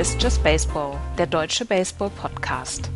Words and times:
Ist 0.00 0.22
Just 0.22 0.42
Baseball, 0.42 0.96
der 1.18 1.26
deutsche 1.26 1.66
Baseball-Podcast. 1.66 2.90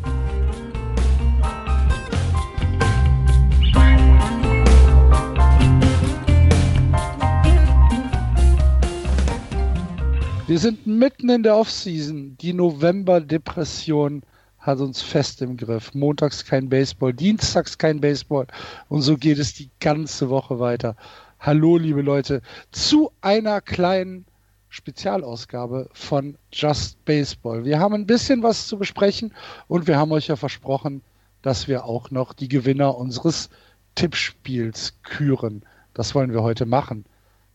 Wir 10.47 10.57
sind 10.57 10.87
mitten 10.87 11.29
in 11.29 11.43
der 11.43 11.55
Offseason. 11.55 12.37
Die 12.41 12.53
November-Depression 12.53 14.23
hat 14.57 14.79
uns 14.79 15.03
fest 15.03 15.43
im 15.43 15.57
Griff. 15.57 15.93
Montags 15.93 16.43
kein 16.43 16.69
Baseball, 16.69 17.13
dienstags 17.13 17.77
kein 17.77 18.01
Baseball 18.01 18.47
und 18.89 19.03
so 19.03 19.15
geht 19.15 19.37
es 19.37 19.53
die 19.53 19.69
ganze 19.79 20.31
Woche 20.31 20.59
weiter. 20.59 20.95
Hallo, 21.39 21.77
liebe 21.77 22.01
Leute, 22.01 22.41
zu 22.71 23.11
einer 23.21 23.61
kleinen 23.61 24.25
Spezialausgabe 24.75 25.89
von 25.93 26.37
Just 26.51 27.03
Baseball. 27.05 27.63
Wir 27.63 27.79
haben 27.79 27.95
ein 27.95 28.05
bisschen 28.05 28.43
was 28.43 28.67
zu 28.67 28.77
besprechen 28.77 29.33
und 29.69 29.87
wir 29.87 29.97
haben 29.97 30.11
euch 30.11 30.27
ja 30.27 30.35
versprochen, 30.35 31.01
dass 31.41 31.69
wir 31.69 31.85
auch 31.85 32.11
noch 32.11 32.33
die 32.33 32.49
Gewinner 32.49 32.97
unseres 32.97 33.49
Tippspiels 33.95 34.95
küren. 35.01 35.63
Das 35.93 36.13
wollen 36.13 36.33
wir 36.33 36.43
heute 36.43 36.65
machen. 36.65 37.05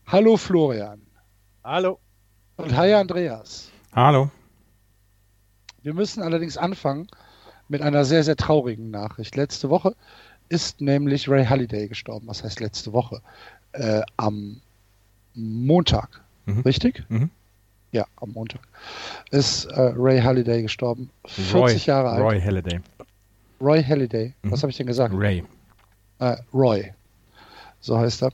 Hallo 0.07 0.35
Florian. 0.35 0.99
Hallo. 1.63 1.99
Und 2.57 2.75
hi 2.75 2.91
Andreas. 2.95 3.69
Hallo. 3.93 4.31
Wir 5.83 5.93
müssen 5.93 6.23
allerdings 6.23 6.57
anfangen 6.57 7.07
mit 7.67 7.83
einer 7.83 8.03
sehr, 8.03 8.23
sehr 8.23 8.35
traurigen 8.35 8.89
Nachricht. 8.89 9.35
Letzte 9.35 9.69
Woche 9.69 9.95
ist 10.49 10.81
nämlich 10.81 11.29
Ray 11.29 11.45
Halliday 11.45 11.87
gestorben. 11.87 12.25
Was 12.27 12.43
heißt 12.43 12.59
letzte 12.59 12.93
Woche? 12.93 13.21
Äh, 13.73 14.01
am 14.17 14.61
Montag. 15.35 16.23
Mhm. 16.45 16.61
Richtig? 16.61 17.03
Mhm. 17.09 17.29
Ja, 17.91 18.05
am 18.15 18.31
Montag 18.31 18.61
ist 19.31 19.65
äh, 19.65 19.93
Ray 19.95 20.21
Halliday 20.21 20.61
gestorben. 20.61 21.09
40 21.27 21.53
Roy, 21.53 21.75
Jahre 21.85 22.09
alt. 22.11 22.21
Roy 22.21 22.41
Halliday. 22.41 22.79
Roy 23.59 23.83
Halliday. 23.83 24.33
Mhm. 24.41 24.51
Was 24.51 24.63
habe 24.63 24.71
ich 24.71 24.77
denn 24.77 24.87
gesagt? 24.87 25.13
Ray. 25.15 25.43
Äh, 26.19 26.37
Roy. 26.53 26.93
So 27.81 27.97
heißt 27.97 28.23
er. 28.23 28.31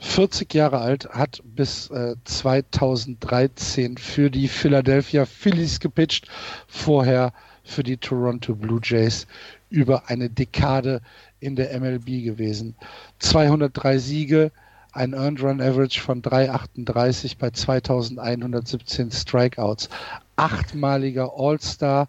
40 0.00 0.52
Jahre 0.54 0.78
alt, 0.78 1.08
hat 1.10 1.42
bis 1.44 1.90
äh, 1.90 2.16
2013 2.24 3.98
für 3.98 4.30
die 4.30 4.48
Philadelphia 4.48 5.26
Phillies 5.26 5.78
gepitcht, 5.78 6.26
vorher 6.66 7.32
für 7.64 7.82
die 7.82 7.98
Toronto 7.98 8.54
Blue 8.54 8.80
Jays 8.82 9.26
über 9.68 10.08
eine 10.08 10.30
Dekade 10.30 11.02
in 11.40 11.54
der 11.54 11.78
MLB 11.78 12.24
gewesen. 12.24 12.74
203 13.18 13.98
Siege, 13.98 14.52
ein 14.98 15.14
Earned 15.14 15.40
Run 15.40 15.60
Average 15.60 16.00
von 16.00 16.22
3,38 16.22 17.38
bei 17.38 17.50
2117 17.50 19.12
Strikeouts, 19.12 19.88
achtmaliger 20.34 21.30
All-Star, 21.36 22.08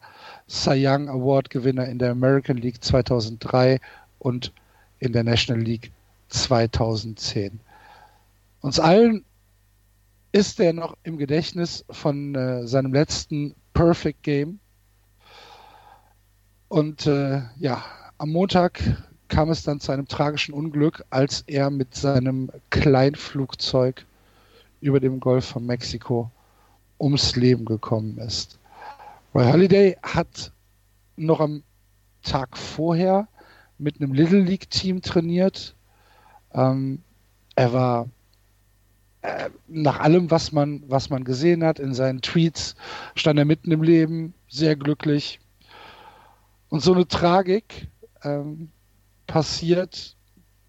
Cy 0.50 0.88
Young 0.88 1.08
Award 1.08 1.52
Gewinner 1.52 1.86
in 1.86 2.00
der 2.00 2.12
American 2.12 2.58
League 2.58 2.84
2003 2.84 3.80
und 4.18 4.52
in 4.98 5.14
der 5.14 5.24
National 5.24 5.62
League 5.62 5.92
2010. 6.30 7.60
Uns 8.62 8.80
allen 8.80 9.24
ist 10.32 10.60
er 10.60 10.74
noch 10.74 10.98
im 11.04 11.20
Gedächtnis 11.20 11.86
von 11.92 12.34
äh, 12.34 12.66
seinem 12.66 12.92
letzten 12.92 13.54
Perfect 13.74 14.24
Game. 14.24 14.60
Und 16.68 17.06
äh, 17.06 17.42
ja, 17.60 17.84
am 18.18 18.32
Montag 18.32 18.82
kam 19.30 19.50
es 19.50 19.64
dann 19.64 19.80
zu 19.80 19.92
einem 19.92 20.08
tragischen 20.08 20.54
Unglück, 20.54 21.06
als 21.10 21.44
er 21.48 21.70
mit 21.70 21.96
seinem 21.96 22.50
Kleinflugzeug 22.72 24.06
über 24.82 25.00
dem 25.00 25.20
Golf 25.20 25.46
von 25.46 25.66
Mexiko 25.66 26.30
ums 27.00 27.36
Leben 27.36 27.66
gekommen 27.66 28.18
ist. 28.18 28.60
Roy 29.34 29.46
Holiday 29.46 29.98
hat 30.02 30.52
noch 31.16 31.40
am 31.40 31.64
Tag 32.24 32.58
vorher 32.58 33.28
mit 33.78 34.02
einem 34.02 34.14
Little 34.14 34.42
League 34.42 34.70
Team 34.70 35.02
trainiert. 35.02 35.76
Ähm, 36.54 37.02
er 37.56 37.74
war 37.74 38.10
äh, 39.22 39.50
nach 39.68 40.00
allem, 40.00 40.32
was 40.32 40.52
man, 40.52 40.84
was 40.88 41.10
man 41.10 41.24
gesehen 41.24 41.64
hat 41.64 41.80
in 41.80 41.94
seinen 41.94 42.22
Tweets, 42.22 42.76
stand 43.16 43.38
er 43.38 43.46
mitten 43.46 43.72
im 43.72 43.84
Leben, 43.84 44.34
sehr 44.48 44.76
glücklich. 44.76 45.40
Und 46.70 46.82
so 46.82 46.94
eine 46.94 47.08
Tragik 47.08 47.88
ähm, 48.24 48.70
passiert, 49.30 50.18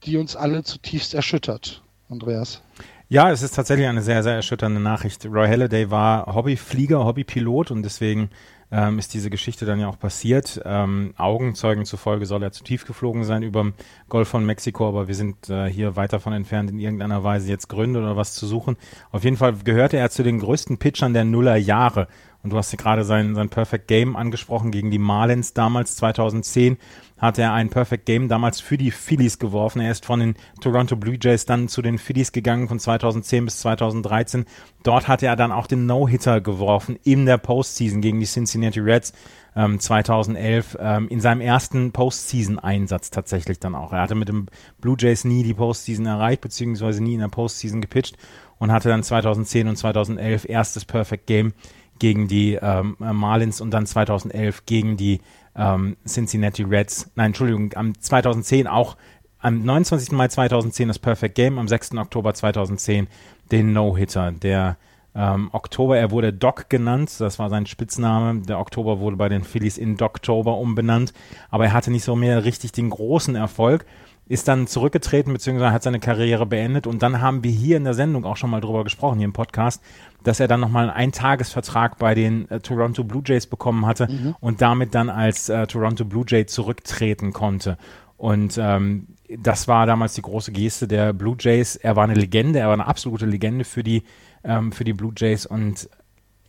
die 0.04 0.16
uns 0.16 0.37
alle 0.37 0.62
zutiefst 0.62 1.15
erschüttert, 1.15 1.82
Andreas. 2.09 2.62
Ja, 3.09 3.32
es 3.32 3.43
ist 3.43 3.56
tatsächlich 3.56 3.88
eine 3.88 4.03
sehr, 4.03 4.22
sehr 4.22 4.34
erschütternde 4.34 4.81
Nachricht. 4.81 5.26
Roy 5.26 5.48
Halladay 5.48 5.91
war 5.91 6.32
Hobbyflieger, 6.32 7.04
Hobbypilot 7.04 7.72
und 7.72 7.82
deswegen 7.82 8.31
ähm, 8.70 9.00
ist 9.00 9.15
diese 9.15 9.31
Geschichte 9.31 9.66
dann 9.66 9.81
ja 9.81 9.88
auch 9.88 9.99
passiert. 9.99 10.60
Ähm, 10.65 11.15
Augenzeugen 11.16 11.84
zufolge 11.84 12.26
soll 12.26 12.43
er 12.43 12.53
zu 12.53 12.62
tief 12.62 12.87
geflogen 12.87 13.25
sein 13.25 13.43
über 13.43 13.62
dem 13.62 13.75
Golf 14.09 14.28
von 14.28 14.47
Mexiko, 14.47 14.87
aber 14.87 15.09
wir 15.09 15.16
sind 15.16 15.50
äh, 15.50 15.66
hier 15.66 15.97
weit 15.97 16.12
davon 16.12 16.32
entfernt, 16.32 16.70
in 16.70 16.78
irgendeiner 16.78 17.25
Weise 17.25 17.49
jetzt 17.49 17.69
Gründe 17.69 17.99
oder 17.99 18.16
was 18.16 18.34
zu 18.34 18.47
suchen. 18.47 18.76
Auf 19.10 19.25
jeden 19.25 19.37
Fall 19.37 19.54
gehörte 19.54 19.97
er 19.97 20.10
zu 20.10 20.22
den 20.22 20.38
größten 20.38 20.78
Pitchern 20.78 21.12
der 21.12 21.25
Nullerjahre. 21.25 22.06
Und 22.43 22.51
du 22.51 22.56
hast 22.56 22.73
ja 22.73 22.78
gerade 22.78 23.05
sein, 23.05 23.34
sein 23.34 23.51
Perfect 23.51 23.87
Game 23.87 24.17
angesprochen 24.17 24.71
gegen 24.71 24.91
die 24.91 24.99
Marlins 24.99 25.53
damals 25.53 25.97
2010 25.97 26.78
hat 27.21 27.39
er 27.39 27.53
ein 27.53 27.69
Perfect 27.69 28.06
Game 28.06 28.28
damals 28.28 28.61
für 28.61 28.78
die 28.78 28.91
Phillies 28.91 29.39
geworfen. 29.39 29.81
Er 29.81 29.91
ist 29.91 30.06
von 30.06 30.21
den 30.21 30.34
Toronto 30.61 30.97
Blue 30.97 31.19
Jays 31.21 31.45
dann 31.45 31.69
zu 31.69 31.83
den 31.83 31.99
Phillies 31.99 32.33
gegangen 32.33 32.67
von 32.67 32.79
2010 32.79 33.45
bis 33.45 33.61
2013. 33.61 34.47
Dort 34.83 35.06
hat 35.06 35.23
er 35.23 35.37
dann 35.37 35.53
auch 35.53 35.67
den 35.67 35.84
No-Hitter 35.84 36.41
geworfen 36.41 36.99
in 37.05 37.27
der 37.27 37.37
Postseason 37.37 38.00
gegen 38.00 38.21
die 38.21 38.27
Cincinnati 38.27 38.81
Reds. 38.81 39.12
Ähm, 39.55 39.81
2011 39.81 40.79
ähm, 40.81 41.09
in 41.09 41.21
seinem 41.21 41.41
ersten 41.41 41.91
Postseason-Einsatz 41.93 43.11
tatsächlich 43.11 43.59
dann 43.59 43.75
auch. 43.75 43.93
Er 43.93 44.03
hatte 44.03 44.15
mit 44.15 44.29
dem 44.29 44.47
Blue 44.81 44.97
Jays 44.99 45.25
nie 45.25 45.43
die 45.43 45.55
Postseason 45.55 46.06
erreicht, 46.06 46.41
beziehungsweise 46.41 47.03
nie 47.03 47.15
in 47.15 47.21
der 47.21 47.29
Postseason 47.29 47.81
gepitcht 47.81 48.17
und 48.59 48.71
hatte 48.71 48.89
dann 48.89 49.03
2010 49.03 49.67
und 49.67 49.77
2011 49.77 50.49
erstes 50.49 50.84
Perfect 50.84 51.27
Game 51.27 51.53
gegen 52.00 52.27
die 52.27 52.59
ähm, 52.61 52.97
Marlins 52.99 53.61
und 53.61 53.71
dann 53.71 53.87
2011 53.87 54.66
gegen 54.66 54.97
die 54.97 55.21
ähm, 55.56 55.97
Cincinnati 56.06 56.62
Reds, 56.62 57.11
nein, 57.15 57.27
Entschuldigung, 57.27 57.72
am 57.75 57.99
2010 57.99 58.66
auch 58.66 58.97
am 59.38 59.65
29. 59.65 60.12
Mai 60.12 60.28
2010 60.28 60.88
das 60.88 60.99
Perfect 60.99 61.34
Game, 61.34 61.59
am 61.59 61.69
6. 61.69 61.94
Oktober 61.97 62.34
2010 62.34 63.09
den 63.50 63.72
No-Hitter. 63.72 64.33
Der 64.33 64.77
ähm, 65.15 65.49
Oktober, 65.53 65.99
er 65.99 66.11
wurde 66.11 66.33
Doc 66.33 66.69
genannt, 66.69 67.12
das 67.19 67.38
war 67.38 67.50
sein 67.50 67.66
Spitzname. 67.66 68.43
Der 68.43 68.61
Oktober 68.61 69.00
wurde 69.00 69.17
bei 69.17 69.28
den 69.28 69.43
Phillies 69.43 69.78
in 69.78 69.97
Doctober 69.97 70.56
umbenannt, 70.59 71.12
aber 71.50 71.65
er 71.65 71.72
hatte 71.72 71.91
nicht 71.91 72.05
so 72.05 72.17
mehr 72.17 72.44
richtig 72.44 72.72
den 72.72 72.91
großen 72.91 73.34
Erfolg 73.34 73.87
ist 74.31 74.47
dann 74.47 74.69
zurückgetreten 74.69 75.33
bzw. 75.33 75.71
hat 75.71 75.83
seine 75.83 75.99
Karriere 75.99 76.47
beendet 76.47 76.87
und 76.87 77.03
dann 77.03 77.21
haben 77.21 77.43
wir 77.43 77.51
hier 77.51 77.77
in 77.77 77.83
der 77.83 77.95
Sendung 77.95 78.25
auch 78.25 78.37
schon 78.37 78.49
mal 78.49 78.61
drüber 78.61 78.85
gesprochen, 78.85 79.19
hier 79.19 79.25
im 79.25 79.33
Podcast, 79.33 79.83
dass 80.23 80.39
er 80.39 80.47
dann 80.47 80.61
nochmal 80.61 80.85
einen 80.85 80.97
Eintagesvertrag 80.97 81.99
bei 81.99 82.15
den 82.15 82.49
äh, 82.49 82.61
Toronto 82.61 83.03
Blue 83.03 83.25
Jays 83.27 83.49
bekommen 83.49 83.87
hatte 83.87 84.07
mhm. 84.07 84.37
und 84.39 84.63
damit 84.63 84.95
dann 84.95 85.11
als 85.11 85.49
äh, 85.49 85.67
Toronto 85.67 86.05
Blue 86.05 86.25
Jay 86.29 86.47
zurücktreten 86.47 87.33
konnte. 87.33 87.77
Und 88.17 88.57
ähm, 88.57 89.09
das 89.37 89.67
war 89.67 89.87
damals 89.87 90.15
die 90.15 90.23
große 90.23 90.53
Geste 90.53 90.87
der 90.87 91.12
Blue 91.12 91.35
Jays. 91.37 91.75
Er 91.75 91.97
war 91.97 92.05
eine 92.05 92.15
Legende, 92.15 92.61
er 92.61 92.67
war 92.67 92.75
eine 92.75 92.87
absolute 92.87 93.27
Legende 93.27 93.65
für 93.65 93.83
die, 93.83 94.05
ähm, 94.45 94.71
für 94.71 94.85
die 94.85 94.93
Blue 94.93 95.12
Jays 95.17 95.45
und 95.45 95.91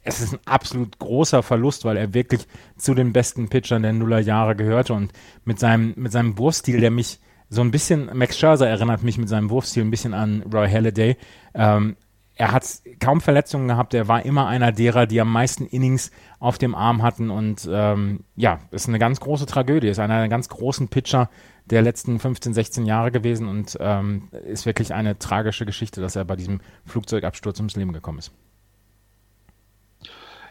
es 0.04 0.22
ist 0.22 0.34
ein 0.34 0.40
absolut 0.46 1.00
großer 1.00 1.42
Verlust, 1.42 1.84
weil 1.84 1.98
er 1.98 2.14
wirklich 2.14 2.48
zu 2.78 2.94
den 2.94 3.12
besten 3.12 3.50
Pitchern 3.50 3.82
der 3.82 3.94
Nullerjahre 3.94 4.56
gehörte 4.56 4.94
und 4.94 5.12
mit 5.46 5.58
seinem, 5.58 5.94
mit 5.96 6.12
seinem 6.12 6.38
Wurfstil, 6.38 6.80
der 6.80 6.92
mich 6.92 7.20
so 7.54 7.62
ein 7.62 7.70
bisschen, 7.70 8.10
Max 8.14 8.40
Scherzer 8.40 8.68
erinnert 8.68 9.04
mich 9.04 9.18
mit 9.18 9.28
seinem 9.28 9.50
Wurfstil 9.50 9.84
ein 9.84 9.92
bisschen 9.92 10.14
an 10.14 10.42
Roy 10.54 10.70
Halladay. 10.70 11.18
Ähm, 11.54 11.98
er 12.36 12.54
hat 12.54 12.66
kaum 13.02 13.20
Verletzungen 13.20 13.68
gehabt, 13.68 13.94
er 13.94 14.08
war 14.08 14.26
immer 14.26 14.48
einer 14.48 14.72
derer, 14.72 15.06
die 15.06 15.20
am 15.20 15.30
meisten 15.30 15.66
Innings 15.66 16.12
auf 16.40 16.58
dem 16.58 16.74
Arm 16.74 17.04
hatten 17.04 17.30
und 17.30 17.70
ähm, 17.70 18.22
ja, 18.38 18.60
ist 18.72 18.88
eine 18.88 19.00
ganz 19.00 19.20
große 19.20 19.46
Tragödie, 19.46 19.90
ist 19.90 20.00
einer 20.00 20.20
der 20.20 20.30
ganz 20.30 20.48
großen 20.48 20.88
Pitcher 20.88 21.30
der 21.66 21.82
letzten 21.82 22.20
15, 22.20 22.54
16 22.54 22.86
Jahre 22.86 23.12
gewesen 23.12 23.50
und 23.50 23.78
ähm, 23.82 24.30
ist 24.46 24.66
wirklich 24.66 24.94
eine 24.94 25.20
tragische 25.20 25.66
Geschichte, 25.66 26.00
dass 26.00 26.16
er 26.16 26.24
bei 26.24 26.38
diesem 26.38 26.62
Flugzeugabsturz 26.86 27.60
ums 27.60 27.76
Leben 27.76 27.92
gekommen 27.92 28.20
ist. 28.20 28.32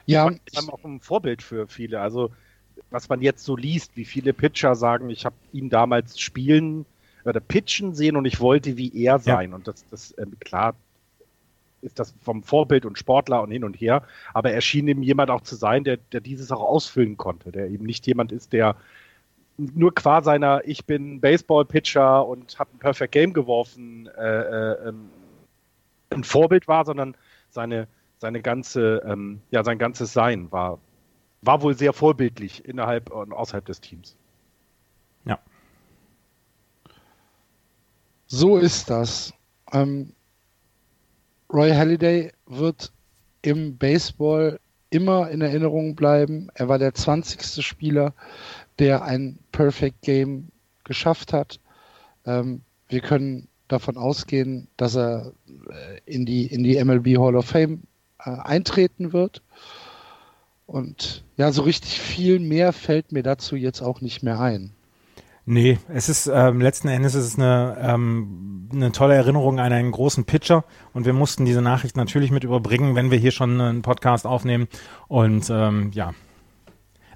Ja, 0.05 0.27
und 0.27 0.41
auch 0.69 0.85
ein 0.85 1.01
Vorbild 1.01 1.43
für 1.43 1.67
viele. 1.67 2.01
Also 2.01 2.31
was 2.91 3.09
man 3.09 3.23
jetzt 3.23 3.45
so 3.45 3.57
liest, 3.57 3.97
wie 3.97 4.05
viele 4.05 4.33
Pitcher 4.33 4.75
sagen, 4.75 5.11
ich 5.11 5.25
habe 5.25 5.37
ihn 5.53 5.71
damals 5.71 6.19
spielen 6.19 6.87
oder 7.25 7.41
pitchen 7.41 7.95
sehen 7.95 8.17
und 8.17 8.25
ich 8.25 8.41
wollte 8.41 8.77
wie 8.77 8.93
er 9.05 9.19
sein. 9.19 9.51
Ja. 9.51 9.57
Und 9.57 9.69
das, 9.69 9.85
das 9.91 10.15
ähm, 10.19 10.39
klar 10.41 10.75
ist 11.83 11.99
das 11.99 12.15
vom 12.23 12.43
Vorbild 12.43 12.85
und 12.85 12.99
Sportler 12.99 13.43
und 13.43 13.51
hin 13.51 13.65
und 13.65 13.81
her, 13.81 14.03
aber 14.35 14.53
er 14.53 14.61
schien 14.61 14.87
eben 14.89 15.03
jemand 15.03 15.31
auch 15.31 15.41
zu 15.41 15.57
sein, 15.57 15.85
der, 15.85 15.97
der 15.97 16.21
dieses 16.21 16.53
auch 16.53 16.61
ausfüllen 16.61 17.17
konnte, 17.17 17.53
der 17.53 17.69
eben 17.69 17.87
nicht 17.87 18.07
jemand 18.07 18.33
ist, 18.33 18.53
der 18.53 18.77
nur 19.57 19.95
qua 19.95 20.23
seiner 20.23 20.63
Ich 20.65 20.85
bin 20.87 21.21
Baseball-Pitcher 21.21 22.27
und 22.27 22.59
habe 22.59 22.71
ein 22.75 22.79
Perfect 22.79 23.13
Game 23.13 23.33
geworfen, 23.33 24.09
äh, 24.19 24.41
äh, 24.41 24.89
ähm, 24.89 25.11
ein 26.11 26.25
Vorbild 26.25 26.67
war, 26.67 26.85
sondern 26.85 27.15
seine, 27.51 27.87
seine 28.19 28.41
ganze, 28.41 29.03
ähm, 29.07 29.41
ja, 29.51 29.63
sein 29.63 29.79
ganzes 29.79 30.13
Sein 30.13 30.51
war, 30.51 30.79
war 31.43 31.63
wohl 31.63 31.77
sehr 31.77 31.93
vorbildlich 31.93 32.65
innerhalb 32.65 33.11
und 33.11 33.33
außerhalb 33.33 33.65
des 33.65 33.81
Teams. 33.81 34.17
Ja. 35.25 35.39
So 38.27 38.59
ist 38.59 38.91
das. 38.91 39.33
Ähm, 39.73 40.13
Roy 41.53 41.71
Halladay 41.71 42.33
wird 42.47 42.93
im 43.43 43.77
Baseball 43.77 44.61
immer 44.91 45.31
in 45.31 45.41
Erinnerung 45.41 45.95
bleiben. 45.95 46.49
Er 46.55 46.69
war 46.69 46.79
der 46.79 46.95
20. 46.95 47.65
Spieler, 47.65 48.13
der 48.79 49.03
ein 49.03 49.39
Perfect 49.53 50.03
Game 50.03 50.49
geschafft 50.85 51.33
hat. 51.33 51.61
Ähm, 52.27 52.63
wir 52.89 53.01
können 53.01 53.49
davon 53.69 53.97
ausgehen, 53.97 54.69
dass 54.77 54.97
er 54.97 55.33
äh, 55.47 56.01
in 56.05 56.27
die, 56.27 56.47
in 56.47 56.65
die 56.65 56.83
MLB 56.83 57.19
Hall 57.19 57.37
of 57.37 57.47
Fame 57.47 57.83
äh, 58.19 58.31
eintreten 58.31 59.13
wird. 59.13 59.43
Und 60.71 61.25
ja, 61.37 61.51
so 61.51 61.63
richtig 61.63 61.99
viel 61.99 62.39
mehr 62.39 62.73
fällt 62.73 63.11
mir 63.11 63.25
dazu 63.25 63.57
jetzt 63.57 63.83
auch 63.83 64.01
nicht 64.01 64.23
mehr 64.23 64.39
ein. 64.39 64.71
Nee, 65.45 65.79
es 65.89 66.09
ist 66.09 66.31
ähm, 66.33 66.61
letzten 66.61 66.87
Endes 66.87 67.17
ist 67.17 67.25
es 67.25 67.37
eine, 67.37 67.77
ähm, 67.81 68.69
eine 68.73 68.93
tolle 68.93 69.17
Erinnerung 69.17 69.59
an 69.59 69.73
einen 69.73 69.91
großen 69.91 70.27
Pitcher 70.27 70.65
und 70.93 71.07
wir 71.07 71.13
mussten 71.13 71.45
diese 71.45 71.61
Nachricht 71.61 71.97
natürlich 71.97 72.31
mit 72.31 72.45
überbringen, 72.45 72.95
wenn 72.95 73.11
wir 73.11 73.19
hier 73.19 73.33
schon 73.33 73.61
einen 73.61 73.83
Podcast 73.83 74.29
aufnehmen. 74.29 74.69
Und 75.09 75.51
ähm, 75.51 75.91
ja, 75.93 76.13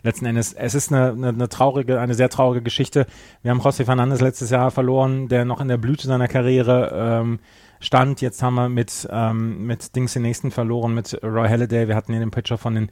letzten 0.02 0.26
Endes, 0.26 0.52
es 0.52 0.74
ist 0.74 0.92
eine, 0.92 1.12
eine, 1.12 1.28
eine 1.28 1.48
traurige, 1.48 2.00
eine 2.00 2.14
sehr 2.14 2.30
traurige 2.30 2.64
Geschichte. 2.64 3.06
Wir 3.42 3.52
haben 3.52 3.60
José 3.60 3.84
Fernandes 3.84 4.20
letztes 4.20 4.50
Jahr 4.50 4.72
verloren, 4.72 5.28
der 5.28 5.44
noch 5.44 5.60
in 5.60 5.68
der 5.68 5.78
Blüte 5.78 6.08
seiner 6.08 6.26
Karriere 6.26 6.90
ähm, 6.92 7.38
stand. 7.78 8.20
Jetzt 8.20 8.42
haben 8.42 8.56
wir 8.56 8.68
mit, 8.68 9.06
ähm, 9.12 9.64
mit 9.64 9.94
Dings 9.94 10.14
den 10.14 10.22
nächsten 10.22 10.50
verloren, 10.50 10.92
mit 10.92 11.22
Roy 11.22 11.48
Halladay. 11.48 11.86
Wir 11.86 11.94
hatten 11.94 12.10
hier 12.10 12.20
den 12.20 12.32
Pitcher 12.32 12.58
von 12.58 12.74
den 12.74 12.90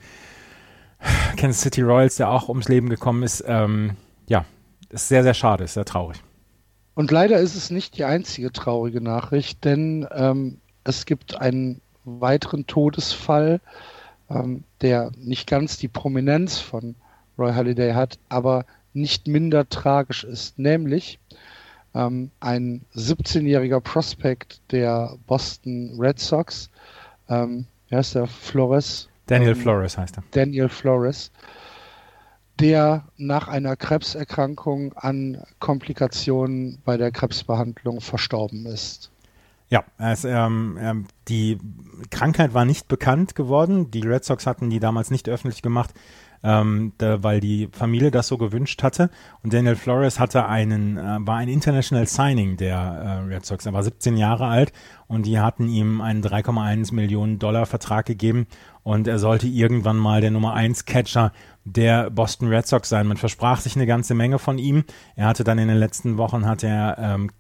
Kansas 1.37 1.63
City 1.63 1.83
Royals, 1.83 2.17
der 2.17 2.31
auch 2.31 2.49
ums 2.49 2.69
Leben 2.69 2.89
gekommen 2.89 3.23
ist. 3.23 3.45
Ähm, 3.47 3.97
ja, 4.27 4.45
ist 4.91 5.09
sehr, 5.09 5.23
sehr 5.23 5.35
schade, 5.35 5.65
ist 5.65 5.75
sehr 5.75 5.85
traurig. 5.85 6.23
Und 6.95 7.11
leider 7.11 7.39
ist 7.39 7.55
es 7.55 7.71
nicht 7.71 7.97
die 7.97 8.05
einzige 8.05 8.53
traurige 8.53 9.01
Nachricht, 9.01 9.65
denn 9.65 10.07
ähm, 10.13 10.59
es 10.85 11.07
gibt 11.07 11.41
einen 11.41 11.81
weiteren 12.05 12.67
Todesfall, 12.67 13.61
ähm, 14.29 14.65
der 14.81 15.11
nicht 15.17 15.49
ganz 15.49 15.79
die 15.79 15.89
Prominenz 15.89 16.59
von 16.59 16.95
Roy 17.39 17.53
Halladay 17.53 17.95
hat, 17.95 18.19
aber 18.29 18.67
nicht 18.93 19.27
minder 19.27 19.69
tragisch 19.69 20.25
ist, 20.25 20.59
nämlich 20.59 21.19
ähm, 21.95 22.31
ein 22.41 22.83
17-jähriger 22.95 23.81
Prospect 23.81 24.61
der 24.71 25.17
Boston 25.27 25.97
Red 25.99 26.19
Sox, 26.19 26.71
ähm, 27.29 27.67
wie 27.89 27.97
heißt 27.97 28.15
der, 28.15 28.27
Flores? 28.27 29.09
Daniel 29.33 29.53
ähm, 29.53 29.57
Flores 29.57 29.99
heißt 29.99 30.19
er. 30.19 30.25
Daniel 30.31 30.69
Flores, 30.69 31.33
der 32.61 33.05
nach 33.17 33.49
einer 33.49 33.77
Krebserkrankung 33.77 34.93
an 34.95 35.43
Komplikationen 35.59 36.81
bei 36.85 36.97
der 36.97 37.11
Krebsbehandlung 37.11 38.01
verstorben 38.01 38.67
ist. 38.67 39.11
Ja, 39.69 39.85
es, 39.97 40.25
ähm, 40.25 40.79
ähm, 40.79 41.07
die 41.29 41.59
Krankheit 42.11 42.53
war 42.53 42.67
nicht 42.67 42.89
bekannt 42.89 43.35
geworden. 43.35 43.91
Die 43.91 44.07
Red 44.07 44.23
Sox 44.23 44.47
hatten 44.47 44.69
die 44.69 44.81
damals 44.81 45.11
nicht 45.11 45.31
öffentlich 45.31 45.63
gemacht, 45.63 45.95
ähm, 46.43 46.93
da, 46.99 47.23
weil 47.23 47.41
die 47.41 47.69
Familie 47.73 48.11
das 48.11 48.29
so 48.29 48.39
gewünscht 48.39 48.83
hatte. 48.83 49.11
Und 49.43 49.53
Daniel 49.53 49.77
Flores 49.77 50.19
hatte 50.19 50.47
einen, 50.47 50.97
äh, 50.97 51.19
war 51.21 51.37
ein 51.37 51.49
International 51.49 52.07
Signing 52.07 52.57
der 52.57 52.77
äh, 52.77 53.35
Red 53.35 53.47
Sox. 53.47 53.67
Er 53.67 53.73
war 53.73 53.83
17 53.83 54.17
Jahre 54.17 54.47
alt 54.47 54.73
und 55.07 55.27
die 55.27 55.39
hatten 55.39 55.69
ihm 55.69 56.01
einen 56.01 56.23
3,1 56.23 56.95
Millionen 56.95 57.39
Dollar 57.39 57.67
Vertrag 57.67 58.07
gegeben 58.07 58.47
und 58.83 59.07
er 59.07 59.19
sollte 59.19 59.47
irgendwann 59.47 59.97
mal 59.97 60.21
der 60.21 60.31
Nummer 60.31 60.55
1 60.55 60.85
Catcher 60.85 61.33
der 61.65 62.11
Boston 62.11 62.49
Red 62.49 62.67
Sox 62.67 62.89
sein. 62.89 63.07
Man 63.07 63.17
versprach 63.17 63.61
sich 63.61 63.77
eine 63.77 63.87
ganze 63.87 64.15
Menge 64.15 64.39
von 64.39 64.59
ihm. 64.59 64.85
Er 65.15 65.27
hatte 65.27 65.45
dann 65.45 65.59
in 65.59 65.69
den 65.69 65.77
letzten 65.77 66.17
Wochen 66.17 66.47
hat 66.47 66.65
er 66.65 66.99
ähm, 66.99 67.31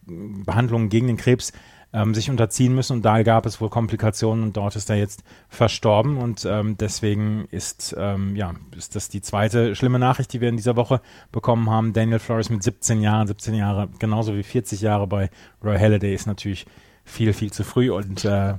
Behandlungen 0.44 0.88
gegen 0.88 1.08
den 1.08 1.16
Krebs 1.16 1.52
ähm, 1.92 2.14
sich 2.14 2.30
unterziehen 2.30 2.74
müssen 2.74 2.94
und 2.94 3.02
da 3.02 3.22
gab 3.22 3.46
es 3.46 3.60
wohl 3.60 3.68
Komplikationen 3.68 4.44
und 4.44 4.56
dort 4.56 4.76
ist 4.76 4.88
er 4.90 4.96
jetzt 4.96 5.22
verstorben 5.48 6.18
und 6.18 6.44
ähm, 6.44 6.76
deswegen 6.78 7.46
ist 7.50 7.94
ähm, 7.98 8.34
ja 8.36 8.54
ist 8.76 8.96
das 8.96 9.08
die 9.08 9.20
zweite 9.20 9.74
schlimme 9.74 9.98
Nachricht, 9.98 10.32
die 10.32 10.40
wir 10.40 10.48
in 10.48 10.56
dieser 10.56 10.76
Woche 10.76 11.00
bekommen 11.30 11.70
haben. 11.70 11.92
Daniel 11.92 12.18
Flores 12.18 12.50
mit 12.50 12.62
17 12.62 13.00
Jahren, 13.00 13.26
17 13.26 13.54
Jahre 13.54 13.88
genauso 13.98 14.34
wie 14.34 14.42
40 14.42 14.80
Jahre 14.80 15.06
bei 15.06 15.30
Roy 15.62 15.78
Halladay 15.78 16.14
ist 16.14 16.26
natürlich 16.26 16.66
viel 17.04 17.32
viel 17.32 17.52
zu 17.52 17.64
früh 17.64 17.90
und 17.90 18.24
äh, 18.24 18.54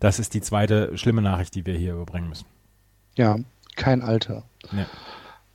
das 0.00 0.18
ist 0.18 0.34
die 0.34 0.40
zweite 0.40 0.96
schlimme 0.96 1.22
Nachricht, 1.22 1.54
die 1.54 1.66
wir 1.66 1.74
hier 1.74 1.94
überbringen 1.94 2.28
müssen. 2.28 2.46
Ja, 3.16 3.36
kein 3.76 4.00
Alter. 4.02 4.44
Ja. 4.72 4.86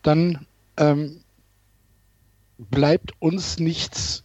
Dann 0.01 0.45
ähm, 0.77 1.21
bleibt 2.57 3.11
uns 3.19 3.59
nichts 3.59 4.23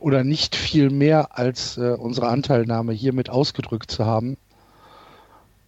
oder 0.00 0.24
nicht 0.24 0.56
viel 0.56 0.90
mehr 0.90 1.38
als 1.38 1.76
äh, 1.76 1.90
unsere 1.98 2.28
Anteilnahme 2.28 2.92
hiermit 2.92 3.30
ausgedrückt 3.30 3.90
zu 3.90 4.06
haben. 4.06 4.36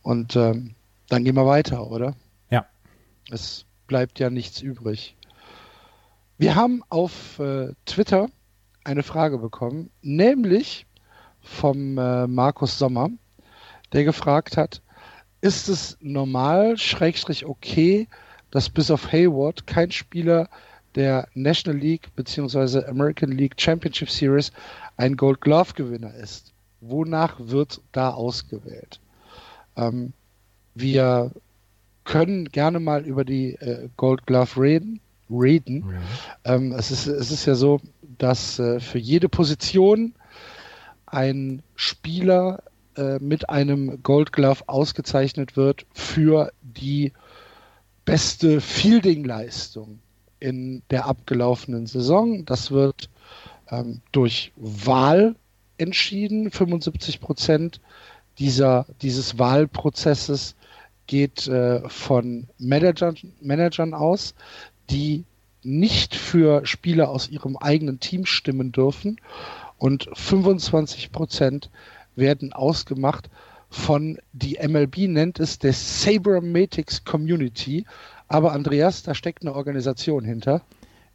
Und 0.03 0.37
ähm, 0.37 0.75
dann 1.09 1.25
gehen 1.25 1.37
wir 1.37 1.47
weiter, 1.47 1.91
oder? 1.91 2.15
Ja. 2.51 2.67
Es 3.31 3.67
bleibt 3.87 4.19
ja 4.19 4.31
nichts 4.31 4.61
übrig. 4.61 5.17
Wir 6.39 6.55
haben 6.55 6.83
auf 6.89 7.39
äh, 7.39 7.73
Twitter 7.85 8.29
eine 8.85 9.03
Frage 9.03 9.39
bekommen, 9.39 9.91
nämlich 10.03 10.87
vom 11.41 11.99
äh, 11.99 12.27
Markus 12.27 12.79
Sommer, 12.79 13.11
der 13.93 14.05
gefragt 14.05 14.57
hat, 14.57 14.83
ist 15.41 15.69
es 15.69 15.97
normal, 16.01 16.79
schrägstrich 16.79 17.47
okay, 17.47 18.09
dass 18.51 18.71
bis 18.71 18.91
auf 18.91 19.13
Hayward 19.13 19.67
kein 19.67 19.91
Spieler 19.91 20.49
der 20.95 21.29
National 21.35 21.79
League 21.79 22.09
bzw. 22.17 22.85
American 22.87 23.33
League 23.33 23.55
Championship 23.61 24.11
Series 24.11 24.53
ein 24.97 25.17
Gold 25.17 25.41
Glove 25.41 25.75
Gewinner 25.75 26.15
ist. 26.15 26.53
Wonach 26.81 27.37
wird 27.39 27.81
da 27.93 28.11
ausgewählt? 28.11 29.01
Ähm, 29.77 30.13
wir 30.75 31.33
können 32.05 32.47
gerne 32.47 32.81
mal 32.81 33.05
über 33.05 33.25
die 33.25 33.55
äh, 33.55 33.89
Gold 33.97 34.27
Glove 34.27 34.61
reden. 34.61 35.01
reden. 35.31 35.85
Ja. 36.45 36.55
Ähm, 36.55 36.73
es, 36.73 36.91
ist, 36.91 37.07
es 37.07 37.31
ist 37.31 37.47
ja 37.47 37.55
so, 37.55 37.81
dass 38.19 38.59
äh, 38.59 38.81
für 38.81 38.99
jede 38.99 39.29
Position 39.29 40.15
ein 41.07 41.63
Spieler 41.75 42.63
äh, 42.97 43.19
mit 43.19 43.49
einem 43.51 44.03
Gold 44.03 44.33
Glove 44.33 44.63
ausgezeichnet 44.67 45.57
wird 45.57 45.87
für 45.93 46.53
die 46.63 47.13
beste 48.05 48.61
Fielding-Leistung 48.61 50.01
in 50.41 50.83
der 50.91 51.07
abgelaufenen 51.07 51.87
Saison. 51.87 52.45
Das 52.45 52.71
wird 52.71 53.11
ähm, 53.71 54.01
durch 54.13 54.53
Wahl 54.57 55.37
entschieden. 55.79 56.51
75 56.51 57.21
Prozent 57.21 57.81
dieser, 58.39 58.87
dieses 59.03 59.39
Wahlprozesses 59.39 60.55
geht 61.07 61.49
äh, 61.49 61.89
von 61.89 62.47
Managern, 62.59 63.17
Managern 63.41 63.95
aus, 63.95 64.35
die 64.91 65.25
nicht 65.63 66.15
für 66.15 66.65
Spieler 66.67 67.09
aus 67.09 67.29
ihrem 67.29 67.57
eigenen 67.57 67.99
Team 68.01 68.27
stimmen 68.27 68.73
dürfen. 68.73 69.21
Und 69.79 70.09
25 70.13 71.13
Prozent 71.13 71.71
werden 72.15 72.53
ausgemacht 72.53 73.31
von, 73.71 74.19
die 74.33 74.59
MLB 74.67 75.09
nennt 75.09 75.41
es 75.41 75.59
der 75.59 75.73
Sabermatics 75.73 77.05
Community. 77.05 77.85
Aber 78.29 78.53
Andreas, 78.53 79.03
da 79.03 79.15
steckt 79.15 79.43
eine 79.43 79.55
Organisation 79.55 80.25
hinter. 80.25 80.63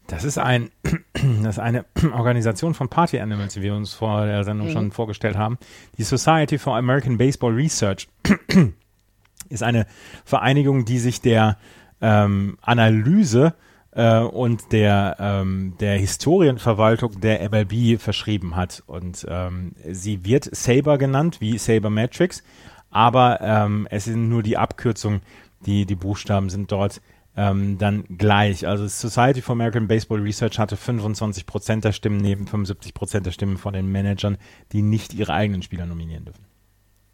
Das 0.07 0.23
ist 0.23 0.37
ein, 0.37 0.69
das 1.43 1.55
ist 1.55 1.59
eine 1.59 1.85
Organisation 2.13 2.73
von 2.73 2.89
Party 2.89 3.19
Animals, 3.19 3.53
die 3.53 3.61
wir 3.61 3.75
uns 3.75 3.93
vor 3.93 4.25
der 4.25 4.43
Sendung 4.43 4.67
mhm. 4.67 4.71
schon 4.71 4.91
vorgestellt 4.91 5.37
haben. 5.37 5.57
Die 5.97 6.03
Society 6.03 6.57
for 6.57 6.75
American 6.75 7.17
Baseball 7.17 7.53
Research 7.53 8.09
ist 9.49 9.63
eine 9.63 9.85
Vereinigung, 10.25 10.85
die 10.85 10.99
sich 10.99 11.21
der 11.21 11.57
ähm, 12.01 12.57
Analyse 12.61 13.53
äh, 13.91 14.19
und 14.19 14.71
der, 14.71 15.15
ähm, 15.19 15.75
der 15.79 15.97
Historienverwaltung 15.97 17.21
der 17.21 17.47
MLB 17.49 17.99
verschrieben 17.99 18.55
hat. 18.55 18.83
Und 18.87 19.25
ähm, 19.29 19.73
sie 19.89 20.25
wird 20.25 20.53
Saber 20.55 20.97
genannt, 20.97 21.39
wie 21.39 21.57
Saber 21.57 21.89
Matrix, 21.89 22.43
aber 22.89 23.39
ähm, 23.41 23.87
es 23.89 24.05
sind 24.05 24.29
nur 24.29 24.43
die 24.43 24.57
Abkürzungen 24.57 25.21
die, 25.65 25.85
die 25.85 25.95
Buchstaben 25.95 26.49
sind 26.49 26.71
dort 26.71 27.01
ähm, 27.35 27.77
dann 27.77 28.05
gleich. 28.17 28.67
Also 28.67 28.87
Society 28.87 29.41
for 29.41 29.53
American 29.53 29.87
Baseball 29.87 30.21
Research 30.21 30.59
hatte 30.59 30.77
25 30.77 31.45
Prozent 31.45 31.83
der 31.83 31.91
Stimmen 31.91 32.17
neben 32.17 32.47
75 32.47 32.93
Prozent 32.93 33.25
der 33.25 33.31
Stimmen 33.31 33.57
von 33.57 33.73
den 33.73 33.87
Managern, 33.87 34.37
die 34.71 34.81
nicht 34.81 35.13
ihre 35.13 35.33
eigenen 35.33 35.61
Spieler 35.61 35.85
nominieren 35.85 36.25
dürfen. 36.25 36.45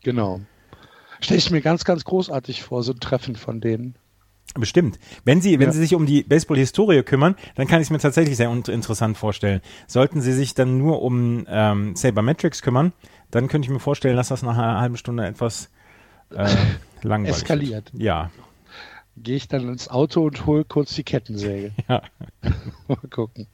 Genau. 0.03 0.41
Stelle 1.21 1.37
ich 1.37 1.51
mir 1.51 1.61
ganz, 1.61 1.83
ganz 1.83 2.03
großartig 2.03 2.63
vor, 2.63 2.83
so 2.83 2.93
ein 2.93 2.99
Treffen 2.99 3.35
von 3.35 3.59
denen. 3.59 3.95
Bestimmt. 4.55 4.97
Wenn 5.25 5.41
Sie, 5.41 5.59
wenn 5.59 5.67
ja. 5.67 5.71
Sie 5.71 5.79
sich 5.79 5.93
um 5.93 6.05
die 6.05 6.23
Baseball-Historie 6.23 7.03
kümmern, 7.03 7.35
dann 7.55 7.67
kann 7.67 7.81
ich 7.81 7.87
es 7.87 7.91
mir 7.91 7.99
tatsächlich 7.99 8.35
sehr 8.35 8.49
interessant 8.49 9.17
vorstellen. 9.17 9.61
Sollten 9.85 10.21
Sie 10.21 10.33
sich 10.33 10.55
dann 10.55 10.77
nur 10.77 11.03
um 11.03 11.45
ähm, 11.47 11.95
Sabermetrics 11.95 12.63
kümmern, 12.63 12.93
dann 13.29 13.47
könnte 13.47 13.67
ich 13.67 13.71
mir 13.71 13.79
vorstellen, 13.79 14.15
dass 14.15 14.29
das 14.29 14.41
nach 14.41 14.57
einer 14.57 14.79
halben 14.79 14.97
Stunde 14.97 15.25
etwas 15.25 15.69
äh, 16.31 16.55
langweilig 17.01 17.38
eskaliert. 17.38 17.93
Wird. 17.93 18.03
Ja. 18.03 18.31
Gehe 19.17 19.36
ich 19.36 19.48
dann 19.48 19.67
ins 19.67 19.89
Auto 19.89 20.25
und 20.25 20.45
hole 20.45 20.63
kurz 20.63 20.95
die 20.95 21.03
Kettensäge. 21.03 21.71
Ja. 21.88 22.01
Mal 22.88 22.98
gucken. 23.09 23.48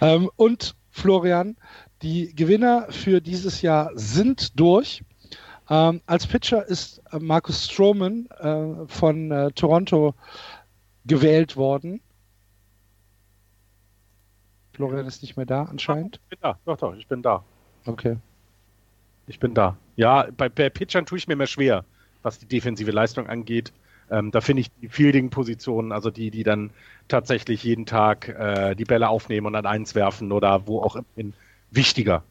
Ähm, 0.00 0.30
und 0.36 0.74
Florian, 0.90 1.56
die 2.02 2.34
Gewinner 2.34 2.86
für 2.90 3.20
dieses 3.20 3.62
Jahr 3.62 3.90
sind 3.94 4.58
durch. 4.58 5.02
Ähm, 5.70 6.02
als 6.06 6.26
Pitcher 6.26 6.66
ist 6.66 7.02
äh, 7.10 7.18
Markus 7.18 7.70
Stroman 7.70 8.26
äh, 8.38 8.86
von 8.86 9.30
äh, 9.30 9.50
Toronto 9.52 10.14
gewählt 11.06 11.56
worden. 11.56 12.00
Florian 14.74 15.06
ist 15.06 15.22
nicht 15.22 15.36
mehr 15.36 15.46
da 15.46 15.64
anscheinend. 15.64 16.20
Ich 16.24 16.30
bin 16.30 16.38
da, 16.42 16.58
doch, 16.64 16.76
doch, 16.76 16.94
ich 16.94 17.06
bin 17.06 17.22
da. 17.22 17.42
Okay. 17.86 18.16
Ich 19.26 19.38
bin 19.38 19.54
da. 19.54 19.76
Ja, 19.96 20.28
bei, 20.36 20.48
bei 20.48 20.70
Pitchern 20.70 21.06
tue 21.06 21.18
ich 21.18 21.28
mir 21.28 21.36
mehr 21.36 21.46
schwer, 21.46 21.84
was 22.22 22.38
die 22.38 22.46
defensive 22.46 22.90
Leistung 22.90 23.28
angeht. 23.28 23.72
Ähm, 24.10 24.30
da 24.30 24.40
finde 24.40 24.60
ich 24.62 24.70
die 24.82 24.88
Fielding-Positionen, 24.88 25.92
also 25.92 26.10
die, 26.10 26.30
die 26.30 26.42
dann 26.42 26.70
tatsächlich 27.08 27.64
jeden 27.64 27.86
Tag 27.86 28.28
äh, 28.28 28.74
die 28.74 28.84
Bälle 28.84 29.08
aufnehmen 29.08 29.46
und 29.46 29.54
dann 29.54 29.66
eins 29.66 29.94
werfen 29.94 30.32
oder 30.32 30.66
wo 30.66 30.80
auch 30.82 30.96
immer, 30.96 31.32
wichtiger. 31.70 32.22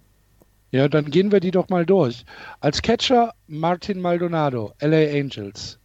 Ja, 0.72 0.88
dann 0.88 1.12
gehen 1.12 1.32
wir 1.32 1.40
die 1.40 1.52
doch 1.52 1.70
mal 1.70 1.86
durch. 1.86 2.26
Als 2.60 2.82
Catcher 2.82 3.34
Martin 3.48 4.02
Maldonado, 4.02 4.74
LA 4.82 5.12
Angels. 5.20 5.78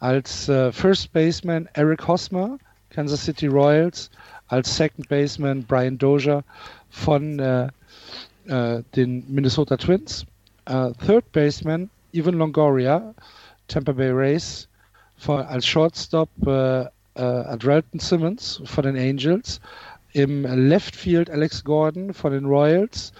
Als 0.00 0.48
äh, 0.48 0.72
First 0.72 1.12
Baseman 1.12 1.68
Eric 1.74 2.06
Hosmer, 2.06 2.58
Kansas 2.90 3.24
City 3.24 3.46
Royals. 3.46 4.10
Als 4.48 4.76
Second 4.76 5.08
Baseman 5.08 5.62
Brian 5.62 5.98
Dozier 5.98 6.42
von 6.90 7.38
äh, 7.38 7.68
äh, 8.46 8.82
den 8.96 9.24
Minnesota 9.28 9.76
Twins. 9.76 10.26
Äh, 10.68 10.92
Third 11.06 11.32
Baseman 11.32 11.88
Evan 12.12 12.34
Longoria, 12.34 13.14
Tampa 13.68 13.92
Bay 13.92 14.10
Rays. 14.10 14.68
Von, 15.16 15.40
als 15.40 15.66
Shortstop 15.66 16.28
äh, 16.46 16.82
äh, 16.82 16.88
Adrelton 17.16 17.98
Simmons 17.98 18.60
von 18.64 18.84
den 18.84 18.96
Angels. 18.96 19.60
Im 20.12 20.42
Left 20.44 20.94
Field 20.94 21.30
Alex 21.30 21.64
Gordon 21.64 22.12
von 22.12 22.32
den 22.32 22.44
Royals. 22.44 23.12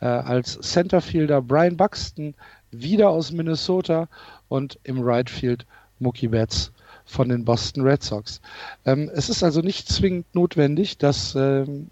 Äh, 0.00 0.06
als 0.06 0.58
Centerfielder 0.60 1.42
Brian 1.42 1.76
Buxton 1.76 2.34
wieder 2.70 3.10
aus 3.10 3.30
Minnesota 3.30 4.08
und 4.48 4.78
im 4.84 5.00
Right 5.00 5.28
Field 5.28 5.66
Mookie 6.00 6.28
Betts 6.28 6.72
von 7.04 7.28
den 7.28 7.44
Boston 7.44 7.82
Red 7.82 8.02
Sox. 8.02 8.40
Ähm, 8.84 9.10
es 9.14 9.28
ist 9.28 9.42
also 9.42 9.60
nicht 9.60 9.88
zwingend 9.88 10.34
notwendig, 10.34 10.98
dass 10.98 11.34
ähm, 11.34 11.88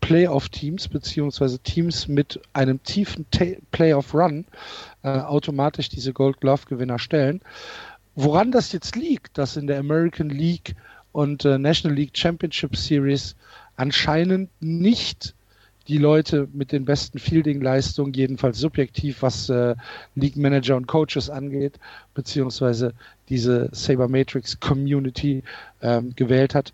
Playoff-Teams 0.00 0.88
beziehungsweise 0.88 1.58
Teams 1.60 2.08
mit 2.08 2.40
einem 2.52 2.82
tiefen 2.82 3.26
Playoff-Run 3.70 4.44
äh, 5.02 5.08
automatisch 5.08 5.88
diese 5.88 6.12
Gold 6.12 6.40
Glove-Gewinner 6.40 6.98
stellen. 6.98 7.40
Woran 8.14 8.50
das 8.50 8.72
jetzt 8.72 8.96
liegt, 8.96 9.38
dass 9.38 9.56
in 9.56 9.66
der 9.66 9.78
American 9.78 10.30
League 10.30 10.74
und 11.12 11.44
äh, 11.44 11.58
National 11.58 11.96
League 11.96 12.16
Championship 12.16 12.76
Series 12.76 13.36
anscheinend 13.76 14.50
nicht 14.60 15.34
die 15.88 15.98
Leute 15.98 16.48
mit 16.52 16.72
den 16.72 16.84
besten 16.84 17.18
Fielding-Leistungen, 17.18 18.12
jedenfalls 18.12 18.58
subjektiv, 18.58 19.22
was 19.22 19.48
äh, 19.48 19.76
League 20.14 20.36
Manager 20.36 20.76
und 20.76 20.86
Coaches 20.86 21.30
angeht, 21.30 21.78
beziehungsweise 22.14 22.92
diese 23.28 23.68
Sabermatrix 23.72 24.58
Community 24.60 25.42
ähm, 25.82 26.14
gewählt 26.16 26.54
hat. 26.54 26.72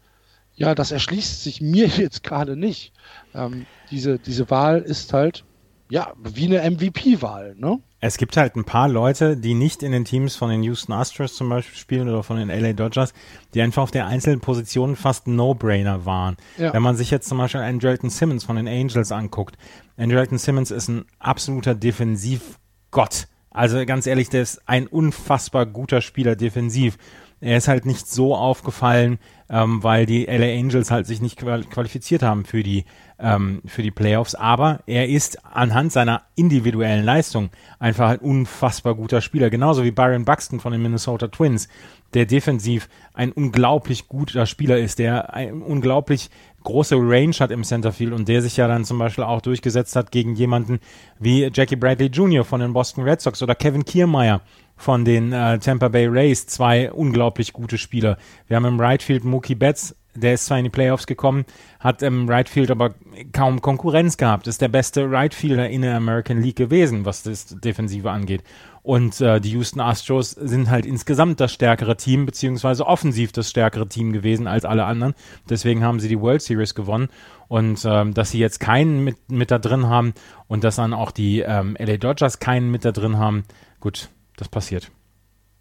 Ja, 0.54 0.74
das 0.74 0.92
erschließt 0.92 1.42
sich 1.42 1.60
mir 1.60 1.86
jetzt 1.98 2.22
gerade 2.22 2.56
nicht. 2.56 2.92
Ähm, 3.34 3.66
diese, 3.90 4.18
diese 4.18 4.50
Wahl 4.50 4.80
ist 4.80 5.12
halt, 5.12 5.44
ja, 5.90 6.12
wie 6.22 6.46
eine 6.46 6.70
MVP-Wahl, 6.70 7.54
ne? 7.58 7.78
Es 8.04 8.16
gibt 8.16 8.36
halt 8.36 8.56
ein 8.56 8.64
paar 8.64 8.88
Leute, 8.88 9.36
die 9.36 9.54
nicht 9.54 9.84
in 9.84 9.92
den 9.92 10.04
Teams 10.04 10.34
von 10.34 10.50
den 10.50 10.64
Houston 10.64 10.92
Astros 10.92 11.36
zum 11.36 11.48
Beispiel 11.48 11.78
spielen 11.78 12.08
oder 12.08 12.24
von 12.24 12.36
den 12.36 12.48
LA 12.48 12.72
Dodgers, 12.72 13.14
die 13.54 13.62
einfach 13.62 13.84
auf 13.84 13.92
der 13.92 14.06
einzelnen 14.06 14.40
Position 14.40 14.96
fast 14.96 15.28
No-Brainer 15.28 16.04
waren. 16.04 16.36
Ja. 16.58 16.74
Wenn 16.74 16.82
man 16.82 16.96
sich 16.96 17.12
jetzt 17.12 17.28
zum 17.28 17.38
Beispiel 17.38 17.60
Andrelton 17.60 18.10
Simmons 18.10 18.42
von 18.42 18.56
den 18.56 18.66
Angels 18.66 19.12
anguckt. 19.12 19.56
Andrelton 19.96 20.38
Simmons 20.38 20.72
ist 20.72 20.88
ein 20.88 21.04
absoluter 21.20 21.76
Defensivgott. 21.76 23.28
Also 23.50 23.86
ganz 23.86 24.08
ehrlich, 24.08 24.28
der 24.30 24.42
ist 24.42 24.62
ein 24.66 24.88
unfassbar 24.88 25.64
guter 25.64 26.00
Spieler 26.00 26.34
defensiv. 26.34 26.98
Er 27.40 27.56
ist 27.56 27.68
halt 27.68 27.86
nicht 27.86 28.08
so 28.08 28.34
aufgefallen, 28.34 29.20
ähm, 29.52 29.82
weil 29.82 30.06
die 30.06 30.24
LA 30.24 30.58
Angels 30.58 30.90
halt 30.90 31.06
sich 31.06 31.20
nicht 31.20 31.36
qualifiziert 31.36 32.22
haben 32.22 32.46
für 32.46 32.62
die 32.62 32.86
ähm, 33.18 33.60
für 33.66 33.82
die 33.82 33.90
Playoffs. 33.90 34.34
Aber 34.34 34.80
er 34.86 35.08
ist 35.08 35.44
anhand 35.44 35.92
seiner 35.92 36.22
individuellen 36.34 37.04
Leistung 37.04 37.50
einfach 37.78 38.08
ein 38.08 38.18
unfassbar 38.18 38.94
guter 38.94 39.20
Spieler. 39.20 39.50
Genauso 39.50 39.84
wie 39.84 39.90
Byron 39.90 40.24
Buxton 40.24 40.58
von 40.58 40.72
den 40.72 40.82
Minnesota 40.82 41.28
Twins, 41.28 41.68
der 42.14 42.24
defensiv 42.24 42.88
ein 43.12 43.30
unglaublich 43.30 44.08
guter 44.08 44.46
Spieler 44.46 44.78
ist, 44.78 44.98
der 44.98 45.34
ein 45.34 45.60
unglaublich 45.62 46.30
große 46.64 46.96
Range 46.96 47.34
hat 47.38 47.50
im 47.50 47.64
Centerfield 47.64 48.12
und 48.12 48.28
der 48.28 48.40
sich 48.40 48.56
ja 48.56 48.68
dann 48.68 48.84
zum 48.84 48.98
Beispiel 48.98 49.24
auch 49.24 49.42
durchgesetzt 49.42 49.96
hat 49.96 50.12
gegen 50.12 50.34
jemanden 50.34 50.80
wie 51.18 51.50
Jackie 51.52 51.76
Bradley 51.76 52.06
Jr. 52.06 52.44
von 52.44 52.60
den 52.60 52.72
Boston 52.72 53.04
Red 53.04 53.20
Sox 53.20 53.42
oder 53.42 53.54
Kevin 53.54 53.84
Kiermaier 53.84 54.40
von 54.76 55.04
den 55.04 55.32
äh, 55.32 55.58
Tampa 55.58 55.88
Bay 55.88 56.06
Rays, 56.06 56.46
zwei 56.46 56.92
unglaublich 56.92 57.52
gute 57.52 57.78
Spieler. 57.78 58.18
Wir 58.46 58.56
haben 58.56 58.64
im 58.64 58.80
Right 58.80 59.02
Field 59.02 59.24
Mookie 59.24 59.54
Betts, 59.54 59.96
der 60.14 60.34
ist 60.34 60.46
zwar 60.46 60.58
in 60.58 60.64
die 60.64 60.70
Playoffs 60.70 61.06
gekommen, 61.06 61.44
hat 61.80 62.02
im 62.02 62.28
Right 62.28 62.48
Field 62.48 62.70
aber 62.70 62.94
kaum 63.32 63.62
Konkurrenz 63.62 64.16
gehabt. 64.16 64.46
Ist 64.46 64.60
der 64.60 64.68
beste 64.68 65.10
Right 65.10 65.34
Fielder 65.34 65.70
in 65.70 65.82
der 65.82 65.96
American 65.96 66.42
League 66.42 66.56
gewesen, 66.56 67.04
was 67.04 67.22
das 67.22 67.46
Defensive 67.46 68.10
angeht. 68.10 68.42
Und 68.82 69.20
äh, 69.20 69.40
die 69.40 69.50
Houston 69.50 69.80
Astros 69.80 70.32
sind 70.32 70.68
halt 70.68 70.86
insgesamt 70.86 71.38
das 71.38 71.52
stärkere 71.52 71.96
Team, 71.96 72.26
beziehungsweise 72.26 72.86
offensiv 72.86 73.30
das 73.30 73.48
stärkere 73.48 73.88
Team 73.88 74.12
gewesen 74.12 74.48
als 74.48 74.64
alle 74.64 74.84
anderen. 74.84 75.14
Deswegen 75.48 75.84
haben 75.84 76.00
sie 76.00 76.08
die 76.08 76.20
World 76.20 76.42
Series 76.42 76.74
gewonnen. 76.74 77.08
Und 77.46 77.84
ähm, 77.84 78.12
dass 78.12 78.30
sie 78.30 78.38
jetzt 78.38 78.58
keinen 78.58 79.04
mit, 79.04 79.30
mit 79.30 79.50
da 79.50 79.58
drin 79.58 79.86
haben 79.86 80.14
und 80.48 80.64
dass 80.64 80.76
dann 80.76 80.94
auch 80.94 81.12
die 81.12 81.40
ähm, 81.40 81.76
LA 81.78 81.96
Dodgers 81.96 82.40
keinen 82.40 82.70
mit 82.70 82.84
da 82.84 82.92
drin 82.92 83.18
haben, 83.18 83.44
gut, 83.78 84.08
das 84.36 84.48
passiert. 84.48 84.90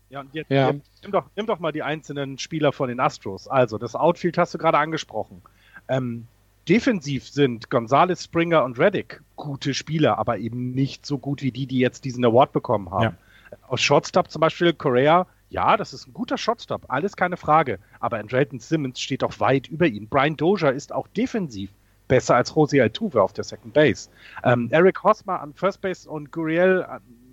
Ja, 0.10 0.22
und 0.22 0.34
jetzt, 0.34 0.52
ja. 0.52 0.72
jetzt 0.72 0.90
nimm, 1.04 1.12
doch, 1.12 1.26
nimm 1.36 1.46
doch 1.46 1.60
mal 1.60 1.72
die 1.72 1.84
einzelnen 1.84 2.38
Spieler 2.38 2.74
von 2.74 2.90
den 2.90 3.00
Astros. 3.00 3.48
Also, 3.48 3.78
das 3.78 3.96
Outfield 3.96 4.38
hast 4.38 4.54
du 4.54 4.58
gerade 4.58 4.78
angesprochen. 4.78 5.42
Ähm, 5.88 6.28
defensiv 6.68 7.28
sind 7.28 7.70
Gonzalez, 7.70 8.26
Springer 8.26 8.64
und 8.66 8.78
Reddick 8.78 9.22
gute 9.36 9.74
Spieler, 9.74 10.20
aber 10.20 10.38
eben 10.38 10.72
nicht 10.72 11.06
so 11.06 11.18
gut 11.18 11.42
wie 11.42 11.52
die, 11.52 11.66
die 11.66 11.80
jetzt 11.80 12.06
diesen 12.06 12.24
Award 12.26 12.52
bekommen 12.52 12.92
haben. 12.92 13.04
Ja. 13.04 13.58
Aus 13.68 13.82
Shortstop 13.82 14.30
zum 14.30 14.42
Beispiel 14.42 14.74
Correa, 14.74 15.28
ja, 15.50 15.76
das 15.76 15.94
ist 15.94 16.08
ein 16.08 16.14
guter 16.14 16.38
Shotstop, 16.38 16.86
alles 16.88 17.16
keine 17.16 17.38
Frage. 17.38 17.80
Aber 18.00 18.20
Andrelton 18.20 18.60
Simmons 18.60 19.00
steht 19.02 19.24
auch 19.24 19.40
weit 19.40 19.68
über 19.68 19.88
ihn. 19.88 20.08
Brian 20.08 20.38
Dozier 20.38 20.72
ist 20.72 20.94
auch 20.94 21.08
defensiv 21.10 21.72
besser 22.08 22.36
als 22.36 22.54
Jose 22.56 22.82
Altuve 22.82 23.22
auf 23.22 23.34
der 23.34 23.44
Second 23.44 23.74
Base. 23.74 24.10
Ähm, 24.44 24.68
Eric 24.72 25.04
Hosmer 25.04 25.42
an 25.42 25.54
First 25.54 25.82
Base 25.82 26.10
und 26.10 26.32
Guriel 26.32 26.86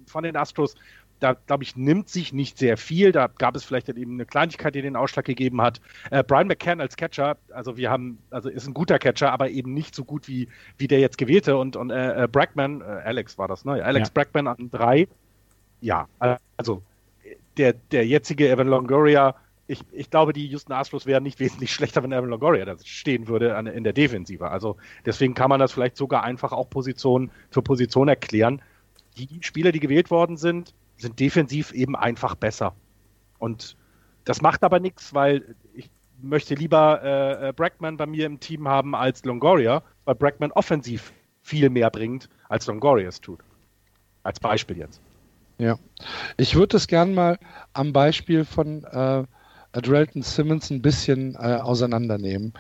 von 0.07 0.25
den 0.25 0.37
Astros 0.37 0.75
da 1.20 1.34
glaube 1.34 1.64
ich, 1.64 1.76
nimmt 1.76 2.08
sich 2.08 2.32
nicht 2.32 2.58
sehr 2.58 2.76
viel. 2.76 3.12
Da 3.12 3.26
gab 3.26 3.56
es 3.56 3.64
vielleicht 3.64 3.88
eben 3.88 4.14
eine 4.14 4.26
Kleinigkeit, 4.26 4.75
die 4.75 4.82
den 4.82 4.96
Ausschlag 4.96 5.25
gegeben 5.25 5.60
hat. 5.60 5.80
Äh, 6.10 6.22
Brian 6.22 6.46
McCann 6.46 6.80
als 6.80 6.96
Catcher, 6.96 7.37
also 7.52 7.76
wir 7.76 7.90
haben, 7.90 8.18
also 8.30 8.48
ist 8.48 8.66
ein 8.66 8.75
guter 8.75 8.98
Catcher, 8.98 9.32
aber 9.32 9.50
eben 9.50 9.75
nicht 9.75 9.94
so 9.94 10.04
gut 10.04 10.28
wie, 10.28 10.48
wie 10.76 10.88
der 10.88 11.00
jetzt 11.00 11.18
gewählte. 11.18 11.56
Und, 11.56 11.76
und 11.76 11.90
äh, 11.90 12.25
äh 12.25 12.28
Brackman, 12.28 12.80
äh, 12.80 12.84
Alex 12.84 13.38
war 13.38 13.48
das, 13.48 13.64
ne? 13.64 13.82
Alex 13.84 14.08
ja. 14.08 14.12
Brackman 14.14 14.46
an 14.46 14.70
drei. 14.70 15.08
Ja, 15.80 16.08
also 16.56 16.82
der, 17.56 17.75
der 17.92 18.06
jetzige 18.06 18.48
Evan 18.48 18.68
Longoria, 18.68 19.34
ich, 19.66 19.84
ich 19.92 20.10
glaube, 20.10 20.32
die 20.32 20.46
Houston 20.46 20.72
Astros 20.72 21.06
wären 21.06 21.22
nicht 21.22 21.40
wesentlich 21.40 21.72
schlechter, 21.75 22.02
wenn 22.02 22.12
Evan 22.12 22.30
Longoria 22.30 22.64
da 22.64 22.76
stehen 22.82 23.28
würde 23.28 23.56
an, 23.56 23.66
in 23.66 23.84
der 23.84 23.92
Defensive. 23.92 24.50
Also 24.50 24.76
deswegen 25.04 25.34
kann 25.34 25.50
man 25.50 25.60
das 25.60 25.72
vielleicht 25.72 25.96
sogar 25.96 26.25
einfach 26.25 26.52
auch 26.52 26.70
Position 26.70 27.30
für 27.50 27.62
Position 27.62 28.08
erklären. 28.08 28.62
Die 29.16 29.28
Spieler, 29.40 29.72
die 29.72 29.80
gewählt 29.80 30.10
worden 30.10 30.37
sind, 30.37 30.75
sind 30.99 31.19
defensiv 31.19 31.73
eben 31.73 31.97
einfach 31.97 32.35
besser. 32.35 32.75
Und 33.38 33.76
das 34.25 34.43
macht 34.43 34.62
aber 34.62 34.81
nichts, 34.81 35.14
weil 35.14 35.57
ich 35.73 35.90
möchte 36.21 36.55
lieber 36.55 37.00
äh, 37.02 37.49
äh, 37.49 37.52
Brackman 37.52 37.97
bei 37.97 38.07
mir 38.07 38.26
im 38.26 38.40
Team 38.40 38.69
haben 38.69 38.95
als 38.95 39.25
Longoria, 39.25 39.83
weil 40.05 40.17
Brackman 40.17 40.52
offensiv 40.52 41.12
viel 41.43 41.71
mehr 41.71 41.90
bringt, 41.90 42.28
als 42.49 42.67
Longoria 42.67 43.09
es 43.09 43.21
tut. 43.21 43.40
Als 44.25 44.40
Beispiel 44.40 44.78
jetzt. 44.78 45.00
Ja, 45.59 45.78
ich 46.37 46.55
würde 46.55 46.76
es 46.76 46.87
gern 46.87 47.14
mal 47.14 47.38
am 47.73 47.93
Beispiel 47.93 48.45
von 48.45 48.85
äh, 48.85 49.25
Adrelton 49.73 50.23
Simmons 50.23 50.71
ein 50.71 50.81
bisschen 50.83 51.35
äh, 51.35 51.59
auseinandernehmen. 51.62 52.52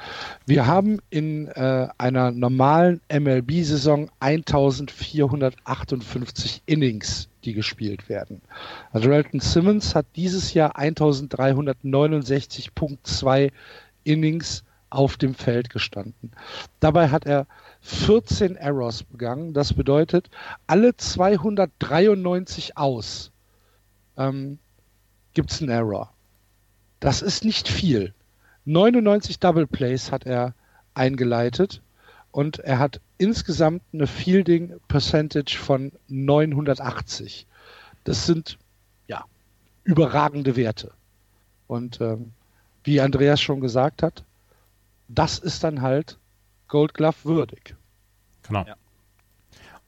Wir 0.46 0.66
haben 0.66 0.98
in 1.10 1.46
äh, 1.48 1.88
einer 1.96 2.32
normalen 2.32 3.00
MLB-Saison 3.12 4.10
1458 4.20 6.62
Innings, 6.66 7.28
die 7.48 7.54
gespielt 7.54 8.10
werden. 8.10 8.42
Adrelton 8.92 9.40
Simmons 9.40 9.94
hat 9.94 10.04
dieses 10.16 10.52
Jahr 10.52 10.78
1369.2 10.78 13.50
Innings 14.04 14.64
auf 14.90 15.16
dem 15.16 15.34
Feld 15.34 15.70
gestanden. 15.70 16.32
Dabei 16.80 17.08
hat 17.08 17.24
er 17.26 17.46
14 17.80 18.56
Errors 18.56 19.02
begangen. 19.02 19.54
Das 19.54 19.72
bedeutet, 19.72 20.28
alle 20.66 20.94
293 20.96 22.76
aus 22.76 23.32
ähm, 24.18 24.58
gibt 25.32 25.50
es 25.50 25.62
einen 25.62 25.70
Error. 25.70 26.12
Das 27.00 27.22
ist 27.22 27.44
nicht 27.44 27.68
viel. 27.68 28.12
99 28.66 29.38
Double 29.38 29.66
Plays 29.66 30.12
hat 30.12 30.26
er 30.26 30.52
eingeleitet 30.92 31.80
und 32.32 32.58
er 32.60 32.78
hat 32.78 33.00
insgesamt 33.16 33.82
eine 33.92 34.06
Fielding 34.06 34.74
Percentage 34.88 35.58
von 35.58 35.92
980. 36.08 37.46
Das 38.04 38.26
sind 38.26 38.58
ja 39.06 39.24
überragende 39.84 40.56
Werte. 40.56 40.92
Und 41.66 42.00
ähm, 42.00 42.32
wie 42.84 43.00
Andreas 43.00 43.40
schon 43.40 43.60
gesagt 43.60 44.02
hat, 44.02 44.24
das 45.08 45.38
ist 45.38 45.64
dann 45.64 45.82
halt 45.82 46.18
Gold 46.68 46.94
Glove 46.94 47.16
würdig. 47.24 47.74
Genau. 48.42 48.64
Ja. 48.66 48.76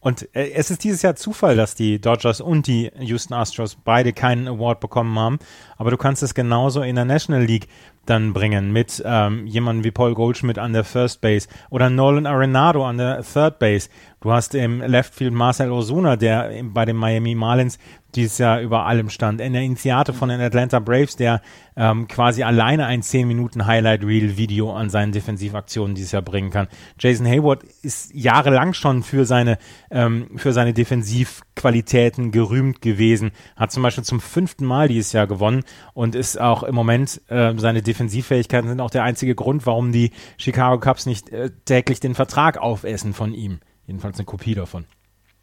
Und 0.00 0.35
äh, 0.35 0.50
es 0.52 0.70
ist 0.70 0.82
dieses 0.82 1.02
Jahr 1.02 1.14
Zufall, 1.14 1.56
dass 1.56 1.75
die 1.75 2.00
Dodgers 2.00 2.40
und 2.40 2.66
die 2.66 2.90
Houston 2.99 3.35
Astros 3.35 3.76
beide 3.76 4.12
keinen 4.12 4.49
Award 4.49 4.80
bekommen 4.80 5.18
haben. 5.18 5.38
Aber 5.76 5.90
du 5.90 5.99
kannst 5.99 6.23
es 6.23 6.35
genauso 6.35 6.82
in 6.82 6.97
der 6.97 7.04
National 7.04 7.44
League 7.44 7.68
dann 8.07 8.33
bringen 8.33 8.73
mit 8.73 9.02
ähm, 9.04 9.47
jemandem 9.47 9.85
wie 9.85 9.90
Paul 9.90 10.14
Goldschmidt 10.14 10.59
an 10.59 10.73
der 10.73 10.85
First 10.85 11.21
Base 11.21 11.49
oder 11.71 11.90
Nolan 11.90 12.26
Arenado 12.26 12.85
an 12.85 12.99
der 12.99 13.23
Third 13.23 13.59
Base. 13.59 13.88
Du 14.21 14.33
hast 14.33 14.54
im 14.54 14.80
Left 14.80 15.14
Field 15.14 15.33
Marcel 15.33 15.71
Osuna, 15.71 16.16
der 16.16 16.50
bei 16.64 16.85
den 16.85 16.97
Miami 16.97 17.35
Marlins 17.35 17.78
dieses 18.14 18.38
Jahr 18.38 18.60
über 18.60 18.86
allem 18.86 19.10
stand. 19.10 19.40
In 19.40 19.52
der 19.52 19.62
Initiate 19.62 20.12
von 20.12 20.28
den 20.28 20.40
Atlanta 20.40 20.78
Braves, 20.78 21.16
der 21.16 21.40
ähm, 21.76 22.08
quasi 22.08 22.42
alleine 22.42 22.86
ein 22.86 23.02
10 23.02 23.26
Minuten 23.26 23.66
Highlight 23.66 24.04
Reel 24.04 24.36
Video 24.36 24.72
an 24.72 24.90
seinen 24.90 25.12
Defensivaktionen 25.12 25.94
dieses 25.94 26.12
Jahr 26.12 26.22
bringen 26.22 26.50
kann. 26.50 26.68
Jason 26.98 27.26
Hayward 27.26 27.64
ist 27.82 28.14
jahrelang 28.14 28.74
schon 28.74 29.02
für 29.02 29.24
seine 29.24 29.58
ähm, 29.90 30.28
für 30.36 30.52
seine 30.52 30.72
Defensivqualitäten 30.72 32.32
gerühmt 32.32 32.82
gewesen, 32.82 33.30
hat 33.56 33.72
zum 33.72 33.82
Beispiel 33.82 34.04
zum 34.04 34.20
fünften 34.20 34.64
Mal 34.64 34.88
dieses 34.88 35.12
Jahr 35.12 35.26
gewonnen 35.26 35.62
und 35.94 36.14
ist 36.14 36.40
auch 36.40 36.62
im 36.62 36.74
Moment 36.74 37.20
äh, 37.28 37.54
seine 37.56 37.82
Defensivfähigkeiten 37.82 38.68
sind 38.68 38.80
auch 38.80 38.90
der 38.90 39.04
einzige 39.04 39.34
Grund, 39.34 39.66
warum 39.66 39.92
die 39.92 40.10
Chicago 40.36 40.78
Cubs 40.78 41.06
nicht 41.06 41.30
äh, 41.30 41.50
täglich 41.64 42.00
den 42.00 42.14
Vertrag 42.14 42.58
aufessen 42.58 43.14
von 43.14 43.32
ihm. 43.32 43.60
Jedenfalls 43.86 44.18
eine 44.18 44.26
Kopie 44.26 44.54
davon. 44.54 44.84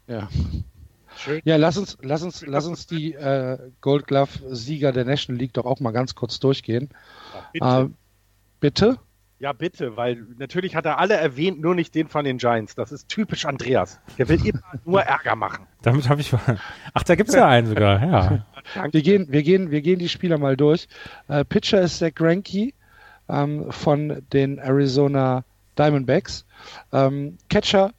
Ja. 0.06 0.28
Schön. 1.18 1.40
Ja, 1.44 1.56
lass 1.56 1.76
uns, 1.76 1.98
lass 2.00 2.22
uns, 2.22 2.46
lass 2.46 2.66
uns 2.66 2.86
die 2.86 3.14
äh, 3.14 3.58
Gold 3.80 4.06
Glove-Sieger 4.06 4.92
der 4.92 5.04
National 5.04 5.40
League 5.40 5.52
doch 5.52 5.66
auch 5.66 5.80
mal 5.80 5.90
ganz 5.90 6.14
kurz 6.14 6.38
durchgehen. 6.38 6.90
Ja, 7.54 7.82
bitte. 7.82 7.90
Äh, 7.90 7.94
bitte? 8.60 8.98
Ja, 9.40 9.52
bitte, 9.52 9.96
weil 9.96 10.26
natürlich 10.36 10.74
hat 10.74 10.84
er 10.84 10.98
alle 10.98 11.14
erwähnt, 11.14 11.60
nur 11.60 11.76
nicht 11.76 11.94
den 11.94 12.08
von 12.08 12.24
den 12.24 12.38
Giants. 12.38 12.74
Das 12.74 12.90
ist 12.90 13.08
typisch 13.08 13.46
Andreas. 13.46 14.00
Der 14.16 14.28
will 14.28 14.44
immer 14.44 14.60
nur 14.84 15.02
Ärger 15.02 15.36
machen. 15.36 15.66
Damit 15.82 16.08
habe 16.08 16.20
ich. 16.20 16.32
Ach, 16.94 17.02
da 17.04 17.14
gibt 17.14 17.28
es 17.28 17.36
ja 17.36 17.46
einen 17.46 17.68
sogar, 17.68 18.02
ja. 18.02 18.44
wir, 18.92 19.02
gehen, 19.02 19.26
wir, 19.30 19.42
gehen, 19.44 19.70
wir 19.70 19.80
gehen 19.80 20.00
die 20.00 20.08
Spieler 20.08 20.38
mal 20.38 20.56
durch. 20.56 20.88
Äh, 21.28 21.44
Pitcher 21.44 21.80
ist 21.82 21.98
Zach 21.98 22.14
Greinke 22.14 22.72
ähm, 23.28 23.70
von 23.70 24.22
den 24.32 24.58
Arizona 24.58 25.44
Diamondbacks. 25.78 26.44
Ähm, 26.92 27.38
Catcher 27.48 27.92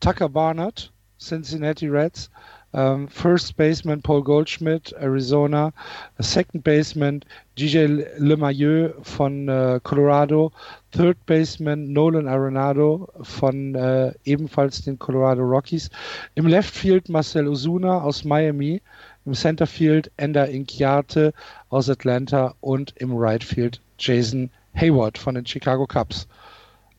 Tucker 0.00 0.28
Barnett, 0.28 0.92
Cincinnati 1.18 1.88
Reds. 1.88 2.30
Um, 2.76 3.08
first 3.08 3.56
baseman 3.56 4.02
Paul 4.02 4.22
Goldschmidt, 4.22 4.92
Arizona. 5.00 5.72
Second 6.20 6.62
baseman 6.62 7.22
DJ 7.56 8.04
LeMahieu 8.18 8.92
von 9.02 9.48
uh, 9.48 9.80
Colorado. 9.82 10.52
Third 10.92 11.16
baseman 11.24 11.94
Nolan 11.94 12.26
Arenado 12.28 13.08
von 13.24 13.74
uh, 13.74 14.12
ebenfalls 14.26 14.82
den 14.82 14.98
Colorado 14.98 15.40
Rockies. 15.40 15.88
Im 16.34 16.46
Left 16.46 16.74
Field 16.74 17.08
Marcel 17.08 17.48
Osuna 17.48 18.02
aus 18.02 18.24
Miami. 18.24 18.82
Im 19.24 19.32
Center 19.32 19.66
Field 19.66 20.10
Ender 20.18 20.46
Inkiate 20.46 21.32
aus 21.70 21.88
Atlanta 21.88 22.54
und 22.60 22.92
im 22.98 23.16
Right 23.16 23.42
Field 23.42 23.80
Jason 23.98 24.50
Hayward 24.74 25.16
von 25.16 25.34
den 25.34 25.46
Chicago 25.46 25.86
Cubs. 25.86 26.28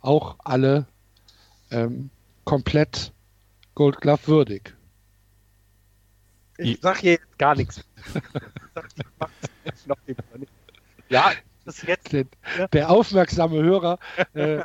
Auch 0.02 0.38
alle 0.44 0.88
ähm, 1.70 2.10
komplett 2.46 3.12
Gold 3.76 4.02
Glove 4.02 4.28
würdig. 4.28 4.77
Ich 6.58 6.80
sag 6.82 6.98
hier 7.00 7.14
jetzt 7.14 7.38
gar 7.38 7.56
nichts. 7.56 7.84
ja, 11.10 11.32
das 11.66 11.82
jetzt. 11.84 12.14
Der, 12.14 12.26
der 12.74 12.90
aufmerksame 12.90 13.62
Hörer, 13.62 14.00
äh, 14.34 14.62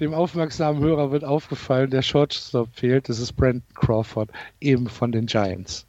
dem 0.00 0.14
aufmerksamen 0.14 0.82
Hörer 0.82 1.10
wird 1.12 1.24
aufgefallen, 1.24 1.90
der 1.90 2.02
Shortstop 2.02 2.68
fehlt. 2.74 3.08
Das 3.08 3.18
ist 3.18 3.32
Brandon 3.32 3.62
Crawford, 3.74 4.30
eben 4.60 4.88
von 4.88 5.12
den 5.12 5.26
Giants. 5.26 5.86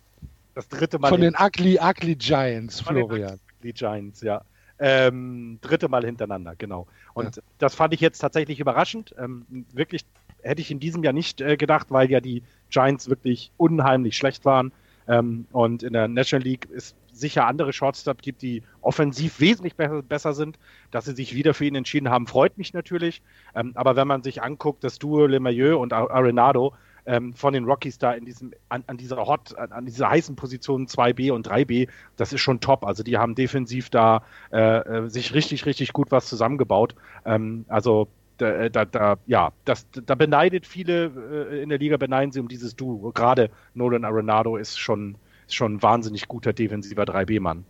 Das 0.54 0.68
dritte 0.70 1.00
Mal. 1.00 1.10
Von 1.10 1.22
den 1.22 1.36
Ugly, 1.36 1.80
Ugly 1.82 2.16
Giants, 2.16 2.82
Florian. 2.82 3.40
Ugly 3.60 3.74
Giants, 3.74 4.22
ja. 4.22 4.42
Ähm, 4.78 5.58
dritte 5.62 5.88
Mal 5.88 6.06
hintereinander, 6.06 6.56
genau. 6.58 6.88
Und 7.14 7.38
ja. 7.38 7.42
das 7.60 7.76
fand 7.76 7.94
ich 7.94 8.02
jetzt 8.02 8.20
tatsächlich 8.20 8.60
überraschend. 8.60 9.16
Ähm, 9.18 9.46
wirklich 9.72 10.06
hätte 10.42 10.62
ich 10.62 10.70
in 10.70 10.80
diesem 10.80 11.04
Jahr 11.04 11.14
nicht 11.14 11.42
äh, 11.42 11.58
gedacht, 11.58 11.88
weil 11.90 12.10
ja 12.12 12.20
die 12.20 12.44
Giants 12.70 13.10
wirklich 13.10 13.52
unheimlich 13.58 14.18
schlecht 14.18 14.46
waren. 14.46 14.72
Ähm, 15.08 15.46
und 15.52 15.84
in 15.84 15.94
der 15.94 16.08
National 16.08 16.44
League 16.44 16.68
ist 16.72 16.96
sicher 17.12 17.48
andere 17.48 17.74
Shortstop 17.74 18.22
gibt, 18.22 18.42
die 18.42 18.64
offensiv 18.82 19.40
wesentlich 19.40 19.76
besser, 19.76 20.02
besser, 20.02 20.34
sind. 20.34 20.58
Dass 20.92 21.06
sie 21.06 21.16
sich 21.16 21.36
wieder 21.36 21.54
für 21.54 21.66
ihn 21.66 21.76
entschieden 21.76 22.10
haben, 22.10 22.28
freut 22.28 22.58
mich 22.58 22.74
natürlich. 22.74 23.22
Ähm, 23.56 23.72
aber 23.76 23.96
wenn 23.96 24.08
man 24.08 24.24
sich 24.24 24.42
anguckt, 24.42 24.84
das 24.84 25.00
Duo 25.00 25.26
LeMahieu 25.26 25.78
und 25.78 25.94
Arenado 25.94 26.74
ähm, 27.06 27.34
von 27.34 27.54
den 27.54 27.66
Rockies 27.66 27.98
da 27.98 28.14
in 28.14 28.26
diesem, 28.26 28.52
an, 28.70 28.84
an 28.88 28.98
dieser 28.98 29.18
Hot, 29.26 29.58
an, 29.58 29.72
an, 29.72 29.86
dieser 29.86 30.10
heißen 30.10 30.36
Position 30.36 30.88
2B 30.88 31.32
und 31.32 31.48
3B, 31.48 31.88
das 32.18 32.34
ist 32.34 32.42
schon 32.42 32.60
top. 32.60 32.84
Also 32.84 33.04
die 33.04 33.18
haben 33.18 33.36
defensiv 33.36 33.90
da 33.90 34.24
äh, 34.52 34.58
äh, 34.60 35.10
sich 35.10 35.34
richtig, 35.34 35.66
richtig 35.66 35.94
gut 35.94 36.12
was 36.12 36.26
zusammengebaut. 36.28 36.96
Ähm, 37.26 37.66
also 37.68 38.08
da, 38.38 38.50
äh, 38.50 38.72
da, 38.72 38.86
da, 38.86 39.18
ja, 39.26 39.52
das, 39.66 39.88
da 39.92 40.16
beneidet 40.16 40.66
viele 40.66 41.50
äh, 41.52 41.62
in 41.62 41.70
der 41.70 41.78
Liga 41.78 41.98
beneiden 41.98 42.32
sie 42.32 42.40
um 42.40 42.48
dieses 42.48 42.76
Duo. 42.76 43.12
Gerade 43.12 43.50
Nolan 43.74 44.06
Arenado 44.06 44.58
ist 44.58 44.80
schon, 44.80 45.18
ist 45.48 45.56
schon 45.56 45.76
ein 45.76 45.84
wahnsinnig 45.84 46.28
guter 46.28 46.54
defensiver 46.54 47.04
3B-Mann. 47.04 47.66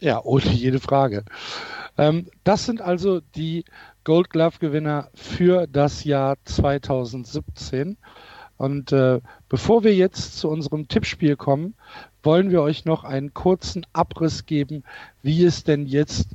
Ja, 0.00 0.22
ohne 0.24 0.46
jede 0.46 0.80
Frage. 0.80 1.24
Ähm, 1.98 2.26
das 2.44 2.64
sind 2.64 2.80
also 2.80 3.20
die 3.34 3.64
Gold 4.04 4.30
Glove-Gewinner 4.30 5.10
für 5.14 5.66
das 5.66 6.04
Jahr 6.04 6.36
2017. 6.44 7.98
Und 8.56 8.92
äh, 8.92 9.20
bevor 9.48 9.84
wir 9.84 9.94
jetzt 9.94 10.38
zu 10.38 10.48
unserem 10.48 10.88
Tippspiel 10.88 11.36
kommen, 11.36 11.74
wollen 12.22 12.50
wir 12.50 12.62
euch 12.62 12.84
noch 12.84 13.04
einen 13.04 13.32
kurzen 13.32 13.86
Abriss 13.92 14.46
geben, 14.46 14.84
wie 15.22 15.44
es 15.44 15.64
denn 15.64 15.86
jetzt 15.86 16.28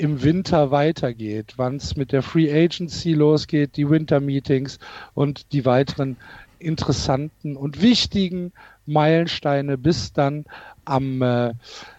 im 0.00 0.22
Winter 0.22 0.70
weitergeht, 0.70 1.54
wann 1.56 1.76
es 1.76 1.94
mit 1.94 2.12
der 2.12 2.22
Free 2.22 2.50
Agency 2.50 3.12
losgeht, 3.12 3.76
die 3.76 3.90
Winter 3.90 4.18
Meetings 4.18 4.78
und 5.12 5.52
die 5.52 5.66
weiteren 5.66 6.16
interessanten 6.58 7.54
und 7.54 7.82
wichtigen 7.82 8.52
Meilensteine 8.86 9.76
bis 9.76 10.14
dann 10.14 10.46
am, 10.86 11.20
äh, 11.20 11.50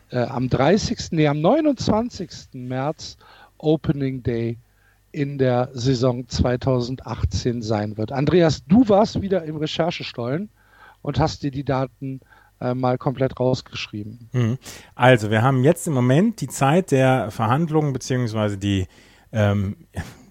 äh, 0.09 0.17
am 0.17 0.49
30. 0.49 1.11
Nee, 1.11 1.27
am 1.27 1.41
29. 1.41 2.29
März 2.53 3.17
Opening 3.59 4.23
Day 4.23 4.57
in 5.11 5.37
der 5.37 5.69
Saison 5.73 6.27
2018 6.27 7.61
sein 7.61 7.97
wird. 7.97 8.11
Andreas, 8.11 8.65
du 8.65 8.89
warst 8.89 9.21
wieder 9.21 9.43
im 9.43 9.57
Recherchestollen 9.57 10.49
und 11.03 11.19
hast 11.19 11.43
dir 11.43 11.51
die 11.51 11.65
Daten 11.65 12.21
äh, 12.61 12.73
mal 12.73 12.97
komplett 12.97 13.39
rausgeschrieben. 13.39 14.29
Mhm. 14.31 14.57
Also, 14.95 15.31
wir 15.31 15.41
haben 15.41 15.63
jetzt 15.63 15.87
im 15.87 15.93
Moment 15.93 16.41
die 16.41 16.47
Zeit 16.47 16.91
der 16.91 17.31
Verhandlungen 17.31 17.91
beziehungsweise 17.91 18.57
die 18.57 18.87
ähm, 19.33 19.75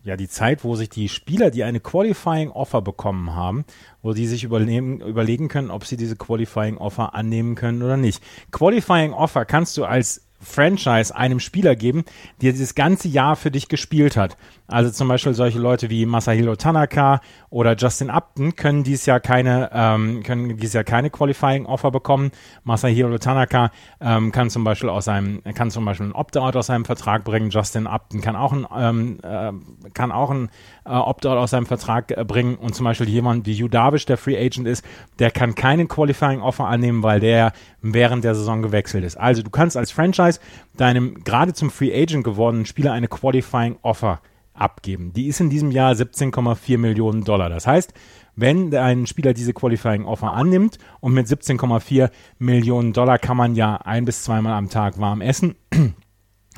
ja 0.05 0.17
die 0.17 0.29
Zeit, 0.29 0.65
wo 0.65 0.77
sich 0.77 0.89
die 0.89 1.09
Spieler, 1.09 1.51
die 1.51 1.65
eine 1.65 1.81
Qualifying 1.81 2.51
Offer 2.51 2.83
bekommen 2.83 3.35
haben, 3.35 3.65
wo 4.03 4.13
sie 4.13 4.27
sich 4.27 4.45
überlegen, 4.45 5.01
überlegen 5.01 5.49
können, 5.49 5.71
ob 5.71 5.85
sie 5.85 5.97
diese 5.97 6.17
Qualifying 6.17 6.79
Offer 6.79 7.15
annehmen 7.15 7.55
können 7.55 7.83
oder 7.83 7.97
nicht. 7.97 8.23
Qualifying 8.51 9.13
Offer 9.13 9.45
kannst 9.45 9.77
du 9.77 9.85
als 9.85 10.27
Franchise 10.41 11.15
einem 11.15 11.39
Spieler 11.39 11.77
geben, 11.77 12.05
der 12.41 12.53
dieses 12.53 12.75
ganze 12.75 13.09
Jahr 13.09 13.37
für 13.37 13.51
dich 13.51 13.69
gespielt 13.69 14.17
hat. 14.17 14.39
Also 14.71 14.91
zum 14.91 15.09
Beispiel 15.09 15.35
solche 15.35 15.59
Leute 15.59 15.91
wie 15.91 16.07
Masahiro 16.07 16.57
Tanaka 16.57 17.21
oder 17.51 17.75
Justin 17.77 18.11
Upton 18.11 18.55
können 18.57 18.85
dieses 18.85 19.07
Jahr 19.07 19.21
keine, 19.21 19.71
ähm, 19.73 20.23
können 20.23 20.57
dieses 20.57 20.75
Jahr 20.75 20.85
keine 20.85 21.11
Qualifying 21.11 21.67
Offer 21.67 21.91
bekommen. 21.91 22.31
Masahiro 22.65 23.19
Tanaka 23.19 23.71
ähm, 24.01 24.33
kann 24.33 24.51
zum 24.51 24.65
Beispiel 24.65 24.89
aus 24.89 25.07
seinem, 25.07 25.43
kann 25.55 25.71
zum 25.71 25.85
Beispiel 25.85 26.07
ein 26.07 26.13
Opt-out 26.13 26.57
aus 26.57 26.67
seinem 26.67 26.85
Vertrag 26.85 27.25
bringen. 27.25 27.51
Justin 27.51 27.87
Upton 27.87 28.21
kann 28.21 28.37
auch 28.37 28.53
ein, 28.53 28.67
ähm, 28.77 29.19
äh, 29.23 29.91
kann 29.91 30.13
auch 30.13 30.31
ein 30.31 30.49
äh, 30.85 30.91
Opt-out 30.91 31.39
aus 31.39 31.51
seinem 31.51 31.67
Vertrag 31.67 32.17
äh, 32.17 32.25
bringen. 32.25 32.55
Und 32.55 32.75
zum 32.75 32.85
Beispiel 32.85 33.09
jemand 33.09 33.47
wie 33.47 33.55
Hugh 33.55 33.69
Darvish, 33.69 34.07
der 34.07 34.17
Free 34.17 34.39
Agent 34.39 34.67
ist, 34.67 34.85
der 35.19 35.31
kann 35.31 35.55
keinen 35.55 35.89
Qualifying 35.89 36.41
Offer 36.41 36.67
annehmen, 36.67 37.03
weil 37.03 37.21
der 37.21 37.53
während 37.83 38.25
der 38.25 38.35
Saison 38.35 38.63
gewechselt 38.63 39.05
ist. 39.05 39.17
Also 39.17 39.43
du 39.43 39.51
kannst 39.51 39.77
als 39.77 39.91
Franchise 39.91 40.41
deinem 40.77 41.25
gerade 41.25 41.53
zum 41.53 41.71
Free 41.71 41.93
Agent 41.93 42.25
gewordenen 42.25 42.67
Spieler 42.67 42.93
eine 42.93 43.09
Qualifying 43.09 43.77
Offer 43.83 44.21
abgeben. 44.61 45.13
Die 45.13 45.27
ist 45.27 45.41
in 45.41 45.51
diesem 45.51 45.71
Jahr 45.71 45.93
17,4 45.93 46.79
Millionen 46.79 47.25
Dollar. 47.25 47.49
Das 47.49 47.67
heißt, 47.67 47.93
wenn 48.37 48.75
ein 48.75 49.07
Spieler 49.07 49.35
diese 49.35 49.53
Qualifying 49.53 50.05
Offer 50.05 50.33
annimmt 50.33 50.79
und 51.01 51.13
mit 51.13 51.27
17,4 51.27 52.11
Millionen 52.39 52.93
Dollar 52.93 53.19
kann 53.19 53.37
man 53.37 53.55
ja 53.55 53.77
ein 53.77 54.05
bis 54.05 54.23
zweimal 54.23 54.55
am 54.55 54.71
Tag 54.71 54.99
warm 54.99 55.21
essen, 55.21 55.57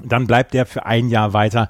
dann 0.04 0.26
bleibt 0.26 0.54
er 0.54 0.66
für 0.66 0.86
ein 0.86 1.08
Jahr 1.08 1.32
weiter 1.32 1.68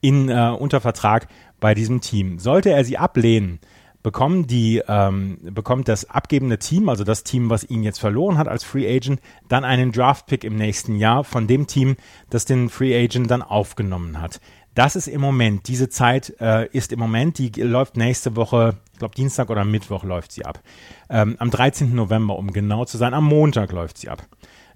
in 0.00 0.28
äh, 0.28 0.50
unter 0.50 0.80
Vertrag 0.80 1.28
bei 1.60 1.74
diesem 1.74 2.00
Team. 2.00 2.38
Sollte 2.38 2.70
er 2.70 2.84
sie 2.84 2.98
ablehnen, 2.98 3.58
bekommen 4.02 4.46
die, 4.46 4.82
ähm, 4.86 5.38
bekommt 5.42 5.88
das 5.88 6.10
abgebende 6.10 6.58
Team, 6.58 6.90
also 6.90 7.04
das 7.04 7.24
Team, 7.24 7.48
was 7.48 7.64
ihn 7.64 7.82
jetzt 7.82 7.98
verloren 8.00 8.36
hat 8.36 8.48
als 8.48 8.62
Free 8.62 8.86
Agent, 8.86 9.20
dann 9.48 9.64
einen 9.64 9.92
Draft-Pick 9.92 10.44
im 10.44 10.56
nächsten 10.56 10.96
Jahr 10.96 11.24
von 11.24 11.46
dem 11.46 11.66
Team, 11.66 11.96
das 12.28 12.44
den 12.44 12.68
Free 12.68 12.94
Agent 13.02 13.30
dann 13.30 13.40
aufgenommen 13.40 14.20
hat. 14.20 14.40
Das 14.74 14.96
ist 14.96 15.06
im 15.06 15.20
Moment, 15.20 15.68
diese 15.68 15.88
Zeit 15.88 16.34
äh, 16.40 16.66
ist 16.68 16.92
im 16.92 16.98
Moment, 16.98 17.38
die 17.38 17.50
läuft 17.62 17.96
nächste 17.96 18.34
Woche, 18.34 18.76
ich 18.92 18.98
glaube 18.98 19.14
Dienstag 19.14 19.50
oder 19.50 19.64
Mittwoch 19.64 20.02
läuft 20.02 20.32
sie 20.32 20.44
ab. 20.44 20.60
Ähm, 21.08 21.36
am 21.38 21.50
13. 21.50 21.94
November, 21.94 22.36
um 22.36 22.52
genau 22.52 22.84
zu 22.84 22.98
sein, 22.98 23.14
am 23.14 23.24
Montag 23.24 23.70
läuft 23.70 23.98
sie 23.98 24.08
ab. 24.08 24.26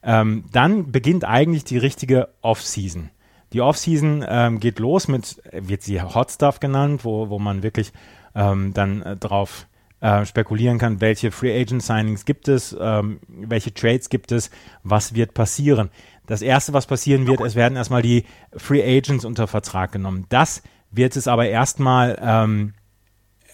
Ähm, 0.03 0.45
dann 0.53 0.93
beginnt 0.93 1.25
eigentlich 1.25 1.65
die 1.65 1.79
richtige 1.79 2.29
Off-Season. 2.43 3.11
Die 3.53 3.61
Off-Season 3.61 4.25
ähm, 4.29 4.61
geht 4.61 4.79
los 4.79 5.09
mit, 5.09 5.43
wird 5.53 5.83
sie 5.83 6.01
Hot 6.01 6.31
Stuff 6.31 6.61
genannt, 6.61 7.05
wo, 7.05 7.29
wo 7.31 7.39
man 7.39 7.63
wirklich 7.63 7.93
ähm, 8.35 8.73
dann 8.75 9.03
äh, 9.03 9.17
drauf 9.17 9.67
äh, 10.01 10.25
spekulieren 10.25 10.79
kann, 10.79 11.01
welche 11.01 11.33
Free 11.33 11.61
Agent 11.61 11.83
Signings 11.83 12.25
gibt 12.25 12.47
es, 12.47 12.77
ähm, 12.79 13.19
welche 13.27 13.75
Trades 13.75 14.09
gibt 14.11 14.31
es, 14.31 14.51
was 14.85 15.15
wird 15.15 15.35
passieren. 15.35 15.91
Das 16.29 16.43
erste, 16.43 16.73
was 16.75 16.87
passieren 16.87 17.27
wird, 17.27 17.41
es 17.41 17.57
werden 17.57 17.77
erstmal 17.77 18.03
die 18.03 18.25
Free 18.57 18.83
Agents 18.83 19.25
unter 19.25 19.49
Vertrag 19.49 19.91
genommen. 19.91 20.27
Das 20.29 20.62
wird 20.91 21.17
es 21.17 21.27
aber 21.27 21.49
erstmal 21.49 22.19
ähm, 22.23 22.75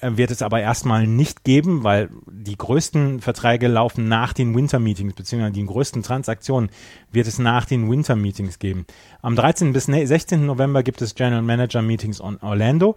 äh, 0.05 0.17
wird 0.17 0.31
es 0.31 0.43
aber 0.43 0.61
erstmal 0.61 1.07
nicht 1.07 1.45
geben, 1.45 1.83
weil 1.83 2.11
die 2.31 2.59
größten 2.59 3.21
Verträge 3.21 3.69
laufen 3.69 4.07
nach 4.09 4.33
den 4.33 4.55
Winter 4.55 4.79
Meetings, 4.79 5.15
beziehungsweise 5.15 5.53
die 5.53 5.65
größten 5.65 6.03
Transaktionen 6.03 6.69
wird 7.11 7.27
es 7.27 7.39
nach 7.39 7.65
den 7.65 7.91
Winter 7.91 8.17
Meetings 8.17 8.59
geben. 8.59 8.87
Am 9.23 9.35
13. 9.35 9.73
bis 9.73 9.85
16. 9.87 10.45
November 10.45 10.83
gibt 10.83 11.01
es 11.01 11.15
General 11.15 11.43
Manager 11.43 11.81
Meetings 11.81 12.21
on 12.21 12.39
Orlando. 12.39 12.97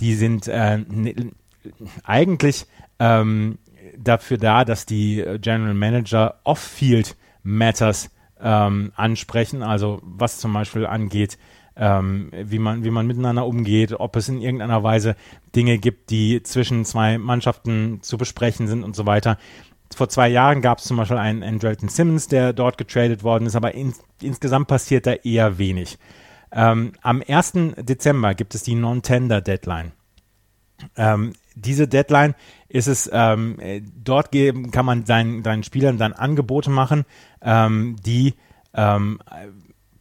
Die 0.00 0.14
sind 0.14 0.48
äh, 0.48 0.82
eigentlich 2.02 2.66
ähm, 2.98 3.58
dafür 3.96 4.38
da, 4.38 4.64
dass 4.64 4.86
die 4.86 5.24
General 5.40 5.74
Manager 5.74 6.40
Off-Field 6.44 7.16
Matters 7.42 8.10
ähm, 8.40 8.92
ansprechen, 8.96 9.62
also 9.62 10.00
was 10.02 10.38
zum 10.38 10.52
Beispiel 10.52 10.86
angeht, 10.86 11.38
ähm, 11.76 12.30
wie, 12.32 12.58
man, 12.58 12.84
wie 12.84 12.90
man 12.90 13.06
miteinander 13.06 13.46
umgeht, 13.46 13.92
ob 13.92 14.16
es 14.16 14.28
in 14.28 14.40
irgendeiner 14.40 14.82
Weise 14.82 15.16
Dinge 15.54 15.78
gibt, 15.78 16.10
die 16.10 16.42
zwischen 16.42 16.84
zwei 16.84 17.18
Mannschaften 17.18 18.02
zu 18.02 18.18
besprechen 18.18 18.66
sind 18.66 18.82
und 18.82 18.96
so 18.96 19.06
weiter. 19.06 19.38
Vor 19.94 20.08
zwei 20.08 20.28
Jahren 20.28 20.60
gab 20.60 20.78
es 20.78 20.84
zum 20.84 20.96
Beispiel 20.96 21.16
einen 21.16 21.42
Andrelton 21.42 21.88
Simmons, 21.88 22.28
der 22.28 22.52
dort 22.52 22.78
getradet 22.78 23.22
worden 23.22 23.46
ist, 23.46 23.56
aber 23.56 23.74
in, 23.74 23.94
insgesamt 24.20 24.68
passiert 24.68 25.06
da 25.06 25.12
eher 25.12 25.58
wenig. 25.58 25.98
Ähm, 26.50 26.92
am 27.02 27.22
1. 27.26 27.52
Dezember 27.78 28.34
gibt 28.34 28.54
es 28.54 28.62
die 28.62 28.74
Non-Tender-Deadline. 28.74 29.92
Ähm, 30.96 31.32
diese 31.60 31.88
Deadline 31.88 32.34
ist 32.68 32.86
es, 32.86 33.08
ähm, 33.12 33.58
dort 33.96 34.30
geben, 34.30 34.70
kann 34.70 34.86
man 34.86 35.06
seinen, 35.06 35.42
seinen 35.42 35.62
Spielern 35.62 35.98
dann 35.98 36.12
Angebote 36.12 36.70
machen, 36.70 37.04
ähm, 37.42 37.96
die 38.04 38.34
ähm, 38.74 39.18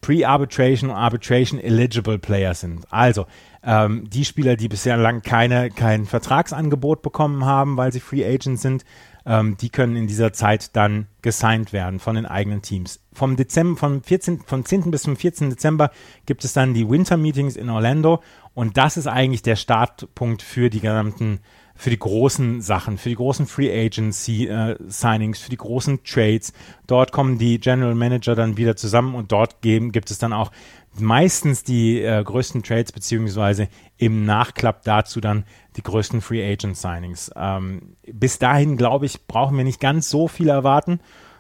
Pre-Arbitration 0.01 0.89
und 0.89 0.95
Arbitration 0.95 1.59
eligible 1.59 2.19
Player 2.19 2.53
sind. 2.53 2.85
Also 2.91 3.25
ähm, 3.63 4.09
die 4.09 4.25
Spieler, 4.25 4.55
die 4.55 4.69
bisher 4.69 4.97
lang 4.97 5.21
keine, 5.21 5.69
kein 5.69 6.05
Vertragsangebot 6.05 7.01
bekommen 7.01 7.45
haben, 7.45 7.77
weil 7.77 7.91
sie 7.91 7.99
Free 7.99 8.25
Agents 8.25 8.61
sind, 8.61 8.85
ähm, 9.25 9.57
die 9.57 9.69
können 9.69 9.95
in 9.95 10.07
dieser 10.07 10.31
Zeit 10.31 10.75
dann 10.75 11.07
gesigned 11.21 11.73
werden 11.73 11.99
von 11.99 12.15
den 12.15 12.25
eigenen 12.25 12.61
Teams. 12.61 13.01
Vom 13.17 13.35
Dezember, 13.35 13.79
vom 13.79 14.03
14, 14.03 14.41
vom 14.45 14.63
10. 14.63 14.91
bis 14.91 15.01
zum 15.01 15.15
14. 15.15 15.49
Dezember 15.49 15.89
gibt 16.27 16.45
es 16.45 16.53
dann 16.53 16.75
die 16.75 16.87
Winter 16.87 17.17
Meetings 17.17 17.55
in 17.55 17.71
Orlando 17.71 18.21
und 18.53 18.77
das 18.77 18.95
ist 18.95 19.07
eigentlich 19.07 19.41
der 19.41 19.55
Startpunkt 19.55 20.43
für 20.43 20.69
die 20.69 20.81
gesamten 20.81 21.39
für 21.73 21.89
die 21.89 21.97
großen 21.97 22.61
Sachen, 22.61 22.99
für 22.99 23.09
die 23.09 23.15
großen 23.15 23.47
Free 23.47 23.71
Agency 23.71 24.47
äh, 24.47 24.75
Signings, 24.87 25.39
für 25.39 25.49
die 25.49 25.57
großen 25.57 26.03
Trades. 26.03 26.53
Dort 26.85 27.11
kommen 27.11 27.39
die 27.39 27.59
General 27.59 27.95
Manager 27.95 28.35
dann 28.35 28.57
wieder 28.57 28.75
zusammen 28.75 29.15
und 29.15 29.31
dort 29.31 29.61
geben, 29.61 29.91
gibt 29.91 30.11
es 30.11 30.19
dann 30.19 30.33
auch 30.33 30.51
meistens 30.99 31.63
die 31.63 32.01
äh, 32.01 32.23
größten 32.23 32.61
Trades 32.61 32.91
beziehungsweise 32.91 33.67
im 33.97 34.25
Nachklapp 34.25 34.83
dazu 34.83 35.21
dann 35.21 35.45
die 35.75 35.83
größten 35.83 36.21
Free 36.21 36.43
Agent 36.43 36.77
Signings. 36.77 37.31
Ähm, 37.35 37.95
bis 38.11 38.37
dahin, 38.37 38.77
glaube 38.77 39.07
ich, 39.07 39.25
brauchen 39.25 39.57
wir 39.57 39.63
nicht 39.63 39.79
ganz 39.79 40.09
so 40.09 40.27
viel 40.27 40.49
erwarten. 40.49 40.99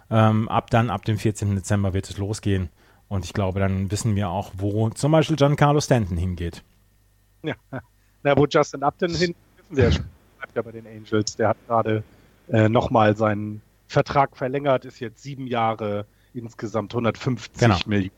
Ähm, 0.09 0.47
ab 0.49 0.69
dann, 0.69 0.89
ab 0.89 1.05
dem 1.05 1.17
14. 1.17 1.55
Dezember 1.55 1.93
wird 1.93 2.09
es 2.09 2.17
losgehen. 2.17 2.69
Und 3.09 3.25
ich 3.25 3.33
glaube, 3.33 3.59
dann 3.59 3.89
wissen 3.91 4.15
wir 4.15 4.29
auch, 4.29 4.51
wo 4.57 4.89
zum 4.89 5.11
Beispiel 5.11 5.35
Giancarlo 5.35 5.79
Stanton 5.79 6.17
hingeht. 6.17 6.63
Ja, 7.43 7.55
na, 8.23 8.37
wo 8.37 8.45
Justin 8.45 8.83
Upton 8.83 9.11
hin, 9.11 9.35
wissen 9.57 9.77
wir 9.77 9.83
ja 9.85 9.91
schon 9.91 10.05
bleibt 10.37 10.55
ja 10.55 10.61
bei 10.61 10.71
den 10.71 10.87
Angels. 10.87 11.35
Der 11.35 11.49
hat 11.49 11.57
gerade 11.67 12.03
äh, 12.49 12.69
nochmal 12.69 13.15
seinen 13.15 13.61
Vertrag 13.87 14.35
verlängert, 14.35 14.85
ist 14.85 14.99
jetzt 14.99 15.23
sieben 15.23 15.47
Jahre, 15.47 16.05
insgesamt 16.33 16.93
150 16.93 17.59
genau. 17.59 17.77
Millionen. 17.85 18.11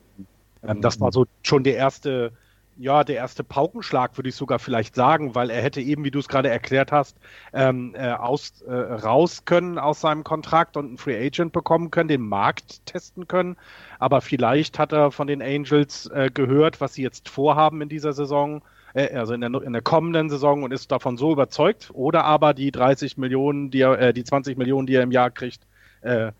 Ähm, 0.63 0.81
das 0.81 0.99
war 0.99 1.11
so 1.11 1.25
schon 1.43 1.63
der 1.63 1.75
erste, 1.75 2.33
ja, 2.79 3.03
der 3.03 3.17
erste 3.17 3.43
Paukenschlag, 3.43 4.17
würde 4.17 4.29
ich 4.29 4.35
sogar 4.35 4.57
vielleicht 4.57 4.95
sagen, 4.95 5.35
weil 5.35 5.49
er 5.49 5.61
hätte 5.61 5.81
eben, 5.81 6.05
wie 6.05 6.11
du 6.11 6.19
es 6.19 6.29
gerade 6.29 6.49
erklärt 6.49 6.93
hast, 6.93 7.17
ähm, 7.51 7.93
äh, 7.93 8.11
aus, 8.11 8.61
äh, 8.61 8.73
raus 8.73 9.43
können 9.43 9.77
aus 9.77 9.99
seinem 9.99 10.23
Kontrakt 10.23 10.77
und 10.77 10.85
einen 10.85 10.97
Free 10.97 11.27
Agent 11.27 11.51
bekommen 11.51 11.91
können, 11.91 12.07
den 12.07 12.21
Markt 12.21 12.85
testen 12.85 13.27
können. 13.27 13.57
Aber 13.99 14.21
vielleicht 14.21 14.79
hat 14.79 14.93
er 14.93 15.11
von 15.11 15.27
den 15.27 15.41
Angels 15.41 16.07
äh, 16.07 16.29
gehört, 16.33 16.79
was 16.79 16.93
sie 16.93 17.03
jetzt 17.03 17.27
vorhaben 17.27 17.81
in 17.81 17.89
dieser 17.89 18.13
Saison 18.13 18.61
äh, 18.93 19.13
also 19.13 19.33
in 19.33 19.41
der, 19.41 19.53
in 19.61 19.73
der 19.73 19.81
kommenden 19.81 20.29
Saison 20.29 20.63
und 20.63 20.71
ist 20.71 20.89
davon 20.89 21.17
so 21.17 21.33
überzeugt, 21.33 21.91
oder 21.93 22.23
aber 22.23 22.53
die 22.53 22.71
30 22.71 23.17
Millionen, 23.17 23.71
die 23.71 23.81
er, 23.81 23.99
äh, 23.99 24.13
die 24.13 24.23
20 24.23 24.57
Millionen, 24.57 24.87
die 24.87 24.95
er 24.95 25.03
im 25.03 25.11
Jahr 25.11 25.31
kriegt, 25.31 25.67
äh, 26.01 26.27
äh, 26.27 26.31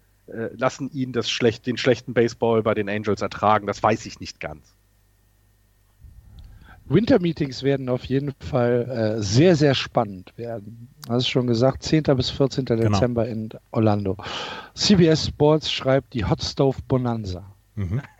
lassen 0.56 0.89
ihn 0.93 1.12
das 1.12 1.30
schlecht, 1.30 1.67
den 1.67 1.75
schlechten 1.75 2.13
Baseball 2.13 2.63
bei 2.63 2.73
den 2.73 2.88
Angels 2.88 3.21
ertragen. 3.21 3.67
Das 3.67 3.84
weiß 3.84 4.06
ich 4.06 4.21
nicht 4.21 4.39
ganz. 4.39 4.79
Winter-Meetings 6.89 7.63
werden 7.63 7.88
auf 7.89 8.06
jeden 8.06 8.34
Fall 8.39 9.17
äh, 9.17 9.21
sehr, 9.21 9.56
sehr 9.56 9.75
spannend 9.75 10.34
werden. 10.38 10.89
Hast 11.08 11.30
schon 11.30 11.47
gesagt, 11.47 11.84
10. 11.84 12.04
bis 12.15 12.30
14. 12.30 12.65
Genau. 12.65 12.89
Dezember 12.89 13.28
in 13.28 13.49
Orlando. 13.71 14.17
CBS 14.73 15.28
Sports 15.28 15.71
schreibt 15.71 16.13
die 16.13 16.25
Hot 16.25 16.41
Stove 16.43 16.78
Bonanza. 16.88 17.56
Mhm. 17.75 18.02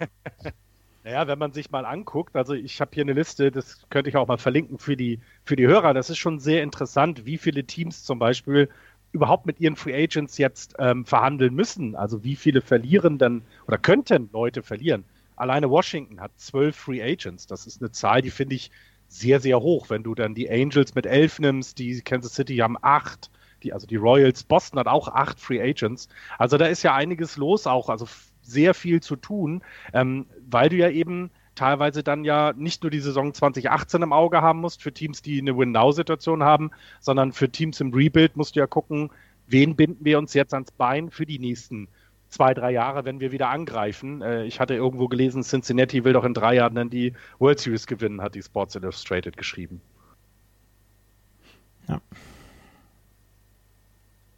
Naja, 1.05 1.27
wenn 1.27 1.39
man 1.39 1.53
sich 1.53 1.71
mal 1.71 1.86
anguckt, 1.86 2.36
also 2.36 2.53
ich 2.53 2.82
habe 2.82 2.91
hier 2.93 3.03
eine 3.03 3.13
Liste, 3.13 3.51
das 3.51 3.88
könnte 3.89 4.10
ich 4.10 4.17
auch 4.17 4.27
mal 4.27 4.38
verlinken 4.38 4.77
für 4.77 4.95
die, 4.95 5.19
für 5.43 5.55
die 5.55 5.65
Hörer. 5.65 5.95
Das 5.95 6.10
ist 6.12 6.17
schon 6.17 6.39
sehr 6.39 6.62
interessant, 6.62 7.25
wie 7.25 7.38
viele 7.38 7.63
Teams 7.63 8.03
zum 8.03 8.19
Beispiel 8.19 8.69
überhaupt 9.12 9.45
mit 9.45 9.60
ihren 9.60 9.75
Free 9.75 10.03
Agents 10.03 10.38
jetzt 10.38 10.75
ähm, 10.77 11.05
verhandeln 11.05 11.55
müssen. 11.55 11.95
Also 11.95 12.23
wie 12.23 12.36
viele 12.36 12.62
verlieren 12.62 13.17
dann 13.17 13.41
oder 13.65 13.77
könnten 13.77 14.29
Leute 14.32 14.62
verlieren. 14.62 15.03
Alleine 15.39 15.69
Washington 15.69 16.19
hat 16.19 16.32
zwölf 16.38 16.75
Free 16.75 17.02
Agents. 17.02 17.47
Das 17.47 17.65
ist 17.65 17.82
eine 17.82 17.91
Zahl, 17.91 18.21
die 18.21 18.30
finde 18.30 18.56
ich 18.56 18.71
sehr, 19.08 19.39
sehr 19.39 19.60
hoch. 19.62 19.89
Wenn 19.89 20.04
du 20.04 20.13
dann 20.13 20.36
die 20.36 20.49
Angels 20.49 20.95
mit 20.95 21.06
elf 21.06 21.39
nimmst, 21.39 21.80
die 21.80 22.02
Kansas 22.02 22.36
City 22.36 22.58
haben 22.58 22.78
acht, 22.82 23.32
die, 23.63 23.73
also 23.73 23.88
die 23.88 23.95
Royals, 23.95 24.43
Boston 24.43 24.80
hat 24.80 24.88
auch 24.88 25.08
acht 25.08 25.39
Free 25.39 25.62
Agents. 25.62 26.10
Also 26.38 26.58
da 26.58 26.65
ist 26.65 26.84
ja 26.84 26.93
einiges 26.93 27.38
los 27.38 27.67
auch. 27.67 27.89
Also 27.89 28.06
sehr 28.41 28.73
viel 28.73 29.02
zu 29.02 29.15
tun, 29.15 29.63
ähm, 29.93 30.25
weil 30.49 30.69
du 30.69 30.75
ja 30.75 30.89
eben 30.89 31.32
teilweise 31.56 32.04
dann 32.04 32.23
ja 32.25 32.54
nicht 32.56 32.84
nur 32.84 32.89
die 32.89 32.99
Saison 32.99 33.34
2018 33.34 34.02
im 34.02 34.13
Auge 34.13 34.41
haben 34.41 34.60
musst 34.60 34.82
für 34.82 34.93
Teams, 34.93 35.21
die 35.21 35.39
eine 35.39 35.58
Win-Now-Situation 35.58 36.43
haben, 36.43 36.71
sondern 36.99 37.32
für 37.32 37.49
Teams 37.49 37.80
im 37.80 37.93
Rebuild 37.93 38.38
musst 38.38 38.56
du 38.56 38.60
ja 38.60 38.67
gucken, 38.67 39.10
wen 39.47 39.75
binden 39.75 40.06
wir 40.06 40.17
uns 40.19 40.34
jetzt 40.34 40.54
ans 40.54 40.71
Bein 40.71 41.12
für 41.12 41.25
die 41.25 41.39
nächsten 41.39 41.88
zwei, 42.30 42.54
drei 42.54 42.72
Jahre, 42.72 43.06
wenn 43.06 43.20
wir 43.20 43.32
wieder 43.32 43.50
angreifen. 43.50 44.22
Äh, 44.22 44.46
ich 44.46 44.60
hatte 44.60 44.76
irgendwo 44.76 45.08
gelesen, 45.08 45.44
Cincinnati 45.44 46.04
will 46.04 46.13
doch 46.13 46.24
in 46.24 46.34
drei 46.34 46.56
Jahren 46.56 46.76
dann 46.76 46.89
die 46.89 47.13
World 47.39 47.60
Series 47.60 47.88
gewinnen, 47.88 48.22
hat 48.22 48.36
die 48.36 48.44
Sports 48.44 48.76
Illustrated 48.76 49.36
geschrieben. 49.36 49.82
Ja. 51.88 52.02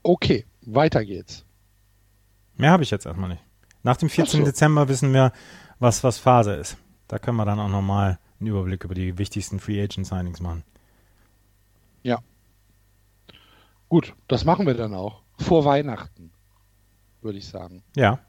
Okay, 0.04 0.46
weiter 0.62 1.06
geht's. 1.06 1.46
Mehr 2.56 2.72
habe 2.72 2.84
ich 2.84 2.92
jetzt 2.92 3.06
erstmal 3.06 3.30
nicht. 3.30 3.44
Nach 3.84 3.98
dem 3.98 4.10
14. 4.10 4.42
So. 4.42 4.46
Dezember 4.46 4.88
wissen 4.88 5.14
wir, 5.14 5.32
was, 5.80 6.04
was 6.04 6.18
Phase 6.18 6.54
ist. 6.54 6.78
Da 7.08 7.20
können 7.20 7.38
wir 7.38 7.46
dann 7.46 7.60
auch 7.60 7.70
nochmal 7.70 8.20
einen 8.40 8.48
Überblick 8.48 8.84
über 8.84 8.96
die 8.96 9.18
wichtigsten 9.18 9.60
Free 9.60 9.82
Agent 9.82 10.08
Signings 10.08 10.40
machen. 10.40 10.64
Ja. 12.04 12.20
Gut, 13.90 14.16
das 14.28 14.46
machen 14.46 14.66
wir 14.66 14.74
dann 14.74 14.94
auch. 14.94 15.22
Vor 15.38 15.66
Weihnachten, 15.66 16.32
würde 17.22 17.38
ich 17.38 17.48
sagen. 17.48 17.84
Ja. 17.96 18.20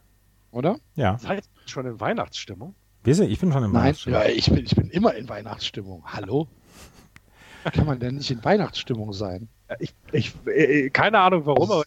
Oder? 0.50 0.78
Ja. 0.94 1.18
Seid 1.18 1.44
schon 1.66 1.86
in 1.86 2.00
Weihnachtsstimmung? 2.00 2.74
Wieso? 3.04 3.24
Ich 3.24 3.40
bin 3.40 3.52
schon 3.52 3.64
in 3.64 3.72
Weihnachtsstimmung. 3.72 4.20
Nein, 4.20 4.30
ja, 4.30 4.36
ich 4.36 4.50
bin, 4.50 4.64
ich 4.64 4.76
bin 4.76 4.90
immer 4.90 5.14
in 5.14 5.28
Weihnachtsstimmung. 5.28 6.02
Hallo? 6.04 6.46
kann 7.64 7.86
man 7.86 7.98
denn 8.00 8.16
nicht 8.16 8.30
in 8.30 8.44
Weihnachtsstimmung 8.44 9.12
sein? 9.12 9.48
Ich, 9.78 9.94
ich, 10.10 10.34
äh, 10.46 10.90
keine 10.90 11.20
Ahnung 11.20 11.46
warum, 11.46 11.70
aber 11.70 11.84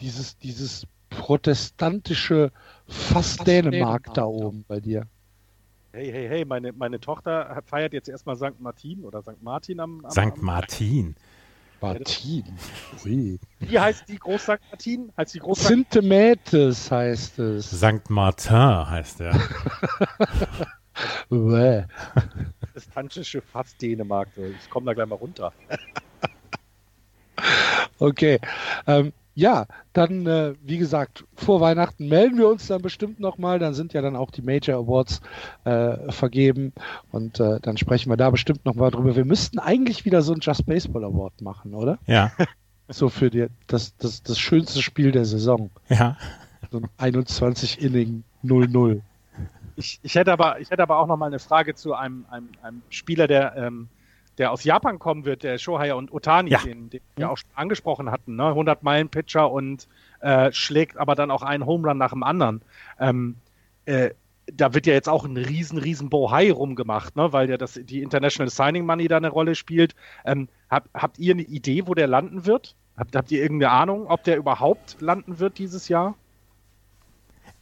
Dieses, 0.00 0.36
dieses, 0.38 0.86
protestantische 1.12 2.50
Fast 2.88 3.46
Dänemark 3.46 4.12
da 4.14 4.24
oben 4.24 4.64
bei 4.66 4.80
dir. 4.80 5.06
hey, 5.92 6.10
hey, 6.10 6.28
hey, 6.28 6.44
meine, 6.44 6.72
meine 6.72 7.00
Tochter 7.00 7.62
feiert 7.66 7.92
jetzt 7.92 8.08
erstmal 8.08 8.36
St. 8.36 8.60
Martin 8.60 9.04
oder 9.04 9.22
St. 9.22 9.42
Martin 9.42 9.80
am, 9.80 10.04
am 10.04 10.10
St. 10.10 10.18
Am, 10.18 11.14
Martin. 11.82 12.44
Ui. 13.04 13.38
wie 13.58 13.78
heißt 13.78 14.08
die 14.08 14.16
Groß 14.16 14.42
St. 14.42 14.58
Martin? 14.70 15.12
Heißt 15.16 15.34
die 15.34 15.38
Groß 15.40 15.58
St. 15.58 15.66
Syntemetes 15.68 16.90
heißt 16.90 17.38
es. 17.40 17.70
St. 17.70 18.08
Martin 18.08 18.90
heißt 18.90 19.20
er. 19.20 19.32
Bäh. 21.30 21.84
protestantische 22.60 23.42
Fass 23.42 23.76
Dänemark? 23.76 24.28
Ich 24.36 24.70
komme 24.70 24.86
da 24.86 24.94
gleich 24.94 25.08
mal 25.08 25.16
runter. 25.16 25.52
Okay. 27.98 28.40
Ähm, 28.86 29.12
ja, 29.34 29.66
dann, 29.92 30.26
äh, 30.26 30.54
wie 30.62 30.78
gesagt, 30.78 31.24
vor 31.34 31.60
Weihnachten 31.60 32.08
melden 32.08 32.38
wir 32.38 32.48
uns 32.48 32.66
dann 32.66 32.82
bestimmt 32.82 33.20
nochmal. 33.20 33.58
Dann 33.58 33.74
sind 33.74 33.92
ja 33.92 34.02
dann 34.02 34.16
auch 34.16 34.30
die 34.30 34.42
Major 34.42 34.78
Awards 34.78 35.20
äh, 35.64 36.12
vergeben 36.12 36.72
und 37.10 37.40
äh, 37.40 37.58
dann 37.60 37.76
sprechen 37.76 38.10
wir 38.10 38.16
da 38.16 38.30
bestimmt 38.30 38.64
nochmal 38.64 38.90
drüber. 38.90 39.16
Wir 39.16 39.24
müssten 39.24 39.58
eigentlich 39.58 40.04
wieder 40.04 40.22
so 40.22 40.32
ein 40.34 40.40
Just 40.40 40.66
Baseball 40.66 41.04
Award 41.04 41.40
machen, 41.40 41.74
oder? 41.74 41.98
Ja, 42.06 42.32
So 42.88 43.08
für 43.08 43.30
die, 43.30 43.46
das, 43.66 43.96
das, 43.96 44.22
das 44.22 44.38
schönste 44.38 44.82
Spiel 44.82 45.12
der 45.12 45.24
Saison. 45.24 45.70
ja. 45.88 46.16
So 46.70 46.78
ein 46.78 46.88
21 46.96 47.82
Inning 47.82 48.24
0-0. 48.44 49.00
Ich, 49.76 50.00
ich, 50.02 50.14
hätte 50.14 50.32
aber, 50.32 50.60
ich 50.60 50.70
hätte 50.70 50.82
aber 50.82 50.98
auch 50.98 51.06
noch 51.06 51.16
mal 51.16 51.26
eine 51.26 51.38
Frage 51.38 51.74
zu 51.74 51.94
einem, 51.94 52.24
einem, 52.30 52.48
einem 52.62 52.82
Spieler, 52.88 53.26
der, 53.26 53.56
ähm, 53.56 53.88
der 54.38 54.52
aus 54.52 54.64
Japan 54.64 54.98
kommen 54.98 55.24
wird, 55.24 55.42
der 55.42 55.58
Shohei 55.58 55.94
und 55.94 56.12
Otani, 56.12 56.50
Ja. 56.50 56.60
den, 56.60 56.90
den 56.90 57.00
wir 57.16 57.30
auch 57.30 57.36
schon 57.38 57.50
angesprochen 57.54 58.10
hatten. 58.10 58.36
Ne? 58.36 58.48
100 58.48 58.82
Meilen 58.82 59.08
Pitcher 59.08 59.50
und 59.50 59.88
äh, 60.20 60.50
schlägt 60.52 60.96
aber 60.96 61.14
dann 61.14 61.30
auch 61.30 61.42
einen 61.42 61.66
Home 61.66 61.88
Run 61.88 61.98
nach 61.98 62.12
dem 62.12 62.22
anderen. 62.22 62.62
Ähm, 62.98 63.36
äh, 63.84 64.10
da 64.52 64.74
wird 64.74 64.86
ja 64.86 64.92
jetzt 64.92 65.08
auch 65.08 65.24
ein 65.24 65.36
riesen, 65.36 65.78
riesen 65.78 66.10
Bohai 66.10 66.50
rumgemacht, 66.50 67.14
ne? 67.16 67.32
weil 67.32 67.48
ja 67.48 67.56
das, 67.56 67.74
die 67.82 68.02
International 68.02 68.50
Signing 68.50 68.84
Money 68.86 69.06
da 69.08 69.16
eine 69.18 69.28
Rolle 69.28 69.54
spielt. 69.54 69.94
Ähm, 70.24 70.48
hab, 70.70 70.88
habt 70.94 71.18
ihr 71.18 71.34
eine 71.34 71.42
Idee, 71.42 71.86
wo 71.86 71.94
der 71.94 72.06
landen 72.08 72.44
wird? 72.46 72.74
Habt, 72.96 73.14
habt 73.16 73.30
ihr 73.30 73.40
irgendeine 73.42 73.72
Ahnung, 73.72 74.06
ob 74.08 74.24
der 74.24 74.36
überhaupt 74.36 74.96
landen 75.00 75.38
wird 75.38 75.58
dieses 75.58 75.88
Jahr? 75.88 76.14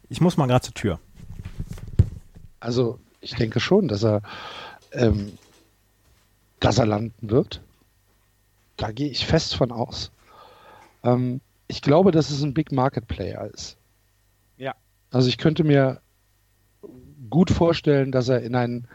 Ich 0.08 0.20
muss 0.20 0.36
mal 0.36 0.46
gerade 0.46 0.64
zur 0.64 0.74
Tür. 0.74 0.98
Also 2.58 2.98
ich 3.20 3.34
denke 3.34 3.60
schon, 3.60 3.88
dass 3.88 4.02
er, 4.04 4.22
ähm, 4.92 5.32
dass 6.60 6.78
er 6.78 6.86
landen 6.86 7.30
wird. 7.30 7.62
Da 8.76 8.92
gehe 8.92 9.08
ich 9.08 9.26
fest 9.26 9.54
von 9.56 9.72
aus. 9.72 10.12
Ähm, 11.02 11.40
ich 11.66 11.82
glaube, 11.82 12.12
dass 12.12 12.30
es 12.30 12.42
ein 12.42 12.54
Big 12.54 12.72
Market 12.72 13.06
Player 13.08 13.50
ist. 13.52 13.76
Ja. 14.56 14.74
Also 15.10 15.28
ich 15.28 15.38
könnte 15.38 15.64
mir 15.64 16.00
gut 17.28 17.50
vorstellen, 17.50 18.12
dass 18.12 18.28
er 18.28 18.42
in 18.42 18.54
einen, 18.54 18.88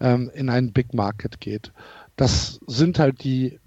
ähm, 0.00 0.30
in 0.34 0.48
einen 0.48 0.72
Big 0.72 0.94
Market 0.94 1.40
geht. 1.40 1.72
Das 2.16 2.60
sind 2.66 2.98
halt 2.98 3.24
die, 3.24 3.58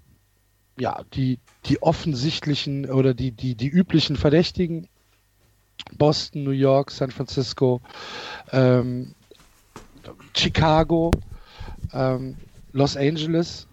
ja, 0.78 1.02
die, 1.14 1.38
die 1.66 1.82
offensichtlichen 1.82 2.90
oder 2.90 3.14
die, 3.14 3.32
die, 3.32 3.54
die 3.54 3.68
üblichen 3.68 4.16
Verdächtigen. 4.16 4.88
Boston, 5.98 6.44
New 6.44 6.50
York, 6.50 6.90
San 6.90 7.10
Francisco, 7.10 7.80
ähm, 8.52 9.14
Chicago, 10.34 11.10
ähm, 11.92 12.36
Los 12.74 12.96
Angeles, 12.96 13.66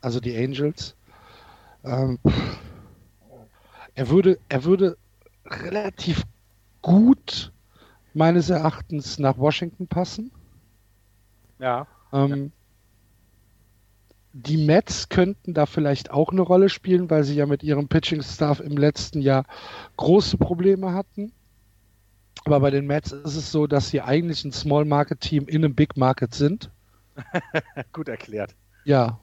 also 0.00 0.20
die 0.20 0.36
Angels. 0.36 0.94
Ähm, 1.84 2.18
er 3.94 4.08
würde, 4.08 4.38
er 4.48 4.64
würde 4.64 4.96
relativ 5.44 6.22
gut 6.80 7.52
meines 8.14 8.48
Erachtens 8.48 9.18
nach 9.18 9.36
Washington 9.36 9.88
passen. 9.88 10.30
Ja. 11.58 11.86
Ähm, 12.12 12.52
Die 14.32 14.56
Mets 14.56 15.08
könnten 15.08 15.52
da 15.52 15.66
vielleicht 15.66 16.10
auch 16.10 16.30
eine 16.30 16.42
Rolle 16.42 16.68
spielen, 16.68 17.10
weil 17.10 17.24
sie 17.24 17.34
ja 17.34 17.46
mit 17.46 17.62
ihrem 17.62 17.88
Pitching-Staff 17.88 18.60
im 18.60 18.76
letzten 18.76 19.20
Jahr 19.20 19.44
große 19.96 20.38
Probleme 20.38 20.92
hatten. 20.92 21.32
Aber 22.44 22.60
bei 22.60 22.70
den 22.70 22.86
Mets 22.86 23.12
ist 23.12 23.36
es 23.36 23.50
so, 23.52 23.66
dass 23.66 23.90
sie 23.90 24.00
eigentlich 24.00 24.44
ein 24.44 24.52
Small-Market-Team 24.52 25.46
in 25.46 25.64
einem 25.64 25.74
Big-Market 25.74 26.34
sind. 26.34 26.70
Gut 27.92 28.08
erklärt. 28.08 28.54
Ja. 28.84 29.18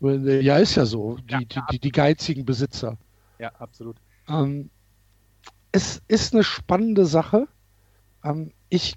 Ja, 0.00 0.58
ist 0.58 0.74
ja 0.74 0.84
so. 0.84 1.16
Die, 1.16 1.32
Ja, 1.32 1.38
die, 1.40 1.60
die, 1.72 1.78
die 1.80 1.92
geizigen 1.92 2.44
Besitzer. 2.44 2.98
Ja, 3.38 3.50
absolut. 3.58 3.96
Ähm, 4.28 4.70
es 5.72 6.02
ist 6.08 6.34
eine 6.34 6.44
spannende 6.44 7.06
Sache. 7.06 7.48
Ähm, 8.24 8.52
ich, 8.68 8.94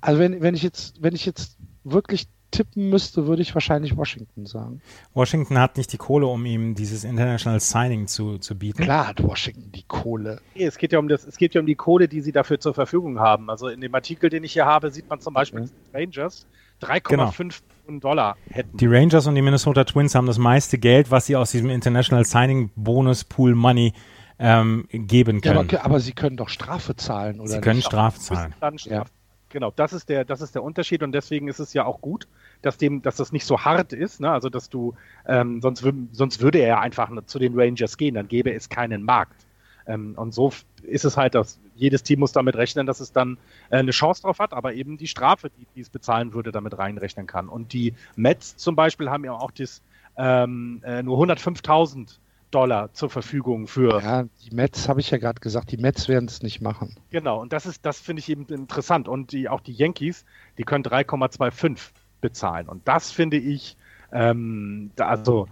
also 0.00 0.20
wenn, 0.20 0.40
wenn 0.40 0.54
ich 0.54 0.62
jetzt, 0.62 1.02
wenn 1.02 1.14
ich 1.14 1.26
jetzt 1.26 1.58
wirklich 1.84 2.28
tippen 2.52 2.90
müsste, 2.90 3.26
würde 3.26 3.40
ich 3.42 3.54
wahrscheinlich 3.54 3.96
Washington 3.96 4.44
sagen. 4.46 4.82
Washington 5.14 5.58
hat 5.58 5.78
nicht 5.78 5.92
die 5.92 5.96
Kohle, 5.96 6.26
um 6.26 6.44
ihm 6.44 6.74
dieses 6.74 7.02
International 7.02 7.60
Signing 7.60 8.06
zu, 8.06 8.38
zu 8.38 8.56
bieten. 8.56 8.82
Klar 8.82 9.08
hat 9.08 9.22
Washington 9.22 9.72
die 9.72 9.84
Kohle. 9.84 10.40
Nee, 10.54 10.64
es 10.66 10.76
geht 10.76 10.92
ja 10.92 10.98
um 10.98 11.08
das, 11.08 11.24
es 11.24 11.38
geht 11.38 11.54
ja 11.54 11.60
um 11.62 11.66
die 11.66 11.76
Kohle, 11.76 12.08
die 12.08 12.20
sie 12.20 12.30
dafür 12.32 12.60
zur 12.60 12.74
Verfügung 12.74 13.18
haben. 13.20 13.48
Also 13.48 13.68
in 13.68 13.80
dem 13.80 13.94
Artikel, 13.94 14.28
den 14.28 14.44
ich 14.44 14.52
hier 14.52 14.66
habe, 14.66 14.90
sieht 14.90 15.08
man 15.08 15.20
zum 15.20 15.32
Beispiel, 15.34 15.60
Mhm. 15.60 15.64
dass 15.64 15.72
die 15.72 15.96
Rangers 15.96 16.46
3,5 16.82 17.60
Millionen 17.86 18.00
Dollar 18.00 18.36
hätten. 18.50 18.76
Die 18.76 18.86
Rangers 18.86 19.26
und 19.26 19.34
die 19.34 19.42
Minnesota 19.42 19.84
Twins 19.84 20.14
haben 20.14 20.26
das 20.26 20.38
meiste 20.38 20.78
Geld, 20.78 21.10
was 21.10 21.26
sie 21.26 21.36
aus 21.36 21.50
diesem 21.50 21.70
International 21.70 22.24
Signing 22.24 22.70
Bonus 22.76 23.24
Pool 23.24 23.54
Money 23.54 23.92
ähm, 24.38 24.86
geben 24.90 25.40
Ja, 25.44 25.52
können. 25.54 25.70
aber, 25.70 25.84
aber 25.84 26.00
sie 26.00 26.12
können 26.12 26.36
doch 26.36 26.48
Strafe 26.48 26.96
zahlen, 26.96 27.40
oder 27.40 27.48
sie 27.48 27.60
können 27.60 27.76
nicht? 27.76 27.86
Strafe 27.86 28.18
zahlen. 28.18 28.54
Straf 28.78 29.08
Genau, 29.52 29.70
das 29.70 29.92
ist 29.92 30.08
der, 30.08 30.24
das 30.24 30.40
ist 30.40 30.54
der 30.54 30.62
Unterschied 30.62 31.02
und 31.02 31.12
deswegen 31.12 31.46
ist 31.46 31.58
es 31.58 31.74
ja 31.74 31.84
auch 31.84 32.00
gut, 32.00 32.26
dass 32.62 32.78
dem, 32.78 33.02
dass 33.02 33.16
das 33.16 33.32
nicht 33.32 33.44
so 33.44 33.60
hart 33.60 33.92
ist, 33.92 34.18
ne? 34.18 34.30
Also 34.30 34.48
dass 34.48 34.70
du, 34.70 34.94
ähm, 35.26 35.60
sonst, 35.60 35.84
sonst 36.12 36.40
würde 36.40 36.58
er 36.58 36.68
ja 36.68 36.80
einfach 36.80 37.10
zu 37.26 37.38
den 37.38 37.52
Rangers 37.54 37.98
gehen, 37.98 38.14
dann 38.14 38.28
gäbe 38.28 38.50
es 38.54 38.70
keinen 38.70 39.02
Markt. 39.02 39.44
Ähm, 39.86 40.14
und 40.16 40.32
so 40.32 40.52
ist 40.84 41.04
es 41.04 41.16
halt, 41.16 41.34
dass 41.34 41.58
jedes 41.74 42.02
Team 42.02 42.20
muss 42.20 42.32
damit 42.32 42.56
rechnen, 42.56 42.86
dass 42.86 43.00
es 43.00 43.12
dann 43.12 43.38
äh, 43.70 43.76
eine 43.76 43.90
Chance 43.90 44.22
drauf 44.22 44.38
hat, 44.38 44.52
aber 44.52 44.74
eben 44.74 44.98
die 44.98 45.06
Strafe, 45.06 45.50
die, 45.50 45.66
die 45.74 45.80
es 45.80 45.90
bezahlen 45.90 46.32
würde, 46.34 46.52
damit 46.52 46.78
reinrechnen 46.78 47.26
kann. 47.26 47.48
Und 47.48 47.72
die 47.72 47.94
Mets 48.16 48.56
zum 48.56 48.76
Beispiel 48.76 49.10
haben 49.10 49.24
ja 49.24 49.32
auch 49.32 49.50
das 49.50 49.82
ähm, 50.16 50.80
äh, 50.84 51.02
nur 51.02 51.18
105.000 51.18 52.18
Dollar 52.50 52.92
zur 52.92 53.10
Verfügung 53.10 53.66
für 53.66 54.00
Ja, 54.02 54.24
die 54.44 54.54
Mets, 54.54 54.88
habe 54.88 55.00
ich 55.00 55.10
ja 55.10 55.18
gerade 55.18 55.40
gesagt, 55.40 55.72
die 55.72 55.78
Mets 55.78 56.08
werden 56.08 56.28
es 56.28 56.42
nicht 56.42 56.60
machen. 56.60 56.94
Genau, 57.10 57.40
und 57.40 57.52
das 57.52 57.66
ist, 57.66 57.84
das 57.84 57.98
finde 57.98 58.20
ich 58.20 58.28
eben 58.28 58.46
interessant. 58.46 59.08
Und 59.08 59.32
die, 59.32 59.48
auch 59.48 59.60
die 59.60 59.72
Yankees, 59.72 60.24
die 60.58 60.64
können 60.64 60.84
3,25 60.84 61.78
bezahlen. 62.20 62.68
Und 62.68 62.86
das 62.86 63.10
finde 63.10 63.38
ich, 63.38 63.76
ähm, 64.12 64.90
da, 64.96 65.08
also 65.08 65.48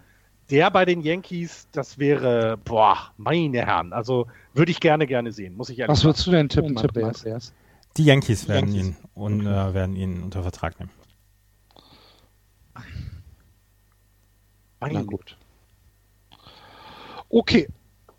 der 0.51 0.71
bei 0.71 0.85
den 0.85 1.01
Yankees, 1.01 1.69
das 1.73 1.99
wäre, 1.99 2.59
boah, 2.65 3.13
meine 3.17 3.65
Herren, 3.67 3.93
also 3.93 4.27
würde 4.53 4.71
ich 4.71 4.81
gerne, 4.81 5.07
gerne 5.07 5.33
sehen, 5.33 5.57
muss 5.57 5.69
ich 5.71 5.79
ehrlich 5.79 5.91
Was 5.91 6.01
sagen. 6.01 6.09
würdest 6.09 6.27
du 6.27 6.31
denn 6.33 6.49
tippen, 6.49 6.77
tippen, 6.77 7.05
Andreas? 7.05 7.55
Die 7.97 8.05
Yankees 8.05 8.49
werden 8.49 8.73
Yankees. 8.73 8.89
ihn 8.89 8.97
und 9.15 9.47
äh, 9.47 9.75
werden 9.75 9.97
ihn 9.97 10.23
unter 10.23 10.43
Vertrag 10.43 10.79
nehmen. 10.79 10.91
Na 14.81 15.03
gut. 15.03 15.37
Okay, 17.29 17.69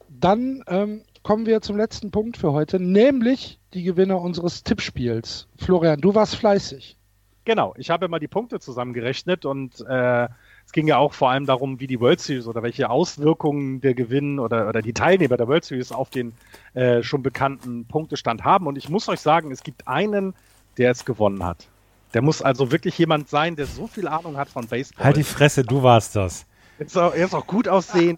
dann 0.09 0.63
ähm, 0.67 1.01
kommen 1.23 1.45
wir 1.45 1.61
zum 1.61 1.75
letzten 1.75 2.11
Punkt 2.11 2.37
für 2.37 2.51
heute, 2.51 2.79
nämlich 2.79 3.59
die 3.73 3.83
Gewinner 3.83 4.21
unseres 4.21 4.63
Tippspiels. 4.63 5.47
Florian, 5.57 5.99
du 5.99 6.13
warst 6.13 6.35
fleißig. 6.35 6.97
Genau, 7.43 7.73
ich 7.77 7.89
habe 7.89 8.07
mal 8.07 8.19
die 8.19 8.27
Punkte 8.27 8.59
zusammengerechnet 8.59 9.45
und 9.45 9.81
äh, 9.81 10.27
es 10.65 10.71
ging 10.71 10.87
ja 10.87 10.97
auch 10.97 11.13
vor 11.13 11.29
allem 11.29 11.45
darum, 11.45 11.79
wie 11.79 11.87
die 11.87 11.99
World 11.99 12.21
Series 12.21 12.47
oder 12.47 12.63
welche 12.63 12.89
Auswirkungen 12.89 13.81
der 13.81 13.93
Gewinn 13.93 14.39
oder, 14.39 14.69
oder 14.69 14.81
die 14.81 14.93
Teilnehmer 14.93 15.37
der 15.37 15.47
World 15.47 15.65
Series 15.65 15.91
auf 15.91 16.09
den 16.09 16.33
äh, 16.73 17.03
schon 17.03 17.23
bekannten 17.23 17.85
Punktestand 17.85 18.43
haben. 18.43 18.67
Und 18.67 18.77
ich 18.77 18.87
muss 18.89 19.09
euch 19.09 19.19
sagen, 19.19 19.51
es 19.51 19.63
gibt 19.63 19.87
einen, 19.87 20.33
der 20.77 20.91
es 20.91 21.03
gewonnen 21.05 21.43
hat. 21.43 21.67
Der 22.13 22.21
muss 22.21 22.41
also 22.41 22.71
wirklich 22.71 22.97
jemand 22.97 23.29
sein, 23.29 23.55
der 23.55 23.65
so 23.65 23.87
viel 23.87 24.07
Ahnung 24.07 24.37
hat 24.37 24.49
von 24.49 24.67
Baseball. 24.67 25.05
Halt 25.05 25.17
die 25.17 25.23
Fresse, 25.23 25.63
du 25.63 25.83
warst 25.83 26.15
das. 26.15 26.45
Ist 26.79 26.97
auch, 26.97 27.13
er 27.13 27.25
ist 27.25 27.33
auch 27.33 27.47
gut 27.47 27.67
aussehen. 27.67 28.17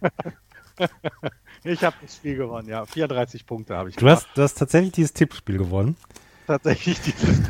ich 1.64 1.82
habe 1.84 1.96
das 2.00 2.16
Spiel 2.16 2.36
gewonnen, 2.36 2.68
ja. 2.68 2.86
34 2.86 3.46
Punkte 3.46 3.76
habe 3.76 3.90
ich 3.90 3.96
Du 3.96 4.08
hast, 4.08 4.28
du 4.34 4.42
hast 4.42 4.54
tatsächlich 4.54 4.92
dieses 4.92 5.12
Tippspiel 5.12 5.58
gewonnen. 5.58 5.96
tatsächlich 6.46 7.00
dieses 7.00 7.42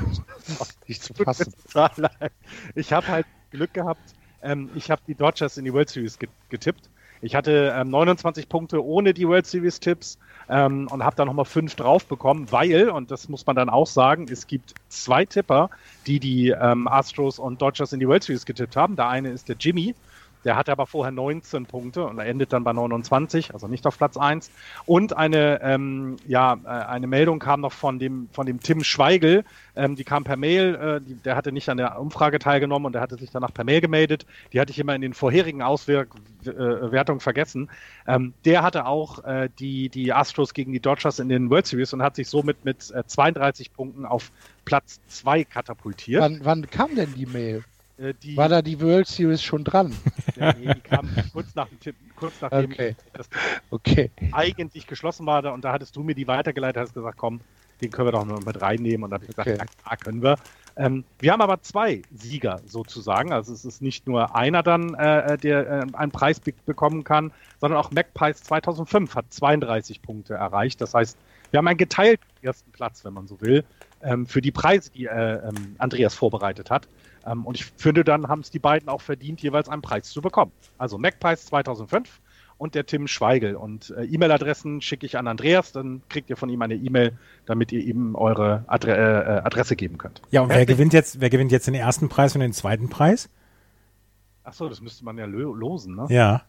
Nicht 0.86 1.02
zu 1.02 1.14
fassen. 1.14 1.52
leid. 1.74 2.32
Ich 2.74 2.92
habe 2.92 3.06
halt 3.06 3.26
Glück 3.50 3.72
gehabt. 3.74 4.14
Ähm, 4.42 4.70
ich 4.74 4.90
habe 4.90 5.02
die 5.06 5.14
Dodgers 5.14 5.56
in 5.56 5.64
die 5.64 5.72
World 5.72 5.88
Series 5.88 6.18
get 6.18 6.30
getippt. 6.48 6.88
Ich 7.20 7.34
hatte 7.34 7.74
ähm, 7.76 7.90
29 7.90 8.48
Punkte 8.48 8.84
ohne 8.84 9.12
die 9.12 9.26
World 9.26 9.46
Series 9.46 9.80
Tipps 9.80 10.18
ähm, 10.48 10.86
und 10.90 11.02
habe 11.02 11.16
da 11.16 11.24
nochmal 11.24 11.44
fünf 11.44 11.74
drauf 11.74 12.06
bekommen, 12.06 12.46
weil, 12.50 12.90
und 12.90 13.10
das 13.10 13.28
muss 13.28 13.44
man 13.44 13.56
dann 13.56 13.68
auch 13.68 13.86
sagen, 13.86 14.26
es 14.30 14.46
gibt 14.46 14.74
zwei 14.88 15.24
Tipper, 15.24 15.70
die 16.06 16.20
die 16.20 16.50
ähm, 16.50 16.86
Astros 16.86 17.38
und 17.38 17.60
Dodgers 17.60 17.92
in 17.92 18.00
die 18.00 18.06
World 18.06 18.22
Series 18.22 18.46
getippt 18.46 18.76
haben. 18.76 18.94
Der 18.94 19.08
eine 19.08 19.30
ist 19.30 19.48
der 19.48 19.56
Jimmy, 19.58 19.94
Der 20.48 20.56
hatte 20.56 20.72
aber 20.72 20.86
vorher 20.86 21.12
19 21.12 21.66
Punkte 21.66 22.06
und 22.06 22.18
er 22.18 22.24
endet 22.24 22.54
dann 22.54 22.64
bei 22.64 22.72
29, 22.72 23.52
also 23.52 23.68
nicht 23.68 23.86
auf 23.86 23.98
Platz 23.98 24.16
1. 24.16 24.50
Und 24.86 25.14
eine, 25.14 25.60
ähm, 25.60 26.16
ja, 26.26 26.56
äh, 26.64 26.68
eine 26.68 27.06
Meldung 27.06 27.38
kam 27.38 27.60
noch 27.60 27.74
von 27.74 27.98
dem, 27.98 28.30
von 28.32 28.46
dem 28.46 28.58
Tim 28.58 28.82
Schweigel, 28.82 29.44
ähm, 29.76 29.94
die 29.94 30.04
kam 30.04 30.24
per 30.24 30.38
Mail, 30.38 30.74
äh, 30.74 31.00
die, 31.06 31.16
der 31.16 31.36
hatte 31.36 31.52
nicht 31.52 31.68
an 31.68 31.76
der 31.76 32.00
Umfrage 32.00 32.38
teilgenommen 32.38 32.86
und 32.86 32.94
der 32.94 33.02
hatte 33.02 33.18
sich 33.18 33.30
danach 33.30 33.52
per 33.52 33.64
Mail 33.64 33.82
gemeldet. 33.82 34.24
Die 34.54 34.58
hatte 34.58 34.70
ich 34.70 34.78
immer 34.78 34.94
in 34.94 35.02
den 35.02 35.12
vorherigen 35.12 35.60
Auswertungen 35.60 36.24
äh, 36.46 37.20
vergessen. 37.20 37.68
Ähm, 38.06 38.32
der 38.46 38.62
hatte 38.62 38.86
auch 38.86 39.24
äh, 39.24 39.50
die, 39.58 39.90
die 39.90 40.14
Astros 40.14 40.54
gegen 40.54 40.72
die 40.72 40.80
Dodgers 40.80 41.18
in 41.18 41.28
den 41.28 41.50
World 41.50 41.66
Series 41.66 41.92
und 41.92 42.00
hat 42.00 42.16
sich 42.16 42.26
somit 42.26 42.64
mit 42.64 42.90
äh, 42.90 43.04
32 43.06 43.74
Punkten 43.74 44.06
auf 44.06 44.32
Platz 44.64 44.98
2 45.08 45.44
katapultiert. 45.44 46.22
Wann, 46.22 46.40
wann 46.42 46.70
kam 46.70 46.94
denn 46.94 47.12
die 47.14 47.26
Mail? 47.26 47.64
Äh, 47.98 48.14
die, 48.22 48.36
War 48.36 48.48
da 48.48 48.62
die 48.62 48.80
World 48.80 49.06
Series 49.06 49.42
schon 49.42 49.64
dran? 49.64 49.94
Ja, 50.36 50.52
nee, 50.52 50.72
die 50.72 50.80
kam 50.80 51.08
kurz 51.32 51.54
nach 51.56 51.66
dem 51.66 51.80
Tipp, 51.80 51.96
kurz 52.14 52.34
nachdem 52.40 52.70
Okay. 52.70 52.94
das 53.12 53.28
Okay. 53.70 54.10
eigentlich 54.30 54.86
geschlossen 54.86 55.26
war. 55.26 55.52
Und 55.52 55.64
da 55.64 55.72
hattest 55.72 55.96
du 55.96 56.04
mir 56.04 56.14
die 56.14 56.28
weitergeleitet, 56.28 56.80
hast 56.80 56.94
gesagt, 56.94 57.18
komm, 57.18 57.40
den 57.80 57.90
können 57.90 58.06
wir 58.06 58.12
doch 58.12 58.24
noch 58.24 58.38
mit 58.40 58.60
reinnehmen. 58.60 59.02
Und 59.02 59.10
da 59.10 59.14
habe 59.14 59.24
ich 59.24 59.30
gesagt, 59.30 59.48
Okay. 59.48 59.58
ja 59.90 59.96
können 59.96 60.22
wir. 60.22 60.36
Ähm, 60.76 61.02
wir 61.18 61.32
haben 61.32 61.40
aber 61.40 61.60
zwei 61.62 62.02
Sieger 62.14 62.60
sozusagen. 62.66 63.32
Also 63.32 63.52
es 63.52 63.64
ist 63.64 63.82
nicht 63.82 64.06
nur 64.06 64.36
einer 64.36 64.62
dann, 64.62 64.94
äh, 64.94 65.36
der 65.38 65.66
äh, 65.66 65.86
einen 65.94 66.12
Preis 66.12 66.38
be 66.38 66.52
bekommen 66.66 67.02
kann, 67.02 67.32
sondern 67.60 67.80
auch 67.80 67.90
MacPies 67.90 68.44
2005 68.44 69.16
hat 69.16 69.24
32 69.30 70.00
Punkte 70.02 70.34
erreicht. 70.34 70.80
Das 70.80 70.94
heißt, 70.94 71.18
wir 71.50 71.58
haben 71.58 71.66
einen 71.66 71.78
geteilten 71.78 72.28
ersten 72.42 72.70
Platz, 72.70 73.04
wenn 73.04 73.14
man 73.14 73.26
so 73.26 73.40
will, 73.40 73.64
ähm, 74.02 74.26
für 74.26 74.40
die 74.40 74.52
Preise, 74.52 74.90
die 74.92 75.06
äh, 75.06 75.48
ähm, 75.48 75.74
Andreas 75.78 76.14
vorbereitet 76.14 76.70
hat. 76.70 76.86
Ähm, 77.30 77.44
und 77.46 77.56
ich 77.56 77.66
finde, 77.76 78.04
dann 78.04 78.28
haben 78.28 78.40
es 78.40 78.50
die 78.50 78.58
beiden 78.58 78.88
auch 78.88 79.00
verdient, 79.00 79.40
jeweils 79.42 79.68
einen 79.68 79.82
Preis 79.82 80.08
zu 80.10 80.22
bekommen. 80.22 80.52
Also 80.78 80.98
MacPies 80.98 81.46
2005 81.46 82.20
und 82.58 82.74
der 82.74 82.86
Tim 82.86 83.06
Schweigel. 83.06 83.54
Und 83.56 83.90
äh, 83.96 84.04
E-Mail-Adressen 84.04 84.80
schicke 84.80 85.06
ich 85.06 85.16
an 85.18 85.28
Andreas, 85.28 85.72
dann 85.72 86.02
kriegt 86.08 86.28
ihr 86.30 86.36
von 86.36 86.48
ihm 86.48 86.60
eine 86.62 86.74
E-Mail, 86.74 87.16
damit 87.46 87.70
ihr 87.72 87.80
ihm 87.84 88.14
eure 88.16 88.64
Adre 88.66 88.92
äh, 88.96 89.46
Adresse 89.46 89.76
geben 89.76 89.98
könnt. 89.98 90.20
Ja, 90.30 90.42
und 90.42 90.48
wer 90.48 90.56
Herzlich- 90.56 90.76
gewinnt 90.76 90.92
jetzt, 90.92 91.20
wer 91.20 91.30
gewinnt 91.30 91.52
jetzt 91.52 91.66
den 91.66 91.74
ersten 91.74 92.08
Preis 92.08 92.34
und 92.34 92.40
den 92.40 92.52
zweiten 92.52 92.88
Preis? 92.88 93.28
Achso, 94.44 94.68
das 94.68 94.80
müsste 94.80 95.04
man 95.04 95.18
ja 95.18 95.26
lo 95.26 95.52
losen, 95.54 95.94
ne? 95.94 96.06
Ja. 96.08 96.42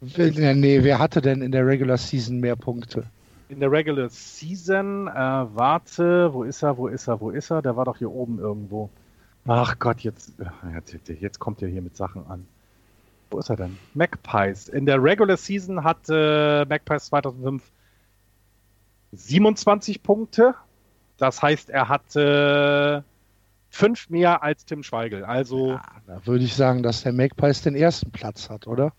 Wer- 0.00 0.54
Nee, 0.54 0.82
wer 0.82 0.98
hatte 0.98 1.20
denn 1.20 1.42
in 1.42 1.52
der 1.52 1.66
Regular 1.66 1.96
Season 1.96 2.40
mehr 2.40 2.56
Punkte? 2.56 3.04
In 3.48 3.60
der 3.60 3.70
Regular 3.70 4.08
Season, 4.08 5.06
äh, 5.06 5.12
warte, 5.12 6.32
wo 6.32 6.42
ist 6.42 6.62
er, 6.62 6.76
wo 6.76 6.88
ist 6.88 7.06
er, 7.06 7.20
wo 7.20 7.30
ist 7.30 7.50
er? 7.50 7.62
Der 7.62 7.76
war 7.76 7.84
doch 7.84 7.98
hier 7.98 8.10
oben 8.10 8.38
irgendwo. 8.38 8.88
Ach 9.46 9.78
Gott, 9.78 10.00
jetzt, 10.00 10.32
äh, 10.40 10.74
jetzt, 10.74 11.08
jetzt 11.08 11.38
kommt 11.38 11.62
er 11.62 11.68
hier 11.68 11.82
mit 11.82 11.96
Sachen 11.96 12.26
an. 12.28 12.46
Wo 13.30 13.38
ist 13.38 13.48
er 13.48 13.56
denn? 13.56 13.78
Magpies. 13.94 14.68
In 14.68 14.86
der 14.86 15.02
Regular 15.02 15.36
Season 15.36 15.82
hatte 15.84 16.66
Magpies 16.68 17.06
2005 17.06 17.62
27 19.12 20.02
Punkte. 20.02 20.54
Das 21.18 21.42
heißt, 21.42 21.70
er 21.70 21.88
hatte 21.88 23.04
fünf 23.70 24.10
mehr 24.10 24.42
als 24.42 24.64
Tim 24.64 24.82
Schweigel. 24.82 25.24
Also 25.24 25.78
Da 26.06 26.26
würde 26.26 26.44
ich 26.44 26.54
sagen, 26.54 26.82
dass 26.82 27.02
der 27.02 27.12
Magpies 27.12 27.62
den 27.62 27.74
ersten 27.74 28.10
Platz 28.10 28.50
hat, 28.50 28.66
oder? 28.66 28.92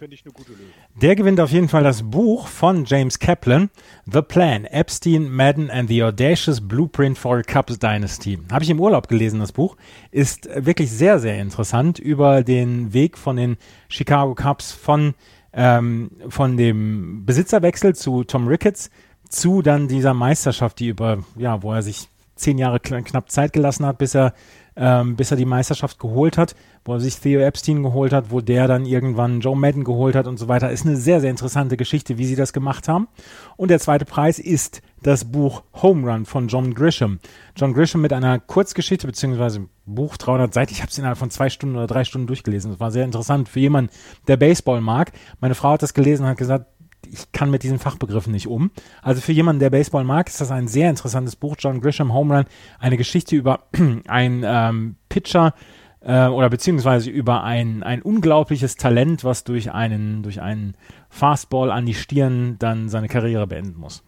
Finde 0.00 0.14
ich 0.14 0.24
eine 0.24 0.32
gute 0.32 0.52
Lösung. 0.52 0.72
Der 0.94 1.14
gewinnt 1.14 1.40
auf 1.40 1.50
jeden 1.50 1.68
Fall 1.68 1.84
das 1.84 2.02
Buch 2.02 2.46
von 2.46 2.86
James 2.86 3.18
Kaplan, 3.18 3.68
The 4.10 4.22
Plan, 4.22 4.64
Epstein, 4.64 5.30
Madden 5.30 5.70
and 5.70 5.90
the 5.90 6.02
Audacious 6.02 6.58
Blueprint 6.58 7.18
for 7.18 7.36
a 7.36 7.42
Cubs 7.42 7.78
Dynasty. 7.78 8.38
Habe 8.50 8.64
ich 8.64 8.70
im 8.70 8.80
Urlaub 8.80 9.08
gelesen, 9.08 9.40
das 9.40 9.52
Buch. 9.52 9.76
Ist 10.10 10.48
wirklich 10.56 10.90
sehr, 10.90 11.18
sehr 11.18 11.38
interessant 11.38 11.98
über 11.98 12.42
den 12.42 12.94
Weg 12.94 13.18
von 13.18 13.36
den 13.36 13.58
Chicago 13.90 14.34
Cubs 14.34 14.72
von, 14.72 15.12
ähm, 15.52 16.10
von 16.30 16.56
dem 16.56 17.26
Besitzerwechsel 17.26 17.94
zu 17.94 18.24
Tom 18.24 18.48
Ricketts 18.48 18.90
zu 19.28 19.60
dann 19.60 19.86
dieser 19.86 20.14
Meisterschaft, 20.14 20.78
die 20.78 20.88
über, 20.88 21.18
ja, 21.36 21.62
wo 21.62 21.74
er 21.74 21.82
sich 21.82 22.08
zehn 22.40 22.58
Jahre 22.58 22.78
kn- 22.78 23.02
knapp 23.02 23.30
Zeit 23.30 23.52
gelassen 23.52 23.86
hat, 23.86 23.98
bis 23.98 24.14
er, 24.14 24.32
ähm, 24.76 25.16
bis 25.16 25.30
er 25.30 25.36
die 25.36 25.44
Meisterschaft 25.44 25.98
geholt 25.98 26.38
hat, 26.38 26.54
wo 26.84 26.94
er 26.94 27.00
sich 27.00 27.18
Theo 27.18 27.40
Epstein 27.40 27.82
geholt 27.82 28.12
hat, 28.12 28.30
wo 28.30 28.40
der 28.40 28.66
dann 28.66 28.86
irgendwann 28.86 29.40
Joe 29.40 29.56
Madden 29.56 29.84
geholt 29.84 30.14
hat 30.14 30.26
und 30.26 30.38
so 30.38 30.48
weiter. 30.48 30.70
Ist 30.70 30.86
eine 30.86 30.96
sehr, 30.96 31.20
sehr 31.20 31.30
interessante 31.30 31.76
Geschichte, 31.76 32.18
wie 32.18 32.24
sie 32.24 32.36
das 32.36 32.52
gemacht 32.52 32.88
haben. 32.88 33.08
Und 33.56 33.70
der 33.70 33.78
zweite 33.80 34.04
Preis 34.04 34.38
ist 34.38 34.80
das 35.02 35.24
Buch 35.24 35.62
Home 35.82 36.10
Run 36.10 36.24
von 36.24 36.48
John 36.48 36.74
Grisham. 36.74 37.18
John 37.56 37.74
Grisham 37.74 38.00
mit 38.00 38.12
einer 38.12 38.38
Kurzgeschichte, 38.38 39.06
beziehungsweise 39.06 39.66
Buch 39.86 40.16
300 40.16 40.54
Seiten. 40.54 40.72
Ich 40.72 40.80
habe 40.80 40.90
es 40.90 40.98
innerhalb 40.98 41.18
von 41.18 41.30
zwei 41.30 41.50
Stunden 41.50 41.76
oder 41.76 41.86
drei 41.86 42.04
Stunden 42.04 42.26
durchgelesen. 42.26 42.70
Das 42.70 42.80
war 42.80 42.90
sehr 42.90 43.04
interessant 43.04 43.48
für 43.48 43.60
jemanden, 43.60 43.90
der 44.28 44.36
Baseball 44.36 44.80
mag. 44.80 45.12
Meine 45.40 45.54
Frau 45.54 45.70
hat 45.72 45.82
das 45.82 45.94
gelesen 45.94 46.22
und 46.24 46.30
hat 46.30 46.38
gesagt, 46.38 46.66
ich 47.12 47.32
kann 47.32 47.50
mit 47.50 47.62
diesen 47.62 47.78
Fachbegriffen 47.78 48.32
nicht 48.32 48.46
um. 48.46 48.70
Also 49.02 49.20
für 49.20 49.32
jemanden, 49.32 49.60
der 49.60 49.70
Baseball 49.70 50.04
mag, 50.04 50.28
ist 50.28 50.40
das 50.40 50.50
ein 50.50 50.68
sehr 50.68 50.90
interessantes 50.90 51.36
Buch. 51.36 51.56
John 51.58 51.80
Grisham 51.80 52.12
Home 52.12 52.36
Run, 52.36 52.44
eine 52.78 52.96
Geschichte 52.96 53.36
über 53.36 53.64
einen 54.08 54.42
ähm, 54.44 54.96
Pitcher 55.08 55.54
äh, 56.00 56.26
oder 56.26 56.48
beziehungsweise 56.50 57.10
über 57.10 57.44
ein, 57.44 57.82
ein 57.82 58.02
unglaubliches 58.02 58.76
Talent, 58.76 59.24
was 59.24 59.44
durch 59.44 59.72
einen, 59.72 60.22
durch 60.22 60.40
einen 60.40 60.74
Fastball 61.08 61.70
an 61.70 61.86
die 61.86 61.94
Stirn 61.94 62.56
dann 62.58 62.88
seine 62.88 63.08
Karriere 63.08 63.46
beenden 63.46 63.78
muss. 63.78 64.02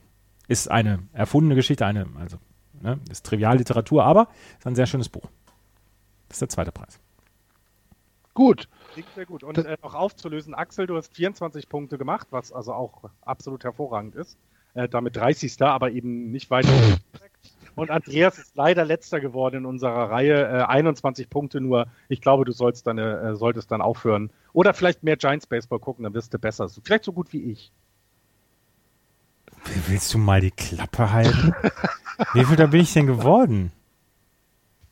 Ist 0.49 0.71
eine 0.71 1.01
erfundene 1.12 1.55
Geschichte, 1.55 1.87
eine, 1.87 2.07
also, 2.19 2.38
ne, 2.81 2.99
ist 3.11 3.27
Trivialliteratur, 3.27 4.05
aber 4.05 4.29
ist 4.59 4.67
ein 4.67 4.75
sehr 4.75 4.87
schönes 4.87 5.09
Buch. 5.09 5.25
Das 6.29 6.37
ist 6.37 6.43
der 6.43 6.49
zweite 6.49 6.73
Preis. 6.73 6.99
Gut. 8.35 8.69
Klingt 8.93 9.09
sehr 9.15 9.27
gut. 9.27 9.43
Und 9.43 9.59
äh, 9.59 9.77
noch 9.83 9.95
aufzulösen, 9.95 10.55
Axel, 10.55 10.87
du 10.87 10.97
hast 10.97 11.15
24 11.15 11.69
Punkte 11.69 11.99
gemacht, 11.99 12.29
was 12.31 12.53
also 12.53 12.75
auch 12.75 13.05
absolut 13.23 13.65
hervorragend 13.65 14.15
ist. 14.15 14.37
Äh, 14.75 14.89
damit 14.89 15.17
30. 15.17 15.61
aber 15.63 15.91
eben 15.91 16.31
nicht 16.31 16.51
weiter. 16.51 16.71
Und 17.75 17.91
Andreas 17.91 18.39
ist 18.39 18.55
leider 18.55 18.85
letzter 18.85 19.21
geworden 19.21 19.57
in 19.57 19.67
unserer 19.67 20.11
Reihe. 20.11 20.47
Äh, 20.47 20.65
21 20.65 21.31
Punkte 21.31 21.61
nur. 21.61 21.87
Ich 22.09 22.21
glaube, 22.21 22.45
du 22.45 22.53
sollst 22.53 22.87
dann, 22.87 22.99
äh, 22.99 23.35
solltest 23.35 23.71
dann 23.71 23.81
aufhören. 23.81 24.31
Oder 24.53 24.75
vielleicht 24.75 25.03
mehr 25.03 25.17
Giants 25.17 25.47
Baseball 25.47 25.79
gucken, 25.79 26.05
dann 26.05 26.15
wirst 26.15 26.35
du 26.35 26.39
besser. 26.39 26.69
So, 26.69 26.81
vielleicht 26.85 27.05
so 27.05 27.13
gut 27.13 27.33
wie 27.33 27.51
ich. 27.51 27.73
Willst 29.87 30.13
du 30.13 30.19
mal 30.19 30.41
die 30.41 30.51
Klappe 30.51 31.13
halten? 31.13 31.55
Wie 32.35 32.45
viel 32.45 32.57
da 32.57 32.67
bin 32.67 32.81
ich 32.81 32.93
denn 32.93 33.07
geworden? 33.07 33.73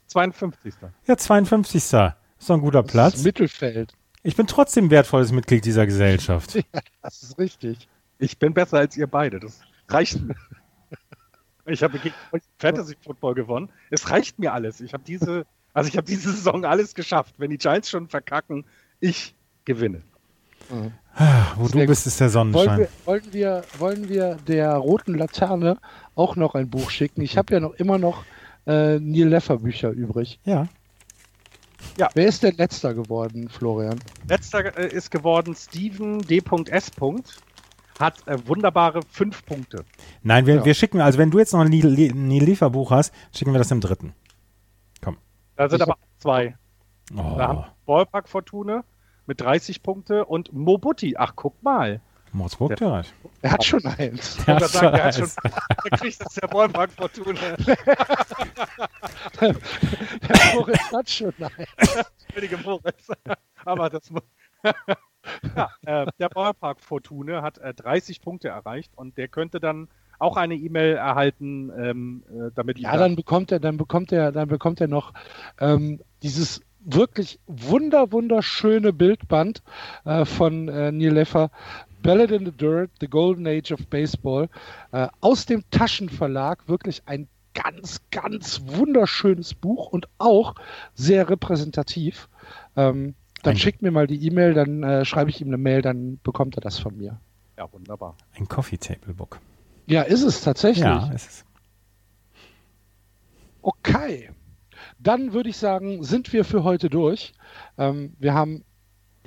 52. 0.07 0.75
Ja, 1.07 1.17
52. 1.17 2.13
Ist 2.41 2.51
doch 2.51 2.55
ein 2.57 2.61
guter 2.63 2.83
Das 2.83 2.91
Platz. 2.91 3.15
ist 3.17 3.25
Mittelfeld. 3.25 3.93
Ich 4.23 4.35
bin 4.35 4.47
trotzdem 4.47 4.91
wertvolles 4.91 5.31
Mitglied 5.33 5.65
dieser 5.65 5.87
Gesellschaft. 5.87 6.59
Das 7.03 7.23
ist 7.23 7.39
richtig. 7.39 7.89
Ich 8.19 8.39
bin 8.39 8.53
besser 8.53 8.79
als 8.79 8.97
ihr 8.97 9.07
beide. 9.07 9.39
Das 9.41 9.61
reicht 9.89 10.21
mir. 10.21 10.35
Ich 11.67 11.83
habe 11.85 11.99
gegen 12.01 12.15
euch 12.33 12.43
Fantasy 12.59 12.97
Football 13.01 13.35
gewonnen. 13.35 13.71
Es 13.91 14.11
reicht 14.11 14.39
mir 14.41 14.53
alles. 14.53 14.81
Ich 14.81 14.93
habe 14.93 15.05
diese, 15.07 15.47
also 15.73 15.89
ich 15.89 15.97
habe 15.97 16.07
diese 16.07 16.33
Saison 16.33 16.65
alles 16.65 16.95
geschafft. 16.95 17.35
Wenn 17.39 17.51
die 17.51 17.59
Giants 17.59 17.91
schon 17.91 18.09
verkacken, 18.09 18.65
ich 18.99 19.37
gewinne. 19.67 20.03
Wo 21.57 21.67
Sehr 21.69 21.83
du 21.83 21.87
bist, 21.87 22.07
ist 22.07 22.19
der 22.19 22.33
Wollen 22.35 22.53
Sonnenschein. 22.53 22.79
wir, 22.81 22.89
wollen, 23.05 23.33
wir, 23.33 23.63
wollen 23.79 24.09
wir 24.09 24.37
der 24.49 24.73
roten 24.75 25.15
Laterne 25.17 25.79
auch 26.17 26.35
noch 26.35 26.55
ein 26.55 26.71
Buch 26.71 26.91
schicken? 26.91 27.21
Ich 27.23 27.37
habe 27.37 27.53
ja 27.55 27.61
noch 27.61 27.75
immer 27.75 27.99
noch 27.99 28.25
äh, 28.67 28.99
Neil 28.99 29.29
Leffer 29.29 29.59
Bücher 29.59 29.91
übrig. 29.91 30.41
Ja. 30.45 30.67
Wer 32.15 32.27
ist 32.27 32.43
denn 32.43 32.57
letzter 32.57 32.95
geworden, 32.95 33.49
Florian? 33.49 33.99
Letzter 34.29 34.77
äh, 34.79 34.89
ist 34.89 35.11
geworden 35.11 35.55
Steven 35.55 36.19
D.S. 36.21 36.91
Hat 37.99 38.27
äh, 38.27 38.39
wunderbare 38.47 39.01
fünf 39.11 39.45
Punkte. 39.45 39.85
Nein, 40.23 40.47
wir, 40.47 40.57
Ja. 40.57 40.65
wir 40.65 40.75
schicken, 40.75 41.01
also 41.01 41.19
wenn 41.19 41.31
du 41.31 41.39
jetzt 41.39 41.53
noch 41.53 41.61
ein 41.61 41.71
Lie- 41.71 42.11
ein 42.11 42.31
Lieferbuch 42.31 42.91
hast, 42.91 43.13
schicken 43.35 43.53
wir 43.53 43.59
das 43.59 43.71
im 43.71 43.81
dritten. 43.81 44.15
Da 45.57 45.69
sind 45.69 45.83
Ich 45.83 45.83
aber 45.87 45.99
zwei. 46.19 46.57
Da 47.15 47.23
haben 47.23 47.59
Oh, 47.59 47.61
wir 47.61 47.73
Ballpark 47.85 48.29
Fortune 48.31 48.83
mit 49.27 49.43
30 49.43 49.83
Punkte 49.83 50.25
und 50.25 50.53
Mobutti. 50.55 51.17
Ach, 51.19 51.35
guck 51.37 51.63
mal. 51.63 52.01
Ja 52.33 52.89
rein. 52.89 53.05
Er 53.43 53.53
hat 53.53 53.65
schon 53.65 53.85
eins. 53.87 54.39
Ich 54.39 54.47
wollte 54.49 54.63
Ja, 54.63 54.69
sagen, 54.69 54.93
der, 54.95 55.05
hat 55.05 55.15
schon, 55.15 55.29
kriegt 55.99 56.25
das 56.25 56.35
der 56.35 56.49
Ballpark 56.49 56.91
Fortune. 56.93 57.39
Der 59.41 60.55
Moritz 60.55 60.93
hat 60.93 61.11
schon 61.11 61.35
eins. 61.39 61.97
Entschuldige 62.29 62.57
Moritz. 62.59 63.09
Aber 63.65 63.91
das 63.91 64.11
ja, 65.57 65.71
äh, 65.85 66.07
der 66.19 66.29
Ballpark 66.29 66.81
Fortune 66.81 67.43
hat 67.43 67.59
äh, 67.59 67.75
30 67.75 68.21
Punkte 68.21 68.49
erreicht 68.49 68.93
und 68.97 69.17
der 69.19 69.29
könnte 69.29 69.61
dann 69.61 69.89
auch 70.19 70.37
eine 70.37 70.55
E-Mail 70.55 70.97
erhalten, 70.97 71.71
ähm, 71.77 72.23
äh, 72.29 72.51
damit 72.55 72.79
Ja, 72.79 72.97
dann 72.97 73.17
bekommt 73.17 73.53
er, 73.53 73.61
dann 73.61 73.77
bekommt 73.77 74.13
er, 74.13 74.33
dann 74.33 74.49
bekommt 74.49 74.81
er 74.81 74.89
noch 74.89 75.13
ähm, 75.59 76.01
dieses 76.23 76.61
wirklich 76.81 77.41
wunder 77.47 78.13
wunderschöne 78.13 78.93
Bildband 78.93 79.63
äh, 80.05 80.25
von 80.25 80.69
äh, 80.69 80.93
Neil 80.93 81.13
Leffer, 81.13 81.51
Ballad 82.03 82.31
in 82.31 82.45
the 82.45 82.53
Dirt, 82.53 82.91
The 83.01 83.09
Golden 83.09 83.47
Age 83.47 83.73
of 83.73 83.87
Baseball, 83.89 84.49
äh, 84.93 85.09
aus 85.21 85.47
dem 85.47 85.63
Taschenverlag, 85.71 86.69
wirklich 86.69 87.03
ein 87.07 87.29
ganz, 87.55 88.01
ganz 88.11 88.63
wunderschönes 88.65 89.55
Buch 89.55 89.89
und 89.89 90.09
auch 90.19 90.55
sehr 90.95 91.29
repräsentativ. 91.29 92.29
Ähm, 92.77 93.15
Dann 93.43 93.57
schickt 93.57 93.83
mir 93.83 93.91
mal 93.91 94.07
die 94.07 94.25
E-Mail, 94.27 94.55
dann 94.55 94.83
äh, 94.83 95.05
schreibe 95.05 95.31
ich 95.31 95.41
ihm 95.41 95.49
eine 95.49 95.57
Mail, 95.59 95.83
dann 95.83 96.21
bekommt 96.23 96.57
er 96.57 96.61
das 96.61 96.79
von 96.79 96.97
mir. 96.97 97.19
Ja, 97.59 97.71
wunderbar. 97.73 98.17
Ein 98.37 98.49
Coffee 98.49 98.79
Table 98.79 99.15
Book. 99.15 99.41
Ja, 99.87 100.03
ist 100.03 100.23
es 100.23 100.41
tatsächlich. 100.43 100.85
Ja, 100.85 101.11
ist 101.13 101.29
es. 101.29 101.45
Okay. 103.63 104.31
Dann 104.99 105.33
würde 105.33 105.51
ich 105.51 105.57
sagen, 105.57 106.03
sind 106.05 106.33
wir 106.33 106.45
für 106.45 106.65
heute 106.65 106.89
durch. 106.89 107.33
Ähm, 107.77 108.15
wir 108.19 108.35
haben, 108.35 108.65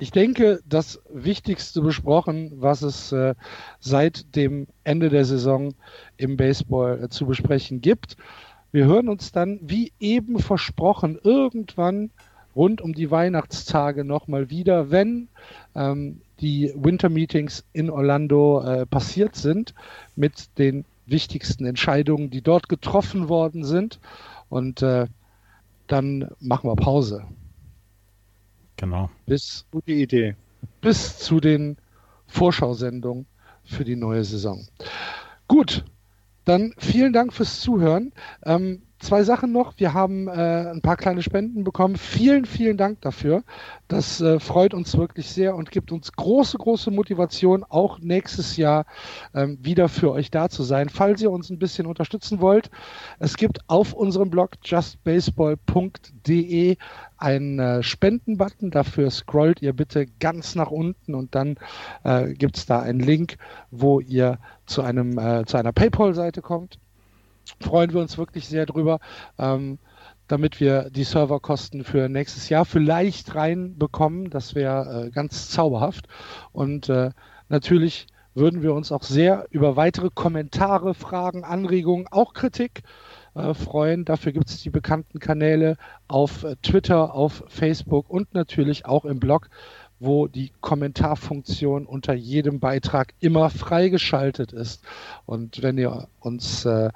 ich 0.04 0.10
denke, 0.10 0.60
das 0.68 1.00
Wichtigste 1.10 1.80
besprochen, 1.80 2.52
was 2.56 2.82
es 2.82 3.10
äh, 3.10 3.34
seit 3.80 4.36
dem 4.36 4.66
Ende 4.84 5.08
der 5.08 5.24
Saison 5.24 5.72
im 6.18 6.36
Baseball 6.36 7.04
äh, 7.04 7.08
zu 7.08 7.24
besprechen 7.24 7.80
gibt. 7.80 8.18
Wir 8.70 8.84
hören 8.84 9.08
uns 9.08 9.32
dann, 9.32 9.58
wie 9.62 9.92
eben 10.00 10.40
versprochen, 10.40 11.18
irgendwann 11.22 12.10
rund 12.54 12.82
um 12.82 12.92
die 12.92 13.10
Weihnachtstage 13.10 14.04
nochmal 14.04 14.50
wieder, 14.50 14.90
wenn 14.90 15.28
ähm, 15.74 16.20
die 16.38 16.70
Winter 16.76 17.08
Meetings 17.08 17.64
in 17.72 17.88
Orlando 17.88 18.60
äh, 18.60 18.84
passiert 18.84 19.36
sind 19.36 19.72
mit 20.16 20.58
den 20.58 20.84
wichtigsten 21.06 21.64
Entscheidungen, 21.64 22.28
die 22.28 22.42
dort 22.42 22.68
getroffen 22.68 23.30
worden 23.30 23.64
sind. 23.64 24.00
Und 24.50 24.82
äh, 24.82 25.06
dann 25.86 26.28
machen 26.40 26.68
wir 26.68 26.76
Pause. 26.76 27.24
Genau. 28.84 29.08
Bis, 29.24 29.64
Gute 29.70 29.92
Idee. 29.92 30.36
bis 30.82 31.18
zu 31.18 31.40
den 31.40 31.78
Vorschausendungen 32.26 33.24
für 33.64 33.82
die 33.82 33.96
neue 33.96 34.24
Saison. 34.24 34.66
Gut, 35.48 35.86
dann 36.44 36.74
vielen 36.76 37.14
Dank 37.14 37.32
fürs 37.32 37.62
Zuhören. 37.62 38.12
Ähm, 38.44 38.82
zwei 39.04 39.22
Sachen 39.22 39.52
noch. 39.52 39.74
Wir 39.76 39.94
haben 39.94 40.26
äh, 40.28 40.32
ein 40.32 40.80
paar 40.80 40.96
kleine 40.96 41.22
Spenden 41.22 41.62
bekommen. 41.62 41.94
Vielen, 41.96 42.46
vielen 42.46 42.76
Dank 42.76 43.00
dafür. 43.02 43.44
Das 43.86 44.20
äh, 44.20 44.40
freut 44.40 44.74
uns 44.74 44.96
wirklich 44.96 45.30
sehr 45.30 45.54
und 45.54 45.70
gibt 45.70 45.92
uns 45.92 46.10
große, 46.12 46.58
große 46.58 46.90
Motivation, 46.90 47.64
auch 47.68 48.00
nächstes 48.00 48.56
Jahr 48.56 48.86
ähm, 49.34 49.58
wieder 49.60 49.88
für 49.88 50.10
euch 50.10 50.30
da 50.30 50.48
zu 50.48 50.62
sein. 50.62 50.88
Falls 50.88 51.20
ihr 51.22 51.30
uns 51.30 51.50
ein 51.50 51.58
bisschen 51.58 51.84
unterstützen 51.86 52.40
wollt, 52.40 52.70
es 53.18 53.36
gibt 53.36 53.58
auf 53.68 53.92
unserem 53.92 54.30
Blog 54.30 54.52
justbaseball.de 54.64 56.76
einen 57.18 57.58
äh, 57.58 57.82
Spendenbutton. 57.82 58.70
Dafür 58.70 59.10
scrollt 59.10 59.60
ihr 59.62 59.74
bitte 59.74 60.06
ganz 60.18 60.54
nach 60.54 60.70
unten 60.70 61.14
und 61.14 61.34
dann 61.34 61.56
äh, 62.04 62.32
gibt 62.32 62.56
es 62.56 62.64
da 62.66 62.80
einen 62.80 63.00
Link, 63.00 63.36
wo 63.70 64.00
ihr 64.00 64.38
zu, 64.66 64.82
einem, 64.82 65.18
äh, 65.18 65.44
zu 65.44 65.58
einer 65.58 65.72
PayPal-Seite 65.72 66.40
kommt 66.40 66.78
freuen 67.60 67.92
wir 67.92 68.00
uns 68.00 68.18
wirklich 68.18 68.48
sehr 68.48 68.66
drüber, 68.66 69.00
ähm, 69.38 69.78
damit 70.28 70.60
wir 70.60 70.90
die 70.90 71.04
Serverkosten 71.04 71.84
für 71.84 72.08
nächstes 72.08 72.48
Jahr 72.48 72.64
vielleicht 72.64 73.34
reinbekommen. 73.34 74.30
Das 74.30 74.54
wäre 74.54 75.06
äh, 75.06 75.10
ganz 75.10 75.50
zauberhaft. 75.50 76.06
Und 76.52 76.88
äh, 76.88 77.10
natürlich 77.48 78.06
würden 78.34 78.62
wir 78.62 78.74
uns 78.74 78.90
auch 78.90 79.02
sehr 79.02 79.46
über 79.50 79.76
weitere 79.76 80.10
Kommentare, 80.12 80.94
Fragen, 80.94 81.44
Anregungen, 81.44 82.06
auch 82.10 82.34
Kritik 82.34 82.82
äh, 83.34 83.54
freuen. 83.54 84.04
Dafür 84.04 84.32
gibt 84.32 84.48
es 84.48 84.62
die 84.62 84.70
bekannten 84.70 85.18
Kanäle 85.18 85.76
auf 86.08 86.44
äh, 86.44 86.56
Twitter, 86.62 87.14
auf 87.14 87.44
Facebook 87.48 88.10
und 88.10 88.34
natürlich 88.34 88.86
auch 88.86 89.04
im 89.04 89.20
Blog 89.20 89.48
wo 90.00 90.26
die 90.26 90.50
Kommentarfunktion 90.60 91.86
unter 91.86 92.14
jedem 92.14 92.60
Beitrag 92.60 93.14
immer 93.20 93.50
freigeschaltet 93.50 94.52
ist. 94.52 94.82
Und 95.26 95.62
wenn 95.62 95.78
ihr 95.78 96.08
uns 96.20 96.64
äh, 96.64 96.90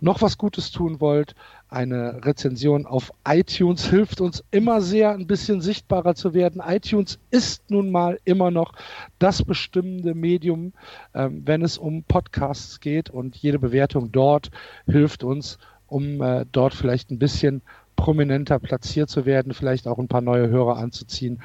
noch 0.00 0.22
was 0.22 0.38
Gutes 0.38 0.70
tun 0.70 1.00
wollt, 1.00 1.34
eine 1.68 2.24
Rezension 2.24 2.86
auf 2.86 3.12
iTunes 3.26 3.86
hilft 3.86 4.20
uns 4.20 4.44
immer 4.50 4.80
sehr, 4.80 5.10
ein 5.10 5.26
bisschen 5.26 5.60
sichtbarer 5.60 6.14
zu 6.14 6.32
werden. 6.32 6.62
iTunes 6.64 7.18
ist 7.30 7.68
nun 7.70 7.90
mal 7.90 8.20
immer 8.24 8.50
noch 8.50 8.74
das 9.18 9.42
bestimmende 9.42 10.14
Medium, 10.14 10.72
ähm, 11.14 11.42
wenn 11.44 11.62
es 11.62 11.78
um 11.78 12.04
Podcasts 12.04 12.80
geht 12.80 13.10
und 13.10 13.36
jede 13.36 13.58
Bewertung 13.58 14.12
dort 14.12 14.50
hilft 14.86 15.24
uns, 15.24 15.58
um 15.88 16.22
äh, 16.22 16.46
dort 16.52 16.74
vielleicht 16.74 17.10
ein 17.10 17.18
bisschen 17.18 17.62
prominenter 17.96 18.58
platziert 18.58 19.08
zu 19.08 19.26
werden, 19.26 19.54
vielleicht 19.54 19.88
auch 19.88 19.98
ein 19.98 20.08
paar 20.08 20.20
neue 20.20 20.48
Hörer 20.48 20.76
anzuziehen 20.76 21.40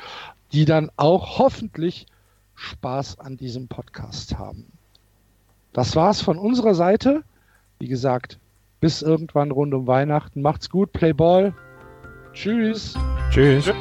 die 0.51 0.65
dann 0.65 0.91
auch 0.97 1.39
hoffentlich 1.39 2.07
Spaß 2.55 3.19
an 3.19 3.37
diesem 3.37 3.67
Podcast 3.67 4.37
haben. 4.37 4.65
Das 5.73 5.95
war's 5.95 6.21
von 6.21 6.37
unserer 6.37 6.73
Seite. 6.73 7.23
Wie 7.79 7.87
gesagt, 7.87 8.37
bis 8.79 9.01
irgendwann 9.01 9.51
rund 9.51 9.73
um 9.73 9.87
Weihnachten. 9.87 10.41
Macht's 10.41 10.69
gut, 10.69 10.91
Playball. 10.91 11.53
Tschüss. 12.33 12.95
Tschüss. 13.29 13.71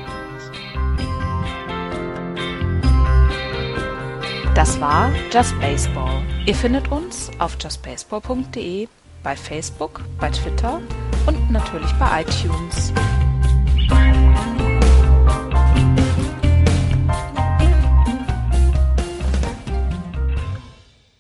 Das 4.55 4.81
war 4.81 5.13
Just 5.33 5.59
Baseball. 5.61 6.23
Ihr 6.47 6.55
findet 6.55 6.91
uns 6.91 7.31
auf 7.39 7.57
justbaseball.de, 7.61 8.89
bei 9.23 9.37
Facebook, 9.37 10.01
bei 10.19 10.31
Twitter 10.31 10.81
und 11.27 11.51
natürlich 11.51 11.93
bei 11.93 12.23
iTunes. 12.23 12.93